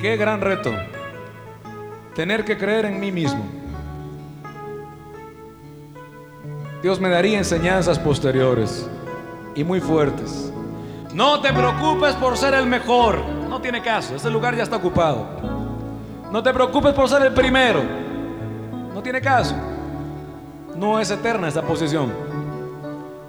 Qué 0.00 0.16
gran 0.16 0.40
reto, 0.40 0.72
tener 2.16 2.44
que 2.44 2.58
creer 2.58 2.86
en 2.86 2.98
mí 2.98 3.12
mismo. 3.12 3.65
Dios 6.86 7.00
me 7.00 7.08
daría 7.08 7.36
enseñanzas 7.36 7.98
posteriores 7.98 8.88
y 9.56 9.64
muy 9.64 9.80
fuertes. 9.80 10.52
No 11.12 11.40
te 11.40 11.52
preocupes 11.52 12.14
por 12.14 12.36
ser 12.36 12.54
el 12.54 12.64
mejor. 12.66 13.18
No 13.48 13.60
tiene 13.60 13.82
caso, 13.82 14.14
ese 14.14 14.30
lugar 14.30 14.54
ya 14.54 14.62
está 14.62 14.76
ocupado. 14.76 15.26
No 16.30 16.44
te 16.44 16.54
preocupes 16.54 16.92
por 16.92 17.08
ser 17.08 17.22
el 17.22 17.34
primero. 17.34 17.82
No 18.94 19.02
tiene 19.02 19.20
caso. 19.20 19.56
No 20.76 21.00
es 21.00 21.10
eterna 21.10 21.48
esa 21.48 21.60
posición. 21.60 22.12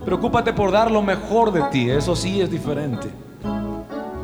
Preocúpate 0.05 0.53
por 0.53 0.71
dar 0.71 0.91
lo 0.91 1.01
mejor 1.01 1.51
de 1.51 1.63
ti. 1.71 1.89
Eso 1.89 2.15
sí 2.15 2.39
es 2.39 2.51
diferente. 2.51 3.09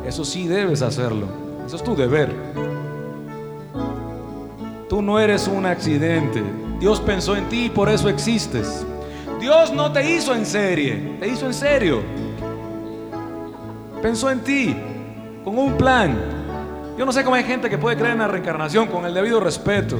Eso 0.06 0.24
sí 0.24 0.46
debes 0.46 0.80
hacerlo. 0.80 1.26
Eso 1.66 1.74
es 1.74 1.82
tu 1.82 1.96
deber. 1.96 2.32
Tú 4.88 5.02
no 5.02 5.18
eres 5.18 5.48
un 5.48 5.66
accidente. 5.66 6.40
Dios 6.78 7.00
pensó 7.00 7.34
en 7.34 7.48
ti 7.48 7.64
y 7.64 7.70
por 7.70 7.88
eso 7.88 8.08
existes. 8.08 8.86
Dios 9.44 9.74
no 9.74 9.92
te 9.92 10.10
hizo 10.10 10.34
en 10.34 10.46
serie, 10.46 11.18
te 11.20 11.28
hizo 11.28 11.44
en 11.44 11.52
serio. 11.52 12.00
Pensó 14.00 14.30
en 14.30 14.40
ti, 14.40 14.74
con 15.44 15.58
un 15.58 15.76
plan. 15.76 16.16
Yo 16.96 17.04
no 17.04 17.12
sé 17.12 17.22
cómo 17.22 17.36
hay 17.36 17.44
gente 17.44 17.68
que 17.68 17.76
puede 17.76 17.94
creer 17.94 18.12
en 18.12 18.20
la 18.20 18.28
reencarnación 18.28 18.86
con 18.86 19.04
el 19.04 19.12
debido 19.12 19.40
respeto. 19.40 19.98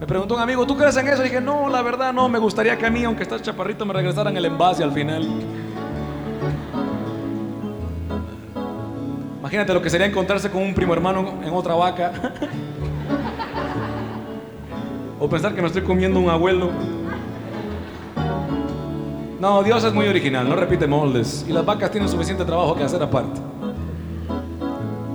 Me 0.00 0.06
preguntó 0.06 0.36
un 0.36 0.40
amigo, 0.40 0.66
¿tú 0.66 0.74
crees 0.74 0.96
en 0.96 1.08
eso? 1.08 1.20
Y 1.20 1.24
dije, 1.24 1.42
no, 1.42 1.68
la 1.68 1.82
verdad 1.82 2.14
no, 2.14 2.30
me 2.30 2.38
gustaría 2.38 2.78
que 2.78 2.86
a 2.86 2.90
mí, 2.90 3.04
aunque 3.04 3.24
estás 3.24 3.42
chaparrito, 3.42 3.84
me 3.84 3.92
regresaran 3.92 4.34
el 4.34 4.46
envase 4.46 4.82
al 4.82 4.92
final. 4.92 5.28
Imagínate 9.40 9.74
lo 9.74 9.82
que 9.82 9.90
sería 9.90 10.06
encontrarse 10.06 10.50
con 10.50 10.62
un 10.62 10.72
primo 10.72 10.94
hermano 10.94 11.40
en 11.44 11.52
otra 11.52 11.74
vaca. 11.74 12.12
o 15.20 15.28
pensar 15.28 15.54
que 15.54 15.60
me 15.60 15.66
estoy 15.66 15.82
comiendo 15.82 16.18
un 16.18 16.30
abuelo. 16.30 16.70
No, 19.40 19.62
Dios 19.62 19.82
es 19.84 19.94
muy 19.94 20.06
original, 20.06 20.46
no 20.46 20.54
repite 20.54 20.86
moldes. 20.86 21.46
Y 21.48 21.52
las 21.54 21.64
vacas 21.64 21.90
tienen 21.90 22.10
suficiente 22.10 22.44
trabajo 22.44 22.74
que 22.74 22.84
hacer 22.84 23.02
aparte. 23.02 23.40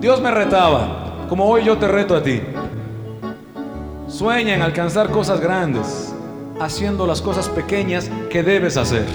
Dios 0.02 0.20
me 0.20 0.32
retaba, 0.32 1.28
como 1.30 1.46
hoy 1.46 1.64
yo 1.64 1.78
te 1.78 1.88
reto 1.88 2.16
a 2.16 2.24
ti. 2.24 2.42
Sueña 4.08 4.56
en 4.56 4.64
alcanzar 4.64 5.12
cosas 5.12 5.40
grandes, 5.40 6.12
haciendo 6.60 7.06
las 7.06 7.22
cosas 7.22 7.48
pequeñas 7.50 8.10
que 8.32 8.42
debes 8.42 8.78
hacer. 8.78 9.06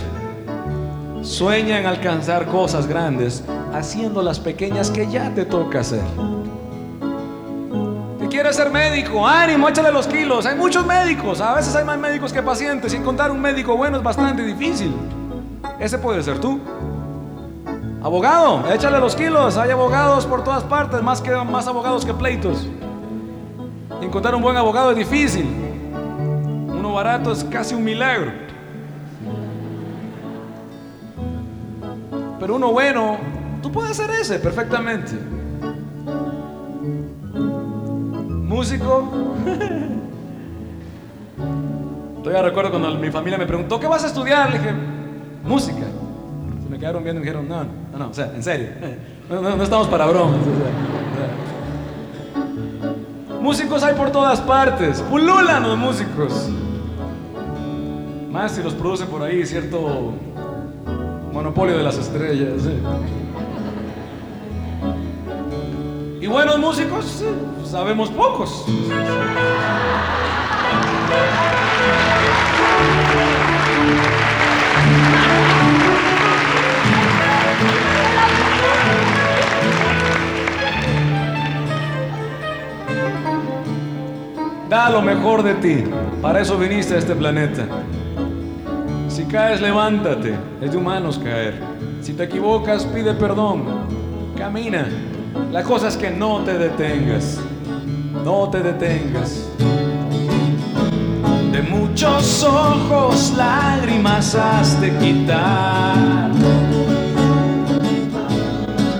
Sueña 1.23 1.81
en 1.81 1.87
alcanzar 1.87 2.47
cosas 2.47 2.87
grandes, 2.87 3.43
haciendo 3.74 4.23
las 4.23 4.39
pequeñas 4.39 4.93
que 4.93 5.11
ya 5.11 5.35
te 5.35 5.45
toca 5.45 5.81
hacer. 5.81 6.05
¿Te 8.31 8.36
quieres 8.36 8.55
ser 8.55 8.70
médico? 8.70 9.27
Ánimo, 9.27 9.69
échale 9.69 9.90
los 9.90 10.07
kilos. 10.07 10.47
Hay 10.47 10.55
muchos 10.55 10.86
médicos. 10.86 11.40
A 11.40 11.52
veces 11.55 11.74
hay 11.74 11.85
más 11.85 11.98
médicos 11.98 12.32
que 12.32 12.40
pacientes. 12.40 12.94
Y 12.94 12.97
encontrar 12.97 13.32
un 13.32 13.40
médico 13.40 13.77
bueno 13.77 13.97
es 13.97 14.05
bastante 14.05 14.44
difícil. 14.44 14.94
Ese 15.81 15.98
puede 15.98 16.23
ser 16.23 16.39
tú. 16.39 16.61
Abogado, 18.01 18.73
échale 18.73 19.01
los 19.01 19.16
kilos. 19.16 19.57
Hay 19.57 19.70
abogados 19.73 20.27
por 20.27 20.44
todas 20.44 20.62
partes, 20.62 21.02
más, 21.02 21.20
que, 21.20 21.32
más 21.32 21.66
abogados 21.66 22.05
que 22.05 22.15
pleitos. 22.15 22.69
Encontrar 24.01 24.36
un 24.36 24.43
buen 24.43 24.57
abogado 24.57 24.93
es 24.93 24.98
difícil. 24.98 25.44
Uno 26.69 26.93
barato 26.93 27.32
es 27.32 27.43
casi 27.43 27.74
un 27.74 27.82
milagro. 27.82 28.31
Pero 32.39 32.55
uno 32.55 32.70
bueno, 32.70 33.19
tú 33.61 33.73
puedes 33.73 33.90
hacer 33.90 34.09
ese 34.20 34.39
perfectamente. 34.39 35.39
Músico. 38.61 39.09
Todavía 42.23 42.43
recuerdo 42.43 42.70
cuando 42.73 42.91
mi 42.99 43.11
familia 43.11 43.39
me 43.39 43.47
preguntó, 43.47 43.81
¿qué 43.81 43.87
vas 43.87 44.05
a 44.05 44.09
estudiar? 44.09 44.51
Le 44.51 44.59
dije, 44.59 44.70
música. 45.47 45.87
Se 46.62 46.69
me 46.69 46.78
quedaron 46.78 47.03
viendo 47.03 47.23
y 47.23 47.24
me 47.24 47.31
dijeron, 47.31 47.49
no, 47.49 47.65
no, 47.65 47.99
no, 47.99 48.09
o 48.11 48.12
sea, 48.12 48.31
en 48.35 48.43
serio. 48.43 48.69
No, 49.31 49.41
no- 49.41 49.57
no 49.57 49.62
estamos 49.62 49.89
para 49.89 50.05
bromas. 50.05 50.37
o 50.41 50.45
sea. 53.31 53.41
Músicos 53.41 53.82
hay 53.82 53.95
por 53.95 54.11
todas 54.11 54.43
partes. 54.43 55.01
Pululan 55.09 55.62
los 55.62 55.78
músicos. 55.78 56.51
Más 58.31 58.53
si 58.53 58.62
los 58.62 58.74
produce 58.74 59.07
por 59.07 59.23
ahí 59.23 59.47
cierto 59.47 60.12
monopolio 61.32 61.78
de 61.78 61.82
las 61.82 61.97
estrellas. 61.97 62.61
sí. 62.61 62.78
Y 66.20 66.26
buenos 66.26 66.59
músicos, 66.59 67.24
sabemos 67.64 68.10
pocos. 68.10 68.66
Da 84.68 84.90
lo 84.90 85.01
mejor 85.01 85.42
de 85.42 85.55
ti. 85.55 85.84
Para 86.20 86.42
eso 86.42 86.59
viniste 86.59 86.97
a 86.97 86.98
este 86.98 87.14
planeta. 87.14 87.66
Si 89.09 89.24
caes, 89.24 89.62
levántate. 89.62 90.34
Es 90.60 90.72
de 90.72 90.76
humanos 90.76 91.18
caer. 91.18 91.55
Si 92.02 92.12
te 92.12 92.24
equivocas, 92.24 92.84
pide 92.84 93.14
perdón. 93.14 93.64
Camina. 94.36 94.86
La 95.52 95.62
cosa 95.62 95.88
es 95.88 95.96
que 95.96 96.10
no 96.10 96.40
te 96.40 96.56
detengas. 96.56 97.38
No 98.24 98.48
te 98.50 98.60
detengas. 98.60 99.48
De 101.52 101.62
muchos 101.62 102.44
ojos 102.44 103.32
lágrimas 103.36 104.34
has 104.34 104.80
de 104.80 104.96
quitar. 104.98 106.30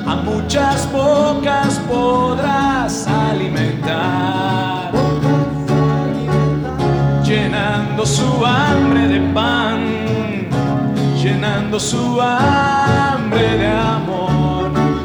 A 0.07 0.17
muchas 0.25 0.91
bocas 0.91 1.79
podrás 1.89 3.07
alimentar. 3.07 4.91
Llenando 7.25 8.05
su 8.05 8.45
hambre 8.45 9.07
de 9.07 9.21
pan, 9.33 9.85
llenando 11.23 11.79
su 11.79 12.21
hambre 12.21 13.59
de 13.59 13.67
amor. 13.69 14.40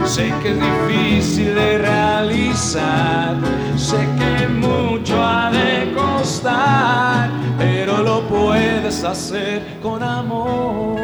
Sé 0.06 0.32
que 0.42 0.52
es 0.52 0.60
difícil 0.62 1.56
de 1.56 1.78
realizar, 1.80 3.36
sé 3.76 4.08
que 4.18 4.48
mucho 4.48 5.22
ha 5.22 5.52
de 5.52 5.94
costar, 5.94 7.30
pero 7.58 8.04
lo 8.04 8.22
puedes 8.28 9.04
hacer 9.04 9.62
con 9.82 10.02
amor. 10.04 11.00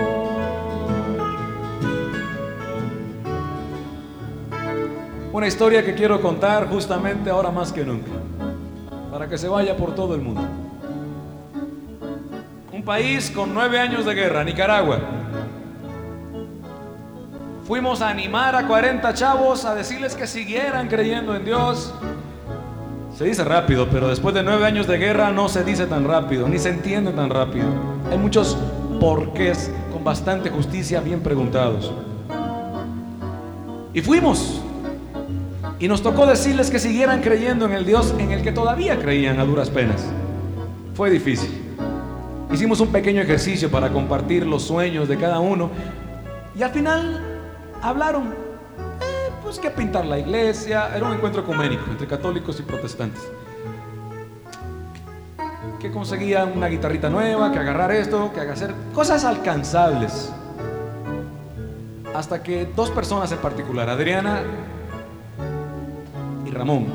Una 5.33 5.47
historia 5.47 5.83
que 5.83 5.95
quiero 5.95 6.21
contar 6.21 6.69
justamente 6.69 7.29
ahora 7.29 7.49
más 7.49 7.73
que 7.73 7.83
nunca, 7.83 8.11
para 9.11 9.27
que 9.27 9.37
se 9.37 9.47
vaya 9.47 9.75
por 9.75 9.95
todo 9.95 10.13
el 10.13 10.21
mundo. 10.21 10.43
Un 12.71 12.83
país 12.83 13.31
con 13.31 13.53
nueve 13.53 13.79
años 13.79 14.05
de 14.05 14.13
guerra, 14.13 14.43
Nicaragua. 14.43 15.20
Fuimos 17.71 18.01
a 18.01 18.09
animar 18.09 18.53
a 18.53 18.67
40 18.67 19.13
chavos 19.13 19.63
a 19.63 19.73
decirles 19.73 20.13
que 20.13 20.27
siguieran 20.27 20.89
creyendo 20.89 21.33
en 21.33 21.45
Dios. 21.45 21.93
Se 23.17 23.23
dice 23.23 23.45
rápido, 23.45 23.87
pero 23.89 24.09
después 24.09 24.35
de 24.35 24.43
nueve 24.43 24.65
años 24.65 24.87
de 24.87 24.97
guerra 24.97 25.31
no 25.31 25.47
se 25.47 25.63
dice 25.63 25.85
tan 25.85 26.05
rápido, 26.05 26.49
ni 26.49 26.59
se 26.59 26.67
entiende 26.67 27.13
tan 27.13 27.29
rápido. 27.29 27.67
Hay 28.11 28.17
muchos 28.17 28.57
porqués 28.99 29.71
con 29.89 30.03
bastante 30.03 30.49
justicia 30.49 30.99
bien 30.99 31.21
preguntados. 31.21 31.93
Y 33.93 34.01
fuimos. 34.01 34.61
Y 35.79 35.87
nos 35.87 36.03
tocó 36.03 36.25
decirles 36.25 36.69
que 36.69 36.77
siguieran 36.77 37.21
creyendo 37.21 37.67
en 37.67 37.71
el 37.71 37.85
Dios 37.85 38.13
en 38.19 38.33
el 38.33 38.41
que 38.41 38.51
todavía 38.51 38.99
creían 38.99 39.39
a 39.39 39.45
duras 39.45 39.69
penas. 39.69 40.05
Fue 40.93 41.09
difícil. 41.09 41.77
Hicimos 42.51 42.81
un 42.81 42.89
pequeño 42.89 43.21
ejercicio 43.21 43.71
para 43.71 43.87
compartir 43.93 44.45
los 44.45 44.61
sueños 44.61 45.07
de 45.07 45.15
cada 45.15 45.39
uno. 45.39 45.69
Y 46.53 46.63
al 46.63 46.71
final 46.71 47.30
hablaron, 47.81 48.27
eh, 48.27 49.31
pues 49.43 49.59
que 49.59 49.69
pintar 49.69 50.05
la 50.05 50.19
iglesia. 50.19 50.95
Era 50.95 51.05
un 51.05 51.13
encuentro 51.13 51.41
ecuménico 51.41 51.83
entre 51.89 52.07
católicos 52.07 52.59
y 52.59 52.63
protestantes. 52.63 53.21
Que 55.79 55.91
conseguían 55.91 56.51
una 56.55 56.67
guitarrita 56.67 57.09
nueva, 57.09 57.51
que 57.51 57.59
agarrar 57.59 57.91
esto, 57.91 58.31
que 58.33 58.41
hacer 58.41 58.73
cosas 58.93 59.25
alcanzables. 59.25 60.31
Hasta 62.13 62.43
que 62.43 62.65
dos 62.75 62.91
personas 62.91 63.31
en 63.31 63.39
particular, 63.39 63.89
Adriana 63.89 64.41
y 66.45 66.51
Ramón, 66.51 66.87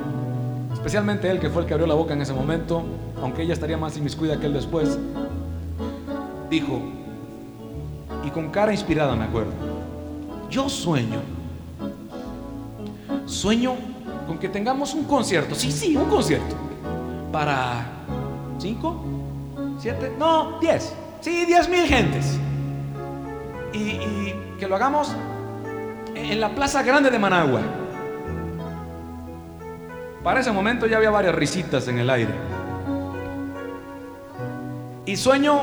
especialmente 0.72 1.28
él 1.30 1.40
que 1.40 1.48
fue 1.48 1.62
el 1.62 1.68
que 1.68 1.74
abrió 1.74 1.86
la 1.86 1.94
boca 1.94 2.12
en 2.12 2.22
ese 2.22 2.32
momento, 2.32 2.84
aunque 3.22 3.42
ella 3.42 3.54
estaría 3.54 3.78
más 3.78 3.96
inmiscuida 3.96 4.38
que 4.38 4.46
él 4.46 4.52
después, 4.52 4.98
dijo, 6.50 6.80
y 8.24 8.30
con 8.30 8.50
cara 8.50 8.72
inspirada 8.72 9.16
me 9.16 9.24
acuerdo, 9.24 9.52
yo 10.48 10.68
sueño, 10.68 11.20
sueño 13.26 13.74
con 14.26 14.38
que 14.38 14.48
tengamos 14.48 14.94
un 14.94 15.04
concierto, 15.04 15.54
sí, 15.54 15.70
sí, 15.70 15.96
un 15.96 16.06
concierto, 16.06 16.56
para 17.32 17.86
cinco, 18.58 19.04
siete, 19.78 20.12
no, 20.18 20.58
diez, 20.60 20.92
sí, 21.20 21.44
diez 21.46 21.68
mil 21.68 21.86
gentes, 21.86 22.38
y, 23.72 23.78
y 23.78 24.34
que 24.58 24.66
lo 24.66 24.76
hagamos 24.76 25.14
en 26.14 26.40
la 26.40 26.54
Plaza 26.54 26.82
Grande 26.82 27.10
de 27.10 27.18
Managua. 27.18 27.60
Para 30.24 30.40
ese 30.40 30.50
momento 30.50 30.86
ya 30.86 30.96
había 30.96 31.10
varias 31.10 31.34
risitas 31.34 31.86
en 31.86 31.98
el 31.98 32.10
aire. 32.10 32.32
Y 35.04 35.14
sueño 35.16 35.60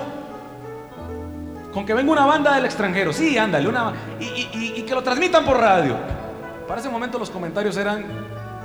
con 1.73 1.85
que 1.85 1.93
venga 1.93 2.11
una 2.11 2.25
banda 2.25 2.55
del 2.55 2.65
extranjero. 2.65 3.13
Sí, 3.13 3.37
ándale, 3.37 3.67
una 3.67 3.93
y, 4.19 4.49
y- 4.77 4.83
que 4.83 4.93
lo 4.93 5.01
transmitan 5.01 5.43
por 5.45 5.57
radio. 5.57 5.95
Para 6.67 6.79
ese 6.79 6.89
momento 6.89 7.17
los 7.19 7.29
comentarios 7.29 7.75
eran, 7.77 8.05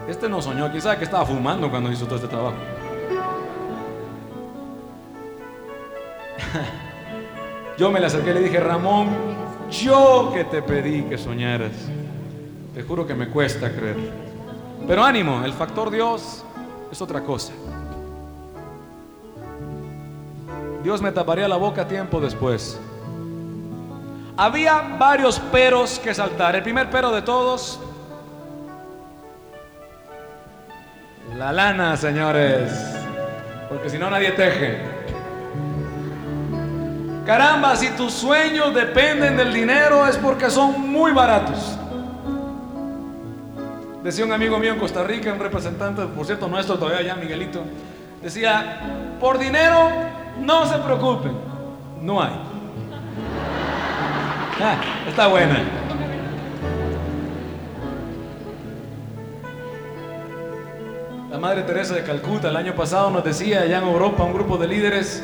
este 0.08 0.28
no 0.28 0.42
soñó, 0.42 0.68
quién 0.70 0.82
sabe 0.82 0.98
que 0.98 1.04
estaba 1.04 1.24
fumando 1.24 1.70
cuando 1.70 1.90
hizo 1.90 2.04
todo 2.06 2.16
este 2.16 2.28
trabajo. 2.28 2.56
Yo 7.78 7.90
me 7.90 8.00
le 8.00 8.06
acerqué 8.06 8.30
y 8.30 8.34
le 8.34 8.40
dije, 8.40 8.58
Ramón, 8.58 9.08
yo 9.70 10.30
que 10.34 10.44
te 10.44 10.62
pedí 10.62 11.02
que 11.02 11.16
soñaras. 11.16 11.72
Te 12.74 12.82
juro 12.82 13.06
que 13.06 13.14
me 13.14 13.28
cuesta 13.28 13.70
creer. 13.70 13.96
Pero 14.86 15.04
ánimo, 15.04 15.44
el 15.44 15.52
factor 15.52 15.90
Dios 15.90 16.44
es 16.90 17.00
otra 17.00 17.22
cosa. 17.22 17.52
Dios 20.82 21.02
me 21.02 21.12
taparía 21.12 21.46
la 21.48 21.56
boca 21.56 21.86
tiempo 21.86 22.20
después. 22.20 22.80
Había 24.38 24.96
varios 24.96 25.40
peros 25.40 25.98
que 25.98 26.14
saltar. 26.14 26.54
El 26.54 26.62
primer 26.62 26.88
pero 26.90 27.10
de 27.10 27.22
todos, 27.22 27.80
la 31.36 31.52
lana, 31.52 31.96
señores. 31.96 32.70
Porque 33.68 33.90
si 33.90 33.98
no 33.98 34.08
nadie 34.08 34.30
teje. 34.30 34.78
Caramba, 37.26 37.74
si 37.74 37.88
tus 37.90 38.12
sueños 38.12 38.72
dependen 38.72 39.36
del 39.36 39.52
dinero 39.52 40.06
es 40.06 40.16
porque 40.16 40.48
son 40.48 40.88
muy 40.88 41.10
baratos. 41.10 41.76
Decía 44.04 44.24
un 44.24 44.30
amigo 44.32 44.56
mío 44.60 44.72
en 44.72 44.78
Costa 44.78 45.02
Rica, 45.02 45.32
un 45.32 45.40
representante, 45.40 46.06
por 46.06 46.24
cierto, 46.24 46.46
nuestro 46.46 46.78
todavía 46.78 47.00
allá, 47.00 47.16
Miguelito, 47.16 47.64
decía, 48.22 49.16
por 49.18 49.36
dinero 49.36 49.90
no 50.38 50.64
se 50.64 50.78
preocupen, 50.78 51.32
no 52.00 52.22
hay. 52.22 52.47
Ah, 54.60 54.76
está 55.08 55.28
buena. 55.28 55.56
La 61.30 61.38
Madre 61.38 61.62
Teresa 61.62 61.94
de 61.94 62.02
Calcuta 62.02 62.48
el 62.48 62.56
año 62.56 62.74
pasado 62.74 63.10
nos 63.10 63.22
decía 63.22 63.60
allá 63.60 63.78
en 63.78 63.84
Europa, 63.84 64.24
un 64.24 64.32
grupo 64.32 64.56
de 64.56 64.66
líderes, 64.66 65.22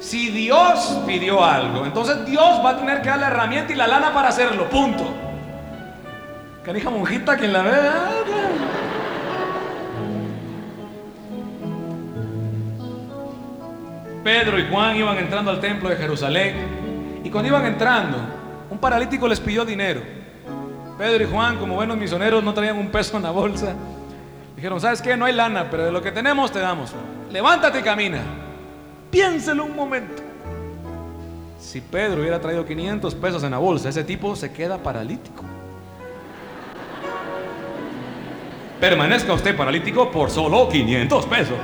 si 0.00 0.30
Dios 0.30 0.98
pidió 1.06 1.44
algo, 1.44 1.86
entonces 1.86 2.26
Dios 2.26 2.60
va 2.64 2.70
a 2.70 2.76
tener 2.78 3.00
que 3.00 3.10
dar 3.10 3.20
la 3.20 3.28
herramienta 3.28 3.72
y 3.72 3.76
la 3.76 3.86
lana 3.86 4.12
para 4.12 4.28
hacerlo, 4.28 4.68
punto. 4.68 5.04
Canija 6.64 6.90
monjita, 6.90 7.36
quien 7.36 7.52
la 7.52 7.62
ve. 7.62 7.70
ah, 7.74 8.10
Pedro 14.24 14.58
y 14.58 14.66
Juan 14.68 14.96
iban 14.96 15.18
entrando 15.18 15.50
al 15.52 15.60
templo 15.60 15.90
de 15.90 15.96
Jerusalén 15.96 17.20
y 17.22 17.30
cuando 17.30 17.48
iban 17.48 17.66
entrando, 17.66 18.16
un 18.74 18.80
paralítico 18.80 19.28
les 19.28 19.38
pidió 19.38 19.64
dinero. 19.64 20.00
Pedro 20.98 21.22
y 21.22 21.26
Juan, 21.30 21.58
como 21.58 21.76
buenos 21.76 21.96
misioneros, 21.96 22.42
no 22.42 22.52
traían 22.52 22.76
un 22.76 22.88
peso 22.88 23.16
en 23.16 23.22
la 23.22 23.30
bolsa. 23.30 23.72
Dijeron, 24.56 24.80
¿sabes 24.80 25.00
qué? 25.00 25.16
No 25.16 25.26
hay 25.26 25.32
lana, 25.32 25.70
pero 25.70 25.84
de 25.84 25.92
lo 25.92 26.02
que 26.02 26.10
tenemos 26.10 26.50
te 26.50 26.58
damos. 26.58 26.92
Levántate 27.30 27.78
y 27.78 27.82
camina. 27.82 28.20
Piénselo 29.12 29.64
un 29.64 29.76
momento. 29.76 30.22
Si 31.60 31.80
Pedro 31.80 32.20
hubiera 32.20 32.40
traído 32.40 32.66
500 32.66 33.14
pesos 33.14 33.44
en 33.44 33.52
la 33.52 33.58
bolsa, 33.58 33.88
ese 33.88 34.02
tipo 34.02 34.34
se 34.34 34.52
queda 34.52 34.76
paralítico. 34.78 35.44
Permanezca 38.80 39.32
usted 39.32 39.56
paralítico 39.56 40.10
por 40.10 40.30
solo 40.30 40.68
500 40.68 41.26
pesos. 41.26 41.56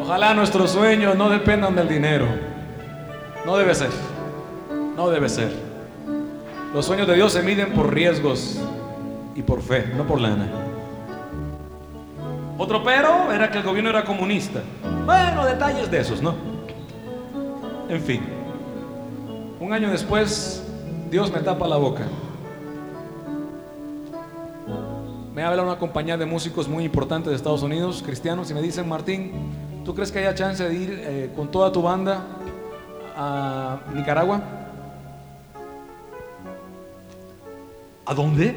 Ojalá 0.00 0.34
nuestros 0.34 0.72
sueños 0.72 1.16
no 1.16 1.30
dependan 1.30 1.76
del 1.76 1.88
dinero. 1.88 2.51
No 3.44 3.56
debe 3.56 3.74
ser. 3.74 3.90
No 4.96 5.10
debe 5.10 5.28
ser. 5.28 5.52
Los 6.72 6.86
sueños 6.86 7.08
de 7.08 7.14
Dios 7.14 7.32
se 7.32 7.42
miden 7.42 7.72
por 7.72 7.92
riesgos 7.92 8.60
y 9.34 9.42
por 9.42 9.60
fe, 9.62 9.92
no 9.96 10.06
por 10.06 10.20
lana. 10.20 10.48
Otro 12.56 12.84
pero 12.84 13.32
era 13.32 13.50
que 13.50 13.58
el 13.58 13.64
gobierno 13.64 13.90
era 13.90 14.04
comunista. 14.04 14.60
Bueno, 15.04 15.44
detalles 15.44 15.90
de 15.90 16.00
esos, 16.00 16.22
¿no? 16.22 16.34
En 17.88 18.00
fin. 18.00 18.22
Un 19.58 19.72
año 19.72 19.90
después, 19.90 20.64
Dios 21.10 21.32
me 21.32 21.40
tapa 21.40 21.66
la 21.66 21.76
boca. 21.76 22.04
Me 25.34 25.42
habla 25.42 25.62
una 25.62 25.78
compañía 25.78 26.16
de 26.16 26.26
músicos 26.26 26.68
muy 26.68 26.84
importante 26.84 27.28
de 27.28 27.36
Estados 27.36 27.62
Unidos, 27.62 28.02
cristianos, 28.04 28.50
y 28.50 28.54
me 28.54 28.62
dicen, 28.62 28.88
Martín, 28.88 29.32
¿tú 29.84 29.94
crees 29.94 30.12
que 30.12 30.20
haya 30.20 30.34
chance 30.34 30.62
de 30.62 30.74
ir 30.74 31.02
eh, 31.02 31.32
con 31.34 31.50
toda 31.50 31.72
tu 31.72 31.82
banda 31.82 32.22
a 33.16 33.80
Nicaragua? 33.94 34.40
¿A 38.04 38.14
dónde? 38.14 38.54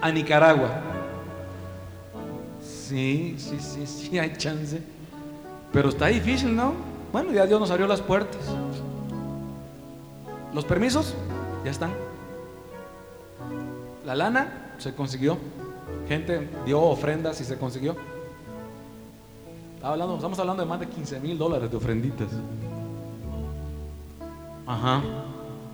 A 0.00 0.10
Nicaragua. 0.10 0.70
Sí, 2.62 3.36
sí, 3.38 3.58
sí, 3.60 3.86
sí, 3.86 4.18
hay 4.20 4.36
chance. 4.36 4.82
Pero 5.72 5.88
está 5.88 6.06
difícil, 6.06 6.54
¿no? 6.54 6.74
Bueno, 7.12 7.32
ya 7.32 7.46
Dios 7.46 7.60
nos 7.60 7.70
abrió 7.70 7.86
las 7.86 8.00
puertas. 8.00 8.40
Los 10.52 10.64
permisos 10.64 11.14
ya 11.64 11.70
están. 11.70 11.90
La 14.04 14.14
lana 14.14 14.74
se 14.78 14.94
consiguió. 14.94 15.38
Gente 16.08 16.48
dio 16.66 16.80
ofrendas 16.80 17.40
y 17.40 17.44
se 17.44 17.56
consiguió. 17.56 17.96
Hablando, 19.82 20.16
estamos 20.16 20.38
hablando 20.38 20.62
de 20.62 20.68
más 20.68 20.80
de 20.80 20.88
15 20.88 21.20
mil 21.20 21.38
dólares 21.38 21.70
de 21.70 21.76
ofrenditas. 21.76 22.28
Ajá. 24.70 25.02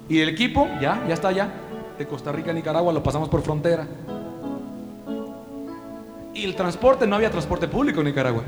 Y 0.08 0.20
el 0.20 0.30
equipo 0.30 0.66
ya, 0.80 1.04
ya 1.06 1.12
está 1.12 1.28
allá. 1.28 1.50
De 1.98 2.06
Costa 2.06 2.32
Rica 2.32 2.50
a 2.50 2.54
Nicaragua 2.54 2.92
lo 2.92 3.02
pasamos 3.02 3.28
por 3.28 3.42
frontera. 3.42 3.86
Y 6.32 6.44
el 6.44 6.54
transporte, 6.56 7.06
no 7.06 7.16
había 7.16 7.30
transporte 7.30 7.68
público 7.68 8.00
en 8.00 8.06
Nicaragua. 8.06 8.42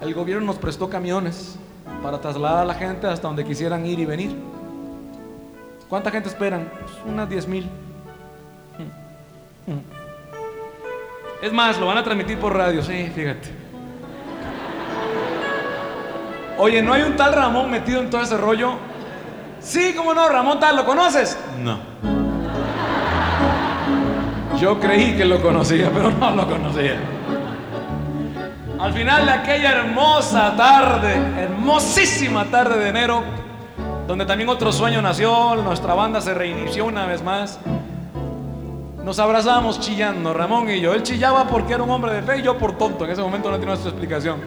El 0.00 0.14
gobierno 0.14 0.46
nos 0.46 0.56
prestó 0.56 0.88
camiones 0.88 1.58
para 2.02 2.18
trasladar 2.18 2.62
a 2.62 2.64
la 2.64 2.74
gente 2.74 3.06
hasta 3.06 3.28
donde 3.28 3.44
quisieran 3.44 3.84
ir 3.84 3.98
y 3.98 4.06
venir. 4.06 4.34
¿Cuánta 5.88 6.10
gente 6.10 6.28
esperan? 6.30 6.70
Pues 6.80 6.92
unas 7.06 7.28
10 7.28 7.48
mil. 7.48 7.68
Es 11.42 11.52
más, 11.52 11.78
lo 11.78 11.86
van 11.86 11.98
a 11.98 12.04
transmitir 12.04 12.38
por 12.38 12.56
radio, 12.56 12.82
sí, 12.82 13.10
fíjate. 13.14 13.48
Oye, 16.56 16.82
¿no 16.82 16.92
hay 16.92 17.02
un 17.02 17.16
tal 17.16 17.34
Ramón 17.34 17.70
metido 17.70 18.00
en 18.00 18.08
todo 18.08 18.22
ese 18.22 18.38
rollo? 18.38 18.78
Sí, 19.64 19.94
¿cómo 19.96 20.12
no? 20.12 20.28
Ramón 20.28 20.60
tal, 20.60 20.76
¿lo 20.76 20.84
conoces? 20.84 21.38
No. 21.62 21.78
Yo 24.60 24.78
creí 24.78 25.16
que 25.16 25.24
lo 25.24 25.40
conocía, 25.40 25.90
pero 25.92 26.10
no 26.10 26.30
lo 26.32 26.46
conocía. 26.46 27.00
Al 28.78 28.92
final 28.92 29.24
de 29.24 29.32
aquella 29.32 29.72
hermosa 29.72 30.54
tarde, 30.54 31.14
hermosísima 31.38 32.44
tarde 32.44 32.78
de 32.78 32.88
enero, 32.90 33.22
donde 34.06 34.26
también 34.26 34.50
otro 34.50 34.70
sueño 34.70 35.00
nació, 35.00 35.56
nuestra 35.56 35.94
banda 35.94 36.20
se 36.20 36.34
reinició 36.34 36.84
una 36.84 37.06
vez 37.06 37.22
más. 37.22 37.58
Nos 39.02 39.18
abrazamos 39.18 39.80
chillando, 39.80 40.34
Ramón 40.34 40.68
y 40.68 40.80
yo. 40.80 40.92
Él 40.92 41.02
chillaba 41.02 41.46
porque 41.46 41.72
era 41.72 41.82
un 41.82 41.90
hombre 41.90 42.12
de 42.12 42.22
fe 42.22 42.40
y 42.40 42.42
yo 42.42 42.58
por 42.58 42.76
tonto. 42.76 43.06
En 43.06 43.12
ese 43.12 43.22
momento 43.22 43.50
no 43.50 43.56
tiene 43.56 43.70
nuestra 43.70 43.90
explicación. 43.90 44.40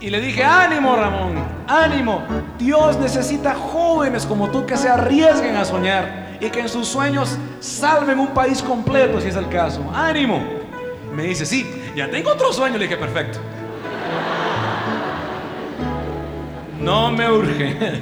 Y 0.00 0.10
le 0.10 0.20
dije, 0.20 0.44
ánimo 0.44 0.94
Ramón, 0.96 1.34
ánimo. 1.66 2.22
Dios 2.58 2.98
necesita 2.98 3.54
jóvenes 3.54 4.24
como 4.26 4.48
tú 4.48 4.64
que 4.64 4.76
se 4.76 4.88
arriesguen 4.88 5.56
a 5.56 5.64
soñar 5.64 6.28
y 6.40 6.48
que 6.50 6.60
en 6.60 6.68
sus 6.68 6.86
sueños 6.86 7.36
salven 7.58 8.18
un 8.18 8.28
país 8.28 8.62
completo 8.62 9.20
si 9.20 9.28
es 9.28 9.36
el 9.36 9.48
caso. 9.48 9.82
Ánimo. 9.92 10.40
Me 11.14 11.24
dice, 11.24 11.44
sí, 11.44 11.66
ya 11.96 12.08
tengo 12.08 12.30
otro 12.30 12.52
sueño. 12.52 12.78
Le 12.78 12.84
dije, 12.84 12.96
perfecto. 12.96 13.40
No 16.80 17.10
me 17.10 17.30
urge. 17.30 18.00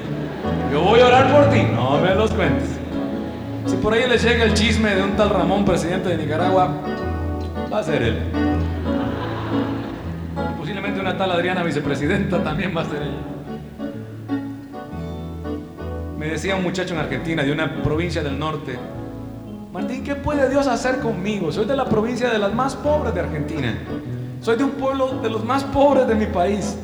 Yo 0.71 0.83
voy 0.83 1.01
a 1.01 1.07
orar 1.07 1.33
por 1.33 1.51
ti. 1.51 1.63
No 1.63 1.99
me 1.99 2.15
los 2.15 2.31
cuentes. 2.33 2.69
Si 3.65 3.77
por 3.77 3.95
ahí 3.95 4.07
les 4.07 4.23
llega 4.23 4.45
el 4.45 4.53
chisme 4.55 4.95
de 4.95 5.03
un 5.03 5.17
tal 5.17 5.31
Ramón, 5.31 5.65
presidente 5.65 6.11
de 6.11 6.19
Nicaragua, 6.19 6.69
va 7.73 7.79
a 7.79 7.83
ser 7.83 8.03
él. 8.03 8.46
Una 11.01 11.17
tal 11.17 11.31
Adriana, 11.31 11.63
vicepresidenta, 11.63 12.43
también 12.43 12.75
va 12.77 12.83
a 12.83 12.85
ser 12.85 13.03
ella. 13.03 13.23
Me 16.19 16.27
decía 16.29 16.57
un 16.57 16.63
muchacho 16.63 16.95
en 16.95 17.01
Argentina, 17.01 17.43
de 17.43 17.53
una 17.53 17.83
provincia 17.83 18.23
del 18.23 18.39
norte, 18.39 18.79
Martín, 19.77 20.03
¿qué 20.05 20.15
puede 20.15 20.49
Dios 20.49 20.67
hacer 20.69 21.01
conmigo? 21.01 21.53
Soy 21.53 21.67
de 21.67 21.77
la 21.77 21.85
provincia 21.85 22.31
de 22.31 22.39
las 22.39 22.55
más 22.55 22.75
pobres 22.75 23.13
de 23.13 23.21
Argentina. 23.21 23.79
Soy 24.41 24.57
de 24.57 24.65
un 24.65 24.71
pueblo 24.71 25.21
de 25.21 25.29
los 25.29 25.45
más 25.45 25.65
pobres 25.65 26.09
de 26.09 26.15
mi 26.15 26.25
país. 26.25 26.79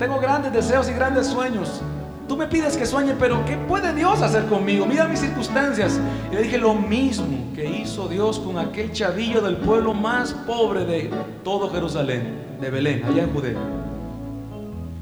Tengo 0.00 0.18
grandes 0.18 0.52
deseos 0.52 0.88
y 0.88 0.94
grandes 0.94 1.28
sueños. 1.28 1.80
Tú 2.28 2.36
me 2.38 2.46
pides 2.46 2.76
que 2.76 2.86
sueñe, 2.86 3.14
pero 3.18 3.44
¿qué 3.44 3.56
puede 3.56 3.94
Dios 3.94 4.22
hacer 4.22 4.46
conmigo? 4.46 4.86
Mira 4.86 5.06
mis 5.06 5.20
circunstancias. 5.20 6.00
Y 6.32 6.34
le 6.34 6.42
dije 6.42 6.56
lo 6.56 6.74
mismo 6.74 7.52
que 7.54 7.64
hizo 7.64 8.08
Dios 8.08 8.38
con 8.38 8.58
aquel 8.58 8.92
chavillo 8.92 9.42
del 9.42 9.58
pueblo 9.58 9.92
más 9.92 10.32
pobre 10.32 10.84
de 10.86 11.10
todo 11.42 11.70
Jerusalén, 11.70 12.56
de 12.60 12.70
Belén, 12.70 13.04
allá 13.04 13.24
en 13.24 13.32
Judea. 13.32 13.58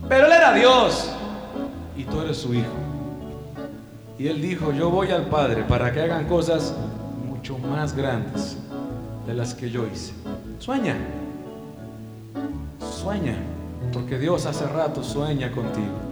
Pero 0.09 0.27
él 0.27 0.33
era 0.33 0.53
Dios 0.53 1.13
y 1.97 2.05
tú 2.05 2.21
eres 2.21 2.39
su 2.39 2.53
hijo. 2.55 2.73
Y 4.19 4.27
él 4.27 4.43
dijo, 4.43 4.73
yo 4.73 4.91
voy 4.91 5.11
al 5.11 5.27
Padre 5.27 5.63
para 5.63 5.93
que 5.93 6.01
hagan 6.01 6.27
cosas 6.27 6.75
mucho 7.29 7.57
más 7.59 7.95
grandes 7.95 8.57
de 9.27 9.35
las 9.35 9.55
que 9.55 9.71
yo 9.71 9.87
hice. 9.87 10.13
Sueña, 10.59 10.97
sueña, 13.01 13.37
porque 13.93 14.19
Dios 14.19 14.45
hace 14.47 14.67
rato 14.67 15.03
sueña 15.05 15.51
contigo. 15.53 16.12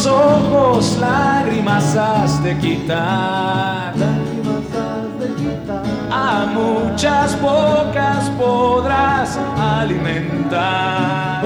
Muchos 0.00 0.06
ojos 0.06 0.96
lágrimas 0.98 1.96
has 1.96 2.42
de 2.42 2.56
quitar. 2.58 3.92
A 6.10 6.46
muchas 6.54 7.40
bocas 7.40 8.30
podrás 8.38 9.38
alimentar. 9.58 11.42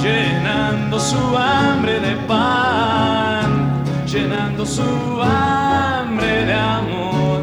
Llenando 0.00 1.00
su 1.00 1.36
hambre 1.36 1.98
de 2.00 2.14
pan, 2.28 3.82
llenando 4.06 4.64
su 4.64 4.82
hambre 5.22 6.44
de 6.46 6.54
amor. 6.54 7.42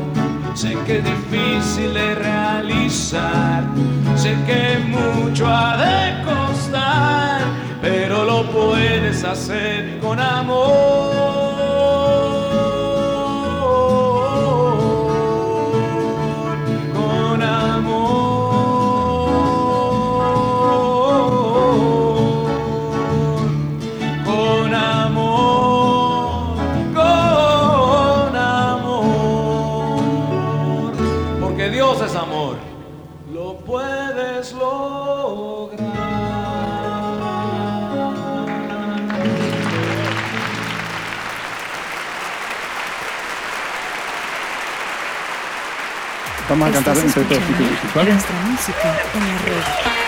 Sé 0.54 0.78
que 0.86 1.02
difícil 1.02 1.94
de 1.94 2.16
realizar, 2.16 3.64
sé 4.16 4.36
que 4.46 4.80
mucho 4.88 5.48
ha 5.48 5.78
de 5.78 6.24
costar, 6.24 7.31
pero 7.82 8.26
lo 8.26 8.44
puedes 8.52 9.24
hacer 9.24 10.00
con 10.00 10.20
amor. 10.20 11.21
Vamos 46.62 46.78
a 46.78 46.84
cantar 46.84 47.04
entre 47.04 47.24
todos. 47.24 47.42
quieres. 47.58 48.14
Nuestra 48.14 48.36
música 48.46 48.96
en 49.16 49.22
la 49.26 49.38
red. 49.46 50.02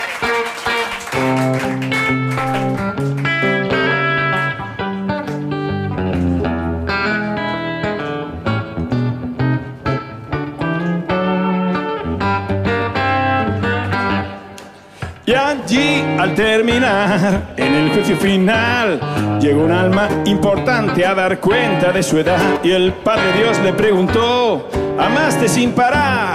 Y 15.25 15.33
allí, 15.33 16.03
al 16.19 16.35
terminar, 16.35 17.53
en 17.57 17.73
el 17.73 17.93
juicio 17.93 18.15
final, 18.17 18.99
llegó 19.39 19.63
un 19.63 19.71
alma 19.71 20.07
importante 20.25 21.03
a 21.03 21.15
dar 21.15 21.39
cuenta 21.39 21.91
de 21.91 22.03
su 22.03 22.19
edad. 22.19 22.59
Y 22.61 22.71
el 22.71 22.93
Padre 22.93 23.33
Dios 23.39 23.57
le 23.59 23.73
preguntó, 23.73 24.69
amaste 24.99 25.47
sin 25.47 25.71
parar. 25.71 26.32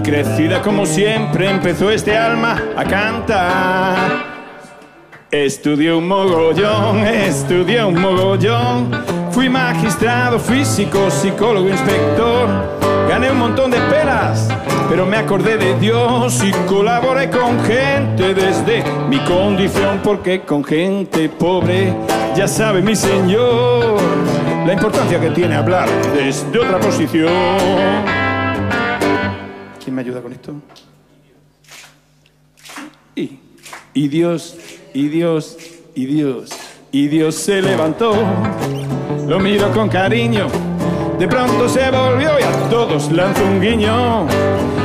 Y 0.00 0.02
crecida 0.02 0.62
como 0.62 0.86
siempre, 0.86 1.50
empezó 1.50 1.90
este 1.90 2.16
alma 2.16 2.58
a 2.74 2.84
cantar. 2.84 3.96
Estudié 5.30 5.92
un 5.92 6.08
mogollón, 6.08 7.00
estudié 7.06 7.84
un 7.84 8.00
mogollón. 8.00 8.90
Fui 9.30 9.50
magistrado, 9.50 10.38
físico, 10.38 11.10
psicólogo, 11.10 11.68
inspector. 11.68 12.48
Gané 13.10 13.30
un 13.30 13.40
montón 13.40 13.70
de 13.70 13.78
pelas 13.78 14.48
pero 14.88 15.06
me 15.06 15.18
acordé 15.18 15.56
de 15.56 15.78
Dios 15.78 16.42
y 16.42 16.50
colaboré 16.66 17.30
con 17.30 17.62
gente 17.64 18.34
desde 18.34 18.82
mi 19.08 19.20
condición, 19.20 20.00
porque 20.02 20.40
con 20.40 20.64
gente 20.64 21.28
pobre, 21.28 21.94
ya 22.34 22.48
sabe 22.48 22.82
mi 22.82 22.96
Señor, 22.96 24.00
la 24.66 24.72
importancia 24.72 25.20
que 25.20 25.30
tiene 25.30 25.54
hablar 25.54 25.88
desde 26.12 26.58
otra 26.58 26.80
posición. 26.80 28.19
¿Quién 29.90 29.96
me 29.96 30.02
ayuda 30.02 30.22
con 30.22 30.32
esto? 30.32 30.54
Y, 33.16 33.40
y 33.92 34.06
Dios, 34.06 34.56
y 34.94 35.08
Dios, 35.08 35.58
y 35.96 36.06
Dios, 36.06 36.50
y 36.92 37.08
Dios 37.08 37.34
se 37.34 37.60
levantó, 37.60 38.14
lo 39.26 39.40
miro 39.40 39.72
con 39.72 39.88
cariño, 39.88 40.46
de 41.18 41.26
pronto 41.26 41.68
se 41.68 41.90
volvió 41.90 42.38
y 42.38 42.42
a 42.44 42.68
todos 42.68 43.10
lanzó 43.10 43.44
un 43.44 43.60
guiño. 43.60 44.28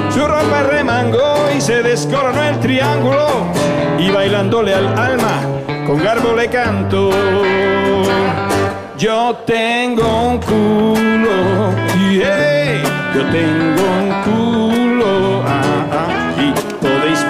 Su 0.10 0.22
ropa 0.22 0.64
remangó 0.64 1.52
y 1.56 1.62
se 1.62 1.84
descoronó 1.84 2.42
el 2.42 2.60
triángulo 2.60 3.28
y 4.00 4.10
bailándole 4.10 4.74
al 4.74 4.88
alma 4.98 5.40
con 5.86 6.04
garbo 6.04 6.36
le 6.36 6.48
canto. 6.48 7.12
Yo 8.98 9.36
tengo 9.46 10.30
un 10.30 10.40
culo, 10.40 11.76
yo 13.16 13.26
tengo 13.32 13.84
un 14.00 14.24
culo, 14.24 14.55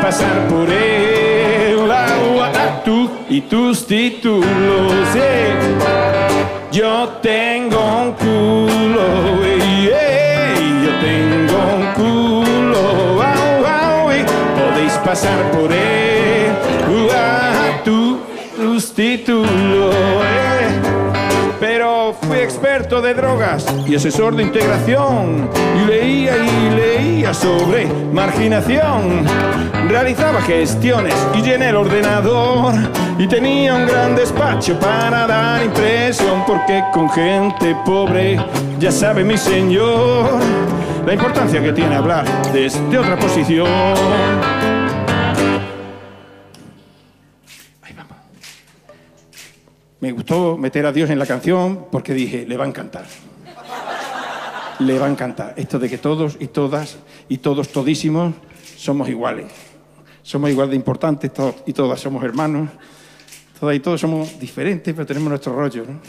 pasar 0.05 0.47
por 0.47 0.69
él, 0.69 1.91
ah, 1.91 2.51
ah, 2.53 2.81
tú 2.85 3.09
y 3.27 3.41
tus 3.41 3.87
títulos, 3.87 4.93
yeah. 5.15 6.69
Yo 6.71 7.09
tengo 7.23 7.79
un 8.03 8.11
culo, 8.11 9.41
yeah, 9.81 10.53
yo 10.85 10.91
tengo 11.01 11.57
un 11.77 11.85
culo, 11.97 13.19
au, 13.19 14.11
y 14.11 14.23
podéis 14.59 14.93
pasar 15.03 15.39
por 15.51 15.71
él, 15.71 16.51
ah, 17.11 17.81
tú, 17.83 18.19
tus 18.55 18.93
títulos, 18.93 19.95
eh. 19.95 20.44
Pero 21.59 22.13
fui 22.21 22.37
experto 22.39 23.01
de 23.01 23.13
drogas 23.13 23.65
y 23.87 23.95
asesor 23.95 24.35
de 24.35 24.43
integración. 24.43 25.49
Y 25.81 25.87
leía 25.87 26.33
y 26.37 26.69
leía 26.75 27.33
sobre 27.33 27.87
marginación. 28.11 29.25
Realizaba 29.87 30.41
gestiones 30.41 31.15
y 31.33 31.41
llené 31.41 31.69
el 31.69 31.75
ordenador. 31.75 32.73
Y 33.17 33.27
tenía 33.27 33.75
un 33.75 33.85
gran 33.87 34.15
despacho 34.15 34.79
para 34.79 35.27
dar 35.27 35.63
impresión. 35.63 36.43
Porque 36.45 36.83
con 36.93 37.09
gente 37.09 37.75
pobre, 37.85 38.37
ya 38.79 38.91
sabe 38.91 39.23
mi 39.23 39.37
señor, 39.37 40.39
la 41.05 41.13
importancia 41.13 41.61
que 41.61 41.71
tiene 41.71 41.95
hablar 41.95 42.25
desde 42.51 42.97
otra 42.97 43.17
posición. 43.17 43.67
Me 50.05 50.11
gustó 50.11 50.55
meter 50.55 50.85
a 50.85 50.91
Dios 50.91 51.09
en 51.09 51.17
la 51.17 51.25
canción 51.25 51.87
porque 51.91 52.13
dije, 52.13 52.45
le 52.45 52.57
va 52.57 52.65
a 52.65 52.67
encantar. 52.67 53.05
Le 54.77 54.99
va 54.99 55.07
a 55.07 55.09
encantar. 55.09 55.55
Esto 55.57 55.79
de 55.79 55.89
que 55.89 55.97
todos 55.97 56.37
y 56.39 56.45
todas 56.45 56.99
y 57.27 57.39
todos 57.39 57.69
todísimos 57.69 58.35
somos 58.77 59.09
iguales. 59.09 59.47
Somos 60.21 60.51
igual 60.51 60.69
de 60.69 60.75
importantes 60.75 61.33
todos 61.33 61.55
y 61.65 61.73
todas 61.73 61.99
somos 61.99 62.23
hermanos. 62.23 62.69
Todas 63.59 63.75
y 63.75 63.79
todos 63.79 63.99
somos 63.99 64.39
diferentes, 64.39 64.93
pero 64.93 65.07
tenemos 65.07 65.27
nuestro 65.27 65.55
rollo. 65.55 65.85
¿no? 65.87 65.99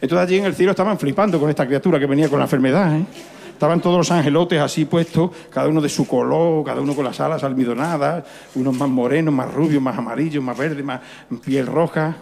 Entonces 0.00 0.26
allí 0.26 0.38
en 0.38 0.46
el 0.46 0.54
cielo 0.54 0.70
estaban 0.70 0.98
flipando 0.98 1.38
con 1.38 1.50
esta 1.50 1.66
criatura 1.66 2.00
que 2.00 2.06
venía 2.06 2.30
con 2.30 2.38
la 2.38 2.46
enfermedad. 2.46 2.96
¿eh? 2.96 3.04
Estaban 3.52 3.78
todos 3.82 3.98
los 3.98 4.10
angelotes 4.10 4.58
así 4.58 4.86
puestos, 4.86 5.32
cada 5.50 5.68
uno 5.68 5.82
de 5.82 5.90
su 5.90 6.06
color, 6.06 6.64
cada 6.64 6.80
uno 6.80 6.94
con 6.94 7.04
las 7.04 7.20
alas 7.20 7.44
almidonadas, 7.44 8.24
unos 8.54 8.74
más 8.74 8.88
morenos, 8.88 9.34
más 9.34 9.52
rubios, 9.52 9.82
más 9.82 9.98
amarillos, 9.98 10.42
más 10.42 10.56
verdes, 10.56 10.82
más 10.82 11.02
piel 11.44 11.66
roja 11.66 12.16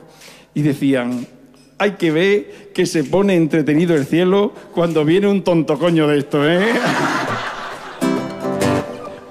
y 0.54 0.62
decían, 0.62 1.26
hay 1.78 1.92
que 1.92 2.10
ver 2.10 2.72
que 2.74 2.86
se 2.86 3.04
pone 3.04 3.34
entretenido 3.34 3.94
el 3.94 4.06
cielo 4.06 4.52
cuando 4.74 5.04
viene 5.04 5.28
un 5.28 5.42
tonto 5.42 5.78
coño 5.78 6.06
de 6.08 6.18
esto, 6.18 6.48
¿eh? 6.48 6.72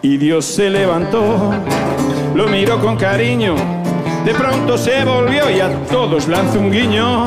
Y 0.03 0.17
Dios 0.17 0.45
se 0.45 0.69
levantó, 0.71 1.53
lo 2.33 2.47
miró 2.47 2.79
con 2.79 2.97
cariño, 2.97 3.55
de 4.25 4.33
pronto 4.33 4.75
se 4.77 5.05
volvió 5.05 5.49
y 5.49 5.59
a 5.59 5.69
todos 5.91 6.27
lanzó 6.27 6.59
un 6.59 6.71
guiño. 6.71 7.25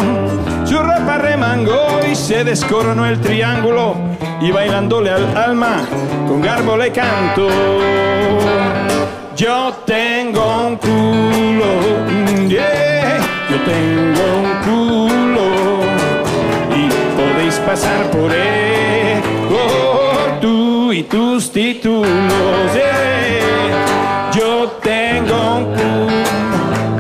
Su 0.65 0.79
ropa 0.79 1.19
remangó 1.19 2.01
y 2.11 2.15
se 2.15 2.43
descoronó 2.43 3.07
el 3.07 3.21
triángulo 3.21 3.95
y 4.41 4.51
bailándole 4.51 5.11
al 5.11 5.37
alma 5.37 5.83
con 6.27 6.41
garbo 6.41 6.77
le 6.77 6.91
canto. 6.91 7.49
Yo 9.37 9.73
tengo 9.87 10.69
un 10.69 10.77
culo, 10.77 12.49
yeah, 12.49 12.84
tengo 13.65 14.25
un 14.43 14.51
culo 14.65 15.49
y 16.75 16.89
podéis 17.17 17.57
pasar 17.67 18.11
por 18.11 18.33
él, 18.33 19.23
oh, 19.51 20.39
tú 20.41 20.93
y 20.93 21.03
tus 21.05 21.51
títulos. 21.51 22.11
Yo 24.35 24.69
tengo 24.83 25.57
un 25.57 25.65
culo, 25.77 26.09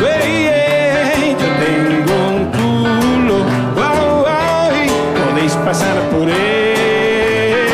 yeah, 0.00 1.14
yo 1.40 1.48
tengo 1.64 2.14
un 2.30 2.44
culo, 2.56 3.36
wow, 3.74 4.04
wow, 4.24 4.66
y 4.72 4.86
podéis 5.18 5.54
pasar 5.64 5.96
por 6.10 6.28
él, 6.28 7.64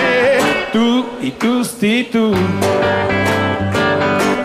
tú 0.73 1.07
y 1.21 1.31
tus 1.33 1.79
títulos 1.79 2.39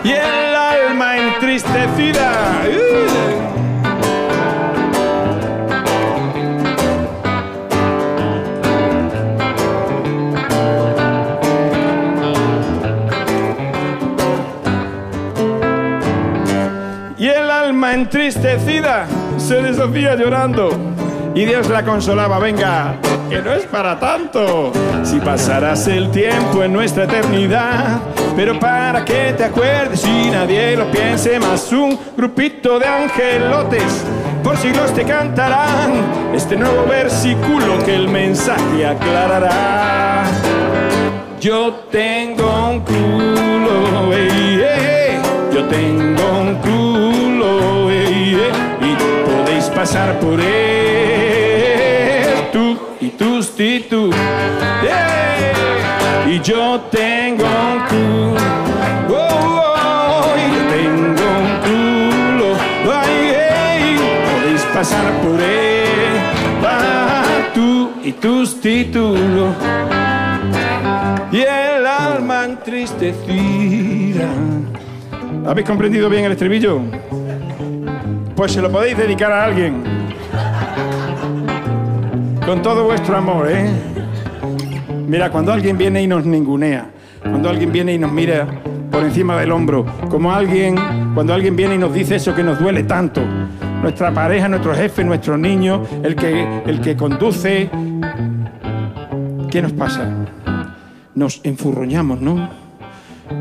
y 0.04 0.12
el 0.12 0.54
alma 0.54 1.16
entristecida. 1.16 2.62
¡uh! 2.66 3.15
Entristecida 17.96 19.06
se 19.38 19.62
deshacía 19.62 20.14
llorando. 20.14 20.70
Y 21.34 21.44
Dios 21.44 21.68
la 21.68 21.84
consolaba, 21.84 22.38
venga, 22.38 22.96
que 23.28 23.42
no 23.42 23.52
es 23.52 23.64
para 23.64 23.98
tanto. 23.98 24.72
Si 25.02 25.18
pasarás 25.18 25.86
el 25.88 26.10
tiempo 26.10 26.62
en 26.62 26.72
nuestra 26.72 27.04
eternidad, 27.04 27.98
pero 28.34 28.58
para 28.58 29.04
que 29.04 29.34
te 29.36 29.44
acuerdes 29.44 30.06
y 30.06 30.30
nadie 30.30 30.76
lo 30.76 30.90
piense 30.90 31.38
más, 31.40 31.72
un 31.72 31.98
grupito 32.16 32.78
de 32.78 32.86
angelotes 32.86 34.04
por 34.46 34.56
siglos 34.58 34.92
te 34.94 35.02
cantarán 35.02 36.32
este 36.32 36.56
nuevo 36.56 36.86
versículo 36.86 37.84
que 37.84 37.96
el 37.96 38.08
mensaje 38.08 38.86
aclarará. 38.86 40.22
Yo 41.40 41.74
tengo 41.90 42.70
un 42.70 42.80
culo, 42.80 44.12
ey, 44.12 44.62
ey, 44.62 45.18
yo 45.52 45.64
tengo 45.64 46.22
un 46.40 46.54
culo, 46.56 47.05
y 48.80 48.96
podéis 49.24 49.64
pasar 49.66 50.18
por 50.20 50.40
él, 50.40 51.54
tú 52.52 52.78
y 53.00 53.08
tus 53.10 53.54
títulos. 53.56 54.14
ey, 54.82 56.34
y 56.34 56.40
yo 56.40 56.80
tengo 56.90 57.44
un 57.44 57.80
culo, 57.88 58.40
oh, 59.10 59.62
oh, 59.74 60.34
y 60.36 60.42
yo 60.54 60.62
tengo 60.76 61.26
un 61.42 61.52
culo, 61.66 62.48
ay, 62.92 63.96
podéis 64.26 64.62
pasar 64.74 65.06
por 65.22 65.40
él, 65.40 66.14
tú 67.54 67.92
y 68.04 68.12
tus 68.12 68.60
títulos 68.60 69.54
y 71.32 71.40
el 71.40 71.86
alma 71.86 72.44
entristecida. 72.44 74.28
¿Habéis 75.46 75.66
comprendido 75.66 76.08
bien 76.08 76.24
el 76.24 76.32
estribillo? 76.32 76.80
Pues 78.36 78.52
se 78.52 78.62
lo 78.62 78.70
podéis 78.70 78.96
dedicar 78.96 79.32
a 79.32 79.44
alguien. 79.44 79.82
Con 82.46 82.62
todo 82.62 82.84
vuestro 82.84 83.16
amor, 83.16 83.50
¿eh? 83.50 83.68
Mira, 85.08 85.30
cuando 85.30 85.52
alguien 85.52 85.76
viene 85.76 86.02
y 86.02 86.06
nos 86.06 86.24
ningunea, 86.24 86.90
cuando 87.22 87.48
alguien 87.48 87.72
viene 87.72 87.94
y 87.94 87.98
nos 87.98 88.12
mira 88.12 88.46
por 88.90 89.02
encima 89.02 89.36
del 89.40 89.50
hombro, 89.50 89.84
como 90.10 90.32
alguien, 90.32 90.76
cuando 91.14 91.34
alguien 91.34 91.56
viene 91.56 91.74
y 91.74 91.78
nos 91.78 91.92
dice 91.92 92.16
eso 92.16 92.34
que 92.34 92.42
nos 92.42 92.60
duele 92.60 92.84
tanto, 92.84 93.22
nuestra 93.82 94.12
pareja, 94.12 94.48
nuestro 94.48 94.74
jefe, 94.74 95.02
nuestro 95.02 95.36
niño, 95.36 95.82
el 96.02 96.14
que, 96.14 96.62
el 96.66 96.80
que 96.80 96.96
conduce, 96.96 97.70
¿qué 99.50 99.62
nos 99.62 99.72
pasa? 99.72 100.08
nos 101.16 101.40
enfurroñamos, 101.42 102.20
¿no? 102.20 102.48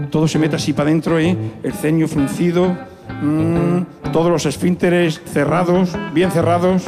Todo 0.09 0.27
se 0.27 0.39
mete 0.39 0.55
así 0.55 0.73
para 0.73 0.89
adentro, 0.89 1.19
¿eh? 1.19 1.37
El 1.61 1.73
ceño 1.73 2.07
fruncido, 2.07 2.75
mm, 3.21 4.11
todos 4.11 4.31
los 4.31 4.45
esfínteres 4.45 5.21
cerrados, 5.25 5.95
bien 6.13 6.31
cerrados, 6.31 6.85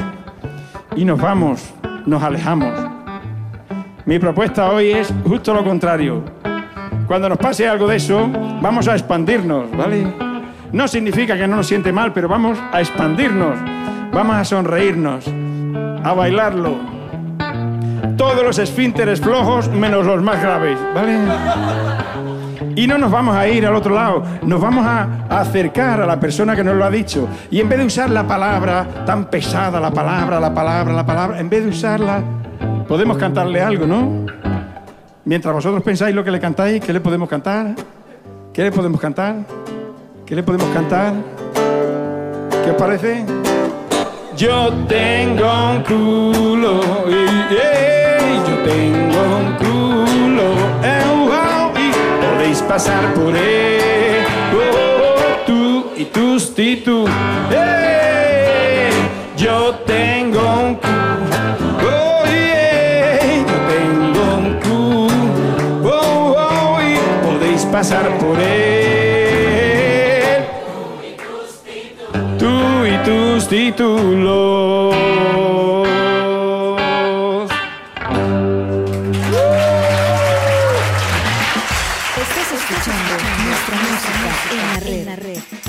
y 0.95 1.05
nos 1.05 1.19
vamos, 1.19 1.73
nos 2.05 2.23
alejamos. 2.23 2.73
Mi 4.05 4.19
propuesta 4.19 4.71
hoy 4.71 4.91
es 4.91 5.13
justo 5.25 5.53
lo 5.53 5.63
contrario. 5.63 6.23
cuando 7.07 7.29
nos 7.29 7.37
pase 7.37 7.67
algo 7.67 7.87
de 7.87 7.97
eso, 7.97 8.29
vamos 8.61 8.87
a 8.87 8.93
expandirnos, 8.93 9.69
¿vale? 9.75 10.07
No 10.71 10.87
significa 10.87 11.37
que 11.37 11.47
no 11.47 11.57
nos 11.57 11.67
siente 11.67 11.91
mal, 11.91 12.13
pero 12.13 12.27
vamos 12.27 12.57
a 12.71 12.79
expandirnos, 12.79 13.57
vamos 14.11 14.35
a 14.35 14.45
sonreírnos, 14.45 15.25
a 16.03 16.13
bailarlo. 16.13 16.75
Todos 18.17 18.43
los 18.43 18.59
esfínteres 18.59 19.21
flojos 19.21 19.69
menos 19.69 20.05
los 20.05 20.21
más 20.21 20.41
graves, 20.41 20.77
¿vale? 20.93 21.17
Y 22.77 22.85
no 22.85 22.99
nos 22.99 23.09
vamos 23.09 23.35
a 23.35 23.47
ir 23.47 23.65
al 23.65 23.73
otro 23.73 23.95
lado, 23.95 24.21
nos 24.43 24.61
vamos 24.61 24.85
a, 24.85 25.25
acercar 25.29 25.99
a 25.99 26.05
la 26.05 26.19
persona 26.19 26.55
que 26.55 26.63
nos 26.63 26.75
lo 26.75 26.85
ha 26.85 26.91
dicho. 26.91 27.27
Y 27.49 27.59
en 27.59 27.67
vez 27.67 27.79
de 27.79 27.85
usar 27.85 28.07
la 28.11 28.27
palabra 28.27 29.03
tan 29.03 29.31
pesada, 29.31 29.79
la 29.79 29.89
palabra, 29.89 30.39
la 30.39 30.53
palabra, 30.53 30.93
la 30.93 31.03
palabra, 31.03 31.39
en 31.39 31.49
vez 31.49 31.63
de 31.63 31.71
usarla, 31.71 32.21
podemos 32.87 33.17
cantarle 33.17 33.61
algo, 33.61 33.87
¿no? 33.87 34.27
Mientras 35.25 35.55
vosotros 35.55 35.81
pensáis 35.81 36.13
lo 36.13 36.23
que 36.23 36.29
le 36.29 36.39
cantáis, 36.39 36.79
¿qué 36.79 36.93
le 36.93 36.99
podemos 36.99 37.27
cantar? 37.27 37.73
¿Qué 38.53 38.61
le 38.61 38.71
podemos 38.71 39.01
cantar? 39.01 39.37
¿Qué 40.23 40.35
le 40.35 40.43
podemos 40.43 40.67
cantar? 40.69 41.13
¿Qué 42.63 42.69
os 42.69 42.77
parece? 42.77 43.25
Yo 44.37 44.71
tengo 44.87 45.71
un 45.71 45.81
culo, 45.81 46.81
yo 47.49 48.55
tengo 48.63 49.37
un 49.39 49.53
culo, 49.55 49.56
pasar 52.67 53.13
por 53.13 53.35
él, 53.35 54.25
oh, 54.53 54.57
oh, 54.57 55.15
oh, 55.15 55.45
tú 55.45 55.91
y 55.95 56.05
tus 56.05 56.53
y 56.57 56.77
tú. 56.77 57.05
eh, 57.51 58.89
yo 59.37 59.75
tengo 59.85 60.41
un 60.41 60.75
culo, 60.75 61.55
oh, 61.83 62.23
yeah, 62.25 63.45
yo 63.47 63.57
tengo 63.73 64.23
un 64.37 64.47
culo, 64.59 65.89
oh, 65.89 66.35
oh, 66.37 66.79
y 66.81 66.97
podéis 67.25 67.63
pasar 67.65 68.05
por 68.17 68.37
él. 68.39 68.85
Tú 72.37 72.85
y 72.85 72.97
tus 73.05 73.47
títulos. 73.47 74.76
Nuestra 83.57 83.77
música 83.77 84.51
en 84.51 84.57
la 84.57 84.79
red. 84.79 84.93
En 84.93 85.05
la 85.05 85.15
red. 85.15 85.66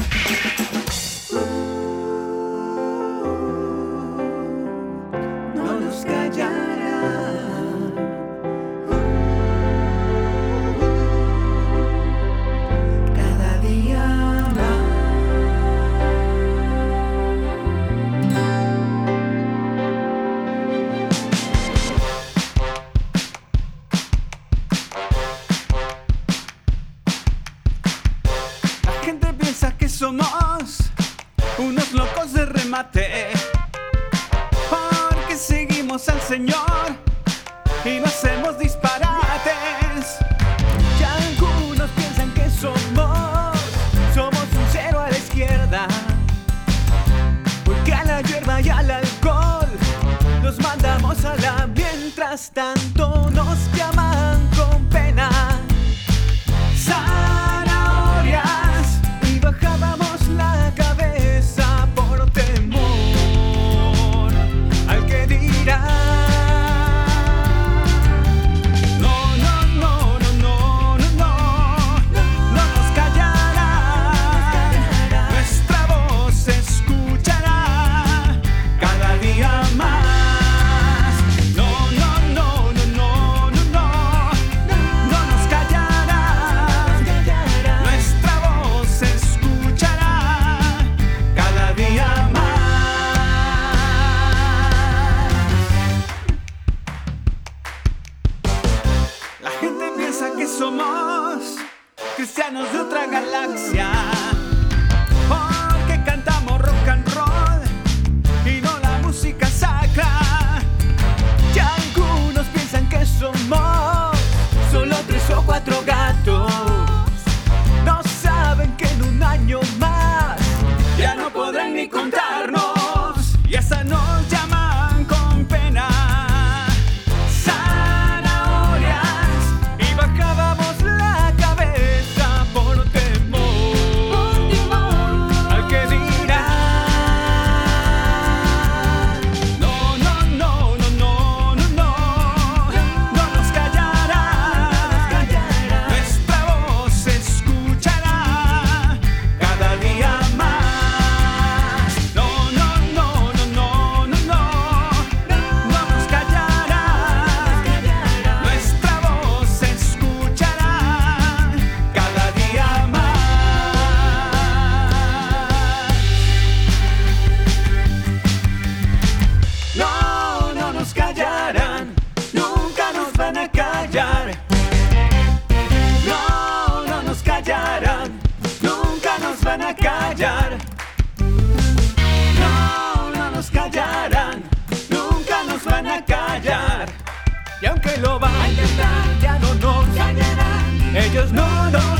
Y 187.60 187.66
aunque 187.66 187.96
lo 187.98 188.20
van 188.20 188.34
a 188.36 188.48
intentar, 188.48 189.18
ya 189.20 189.38
no 189.38 189.54
nos 189.54 189.86
callarán. 189.96 190.96
Ellos 190.96 191.32
no 191.32 191.70
nos 191.70 191.97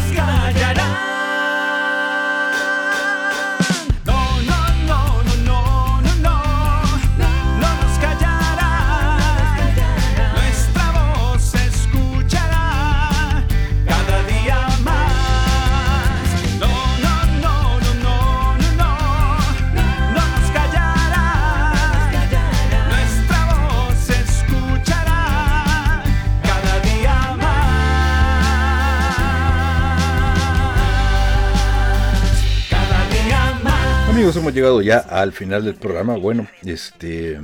Amigos, 34.28 34.42
hemos 34.42 34.54
llegado 34.54 34.82
ya 34.82 34.98
al 34.98 35.32
final 35.32 35.64
del 35.64 35.76
programa. 35.76 36.18
Bueno, 36.18 36.46
este 36.62 37.40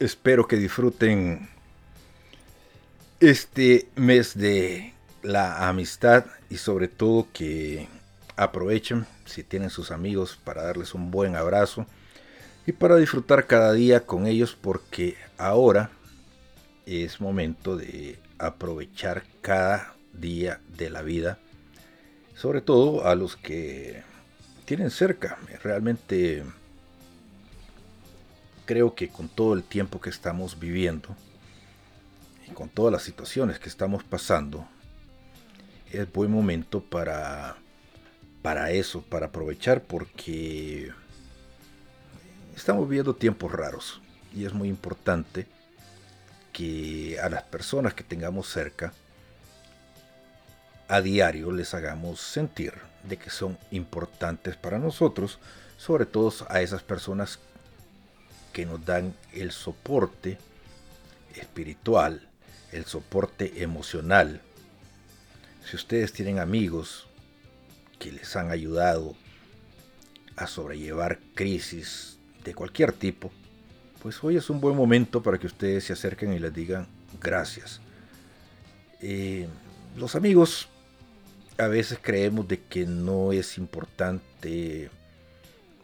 espero 0.00 0.48
que 0.48 0.56
disfruten 0.56 1.48
este 3.20 3.86
mes 3.94 4.36
de 4.36 4.94
la 5.22 5.68
amistad 5.68 6.24
y 6.50 6.56
sobre 6.56 6.88
todo 6.88 7.28
que 7.32 7.86
aprovechen 8.34 9.06
si 9.26 9.44
tienen 9.44 9.70
sus 9.70 9.92
amigos 9.92 10.36
para 10.42 10.64
darles 10.64 10.92
un 10.92 11.12
buen 11.12 11.36
abrazo 11.36 11.86
y 12.66 12.72
para 12.72 12.96
disfrutar 12.96 13.46
cada 13.46 13.72
día 13.72 14.06
con 14.06 14.26
ellos 14.26 14.58
porque 14.60 15.14
ahora 15.36 15.92
es 16.84 17.20
momento 17.20 17.76
de 17.76 18.18
aprovechar 18.38 19.22
cada 19.40 19.94
día 20.12 20.60
de 20.76 20.90
la 20.90 21.02
vida, 21.02 21.38
sobre 22.34 22.60
todo 22.60 23.06
a 23.06 23.14
los 23.14 23.36
que 23.36 24.07
tienen 24.68 24.90
cerca. 24.90 25.38
Realmente 25.62 26.44
creo 28.66 28.94
que 28.94 29.08
con 29.08 29.26
todo 29.26 29.54
el 29.54 29.62
tiempo 29.62 29.98
que 29.98 30.10
estamos 30.10 30.60
viviendo 30.60 31.16
y 32.46 32.50
con 32.50 32.68
todas 32.68 32.92
las 32.92 33.02
situaciones 33.02 33.58
que 33.58 33.70
estamos 33.70 34.04
pasando, 34.04 34.68
es 35.90 36.12
buen 36.12 36.30
momento 36.30 36.82
para, 36.82 37.56
para 38.42 38.70
eso, 38.70 39.00
para 39.00 39.28
aprovechar 39.28 39.84
porque 39.84 40.92
estamos 42.54 42.86
viviendo 42.86 43.16
tiempos 43.16 43.50
raros 43.50 44.02
y 44.34 44.44
es 44.44 44.52
muy 44.52 44.68
importante 44.68 45.46
que 46.52 47.18
a 47.22 47.30
las 47.30 47.44
personas 47.44 47.94
que 47.94 48.04
tengamos 48.04 48.50
cerca 48.50 48.92
a 50.88 51.00
diario 51.00 51.52
les 51.52 51.72
hagamos 51.72 52.20
sentir 52.20 52.87
de 53.04 53.16
que 53.16 53.30
son 53.30 53.58
importantes 53.70 54.56
para 54.56 54.78
nosotros, 54.78 55.38
sobre 55.76 56.06
todo 56.06 56.32
a 56.48 56.60
esas 56.60 56.82
personas 56.82 57.38
que 58.52 58.66
nos 58.66 58.84
dan 58.84 59.14
el 59.32 59.52
soporte 59.52 60.38
espiritual, 61.34 62.28
el 62.72 62.84
soporte 62.84 63.62
emocional. 63.62 64.40
Si 65.64 65.76
ustedes 65.76 66.12
tienen 66.12 66.38
amigos 66.38 67.06
que 67.98 68.12
les 68.12 68.34
han 68.36 68.50
ayudado 68.50 69.14
a 70.36 70.46
sobrellevar 70.46 71.18
crisis 71.34 72.18
de 72.44 72.54
cualquier 72.54 72.92
tipo, 72.92 73.30
pues 74.02 74.22
hoy 74.22 74.36
es 74.36 74.48
un 74.50 74.60
buen 74.60 74.76
momento 74.76 75.22
para 75.22 75.38
que 75.38 75.46
ustedes 75.46 75.84
se 75.84 75.92
acerquen 75.92 76.32
y 76.32 76.38
les 76.38 76.54
digan 76.54 76.86
gracias. 77.20 77.80
Eh, 79.00 79.48
los 79.96 80.14
amigos 80.14 80.68
a 81.58 81.66
veces 81.66 81.98
creemos 82.00 82.46
de 82.46 82.60
que 82.60 82.86
no 82.86 83.32
es 83.32 83.58
importante 83.58 84.90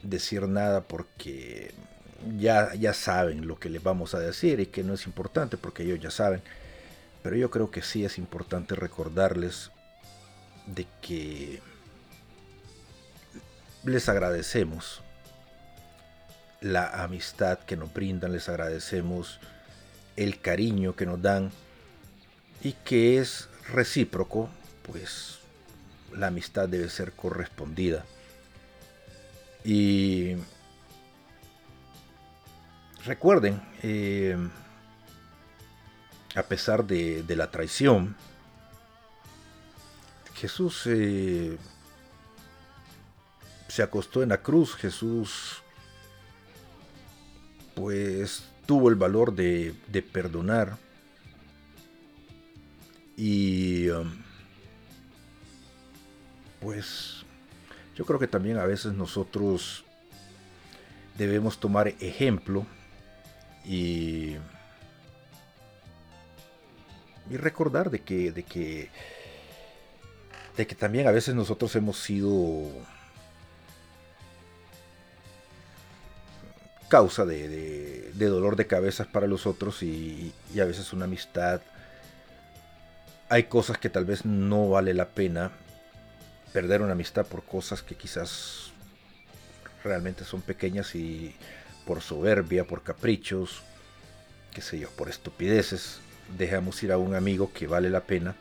decir 0.03 0.47
nada 0.47 0.83
porque 0.83 1.75
ya, 2.39 2.75
ya 2.75 2.95
saben 2.95 3.47
lo 3.49 3.59
que 3.59 3.69
les 3.69 3.83
vamos 3.83 4.15
a 4.15 4.21
decir 4.21 4.61
y 4.61 4.67
que 4.67 4.85
no 4.85 4.95
es 4.95 5.07
importante 5.07 5.57
porque 5.57 5.83
ellos 5.83 6.01
ya 6.01 6.11
saben. 6.11 6.43
Pero 7.23 7.37
yo 7.37 7.51
creo 7.51 7.71
que 7.71 7.83
sí 7.83 8.05
es 8.05 8.19
importante 8.19 8.77
recordarles 8.77 9.73
de 10.67 10.87
que 11.03 11.61
les 13.85 14.09
agradecemos 14.09 15.03
la 16.61 17.03
amistad 17.03 17.59
que 17.59 17.77
nos 17.77 17.93
brindan, 17.93 18.33
les 18.33 18.49
agradecemos 18.49 19.41
el 20.17 20.41
cariño 20.41 20.95
que 20.95 21.05
nos 21.05 21.21
dan 21.21 21.51
y 22.63 22.73
que 22.73 23.19
es 23.19 23.49
recíproco, 23.73 24.49
pues 24.87 25.44
la 26.17 26.29
amistad 26.29 26.69
debe 26.69 26.89
ser 26.89 27.13
correspondida. 27.13 28.05
Y 29.65 30.37
recuerden, 33.05 33.63
eh, 33.83 34.37
a 36.35 36.43
pesar 36.43 36.85
de, 36.85 37.25
la 37.29 37.51
traición, 37.51 38.17
Jesús 40.35 40.83
eh, 40.87 41.57
se 43.69 43.83
acostó 43.83 44.23
en 44.23 44.31
la 44.31 44.43
cruz, 44.43 44.75
Jesús 44.75 45.63
pues 47.75 48.45
tuvo 48.67 48.89
el 48.89 48.95
valor 48.95 49.35
de, 49.35 49.75
de 49.89 50.03
perdonar 50.03 50.79
y 53.17 53.89
um, 53.89 54.24
pues 56.65 57.27
yo 57.95 58.07
creo 58.07 58.19
que 58.19 58.27
también 58.27 58.57
a 58.57 58.65
veces 58.65 58.95
nosotros 58.95 59.85
debemos 61.19 61.61
tomar 61.61 61.89
ejemplo 61.89 62.65
y, 63.67 64.37
y 67.29 67.37
recordar 67.37 67.91
de 67.91 68.01
que, 68.01 68.33
de 68.33 68.43
que 68.45 68.91
de 70.57 70.67
que 70.67 70.75
también 70.75 71.07
a 71.07 71.11
veces 71.11 71.35
nosotros 71.35 71.77
hemos 71.77 71.99
sido 71.99 72.63
causa 76.89 77.27
de, 77.27 78.11
dolor 78.17 78.57
de 78.57 78.67
cabezas 78.67 79.07
para 79.07 79.27
los 79.27 79.47
otros 79.47 79.83
y, 79.83 80.33
a 80.59 80.65
veces 80.65 80.95
una 80.95 81.05
amistad. 81.05 81.61
Hay 83.29 83.45
cosas 83.45 83.77
que 83.77 83.91
tal 83.91 84.07
vez 84.07 84.25
no 84.25 84.71
vale 84.71 84.95
la 84.95 85.09
pena 85.09 85.51
perder 86.55 86.83
una 86.83 86.93
amistad 86.93 87.27
por 87.27 87.43
cosas 87.43 87.83
que 87.83 87.97
quizás 87.97 88.71
realmente 89.83 90.25
son 90.25 90.41
pequeñas 90.41 90.95
y 90.95 91.35
por 91.85 92.01
soberbia, 92.01 92.65
por 92.65 92.85
caprichos, 92.85 93.63
qué 94.53 94.63
sé 94.63 94.79
yo, 94.79 94.89
por 94.91 95.09
estupideces, 95.09 95.99
dejamos 96.39 96.81
ir 96.85 96.93
a 96.93 96.97
un 96.97 97.17
amigo 97.17 97.53
que 97.53 97.67
vale 97.67 97.91
la 97.91 98.03
pena 98.03 98.37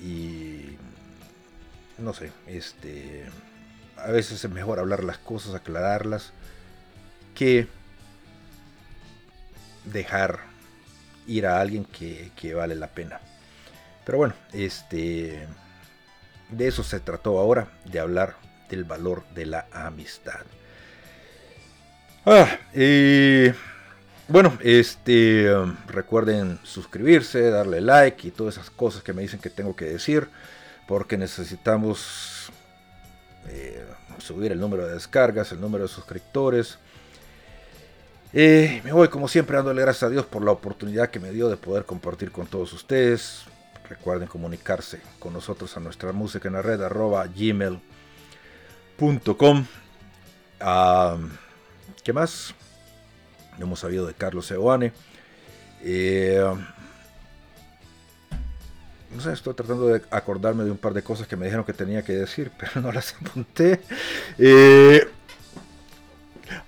y 0.00 0.76
no 1.98 2.14
sé, 2.14 2.30
este 2.46 3.24
a 3.96 4.12
veces 4.12 4.44
es 4.44 4.50
mejor 4.50 4.78
hablar 4.78 5.02
las 5.02 5.18
cosas, 5.18 5.56
aclararlas 5.56 6.30
que 7.34 7.66
dejar 9.86 10.38
ir 11.26 11.48
a 11.48 11.60
alguien 11.60 11.84
que, 11.84 12.30
que 12.36 12.54
vale 12.54 12.76
la 12.76 12.86
pena. 12.86 13.20
Pero 14.06 14.18
bueno, 14.18 14.34
este 14.52 15.48
de 16.50 16.68
eso 16.68 16.82
se 16.82 17.00
trató 17.00 17.38
ahora, 17.38 17.68
de 17.84 18.00
hablar 18.00 18.36
del 18.68 18.84
valor 18.84 19.24
de 19.34 19.46
la 19.46 19.66
amistad. 19.72 20.40
Ah, 22.26 22.48
y 22.74 23.48
bueno, 24.28 24.56
este, 24.60 25.52
recuerden 25.88 26.58
suscribirse, 26.62 27.50
darle 27.50 27.80
like 27.80 28.28
y 28.28 28.30
todas 28.30 28.54
esas 28.54 28.70
cosas 28.70 29.02
que 29.02 29.12
me 29.12 29.22
dicen 29.22 29.40
que 29.40 29.50
tengo 29.50 29.74
que 29.74 29.86
decir, 29.86 30.28
porque 30.86 31.16
necesitamos 31.16 32.52
eh, 33.48 33.84
subir 34.18 34.52
el 34.52 34.60
número 34.60 34.86
de 34.86 34.94
descargas, 34.94 35.50
el 35.52 35.60
número 35.60 35.84
de 35.84 35.88
suscriptores. 35.88 36.78
Eh, 38.32 38.80
me 38.84 38.92
voy 38.92 39.08
como 39.08 39.26
siempre 39.26 39.56
dándole 39.56 39.82
gracias 39.82 40.04
a 40.04 40.10
Dios 40.10 40.24
por 40.26 40.44
la 40.44 40.52
oportunidad 40.52 41.10
que 41.10 41.18
me 41.18 41.32
dio 41.32 41.48
de 41.48 41.56
poder 41.56 41.84
compartir 41.84 42.30
con 42.30 42.46
todos 42.46 42.72
ustedes. 42.72 43.42
Recuerden 43.90 44.28
comunicarse 44.28 45.00
con 45.18 45.32
nosotros 45.32 45.76
a 45.76 45.80
nuestra 45.80 46.12
música 46.12 46.46
en 46.46 46.54
la 46.54 46.62
red 46.62 46.80
arroba 46.80 47.26
gmail.com. 47.26 47.80
Uh, 50.60 51.18
¿Qué 52.04 52.12
más? 52.12 52.54
Hemos 53.58 53.80
sabido 53.80 54.06
de 54.06 54.14
Carlos 54.14 54.48
Eoane. 54.52 54.92
Eh, 55.82 56.40
no 59.12 59.20
sé, 59.20 59.32
estoy 59.32 59.54
tratando 59.54 59.88
de 59.88 60.02
acordarme 60.12 60.62
de 60.62 60.70
un 60.70 60.78
par 60.78 60.94
de 60.94 61.02
cosas 61.02 61.26
que 61.26 61.34
me 61.34 61.46
dijeron 61.46 61.64
que 61.64 61.72
tenía 61.72 62.04
que 62.04 62.12
decir, 62.12 62.52
pero 62.58 62.80
no 62.80 62.92
las 62.92 63.16
apunté. 63.20 63.80
Eh, 64.38 65.04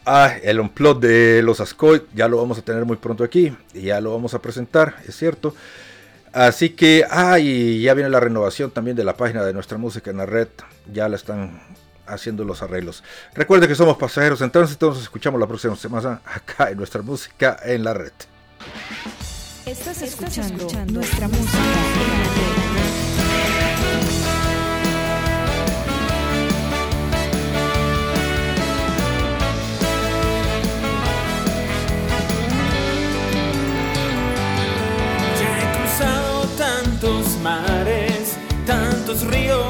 ah, 0.05 0.35
el 0.43 0.59
unplot 0.59 0.99
de 0.99 1.41
los 1.45 1.61
Ascoy 1.61 2.03
ya 2.15 2.27
lo 2.27 2.39
vamos 2.39 2.59
a 2.59 2.63
tener 2.63 2.85
muy 2.85 2.97
pronto 2.97 3.23
aquí 3.23 3.57
y 3.75 3.83
ya 3.83 4.01
lo 4.01 4.11
vamos 4.11 4.35
a 4.35 4.43
presentar, 4.43 4.97
es 5.07 5.15
cierto. 5.15 5.55
Así 6.33 6.71
que, 6.71 7.05
ah, 7.11 7.39
y 7.39 7.83
ya 7.83 7.95
viene 7.95 8.09
la 8.09 8.21
renovación 8.21 8.71
también 8.71 8.97
de 8.97 9.05
la 9.05 9.17
página 9.17 9.45
de 9.45 9.53
nuestra 9.53 9.79
música 9.79 10.11
en 10.11 10.17
la 10.17 10.27
red. 10.27 10.49
Ya 10.93 11.09
la 11.09 11.17
están 11.17 11.61
haciendo 12.07 12.45
los 12.45 12.63
arreglos. 12.63 13.03
Recuerden 13.35 13.69
que 13.69 13.75
somos 13.75 13.97
pasajeros, 13.97 14.41
entonces 14.41 14.77
todos 14.79 15.01
escuchamos 15.01 15.41
la 15.41 15.47
próxima 15.47 15.77
semana 15.77 16.21
acá 16.25 16.71
en 16.71 16.79
nuestra 16.79 17.03
música 17.03 17.59
en 17.65 17.85
la 17.85 17.95
red. 17.95 18.13
Estás 19.67 20.03
escuchando, 20.03 20.69
nuestra 20.87 21.29
música 21.29 21.59
en 21.59 22.11
la 22.11 22.67
red. 22.67 22.72
mares, 37.43 38.37
tantos 38.67 39.27
ríos. 39.27 39.67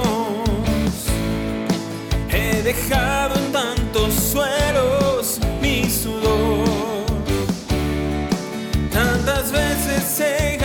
He 2.29 2.63
dejado 2.63 3.35
en 3.37 3.53
tantos 3.53 4.15
suelos 4.15 5.41
mi 5.61 5.89
sudor. 5.89 7.07
Tantas 8.93 9.51
veces 9.51 10.21
he 10.21 10.62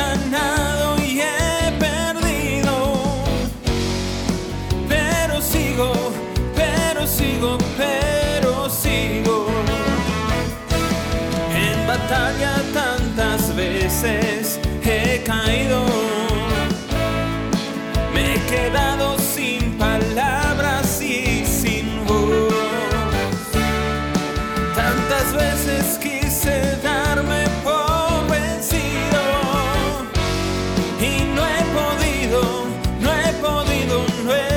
real. 34.27 34.56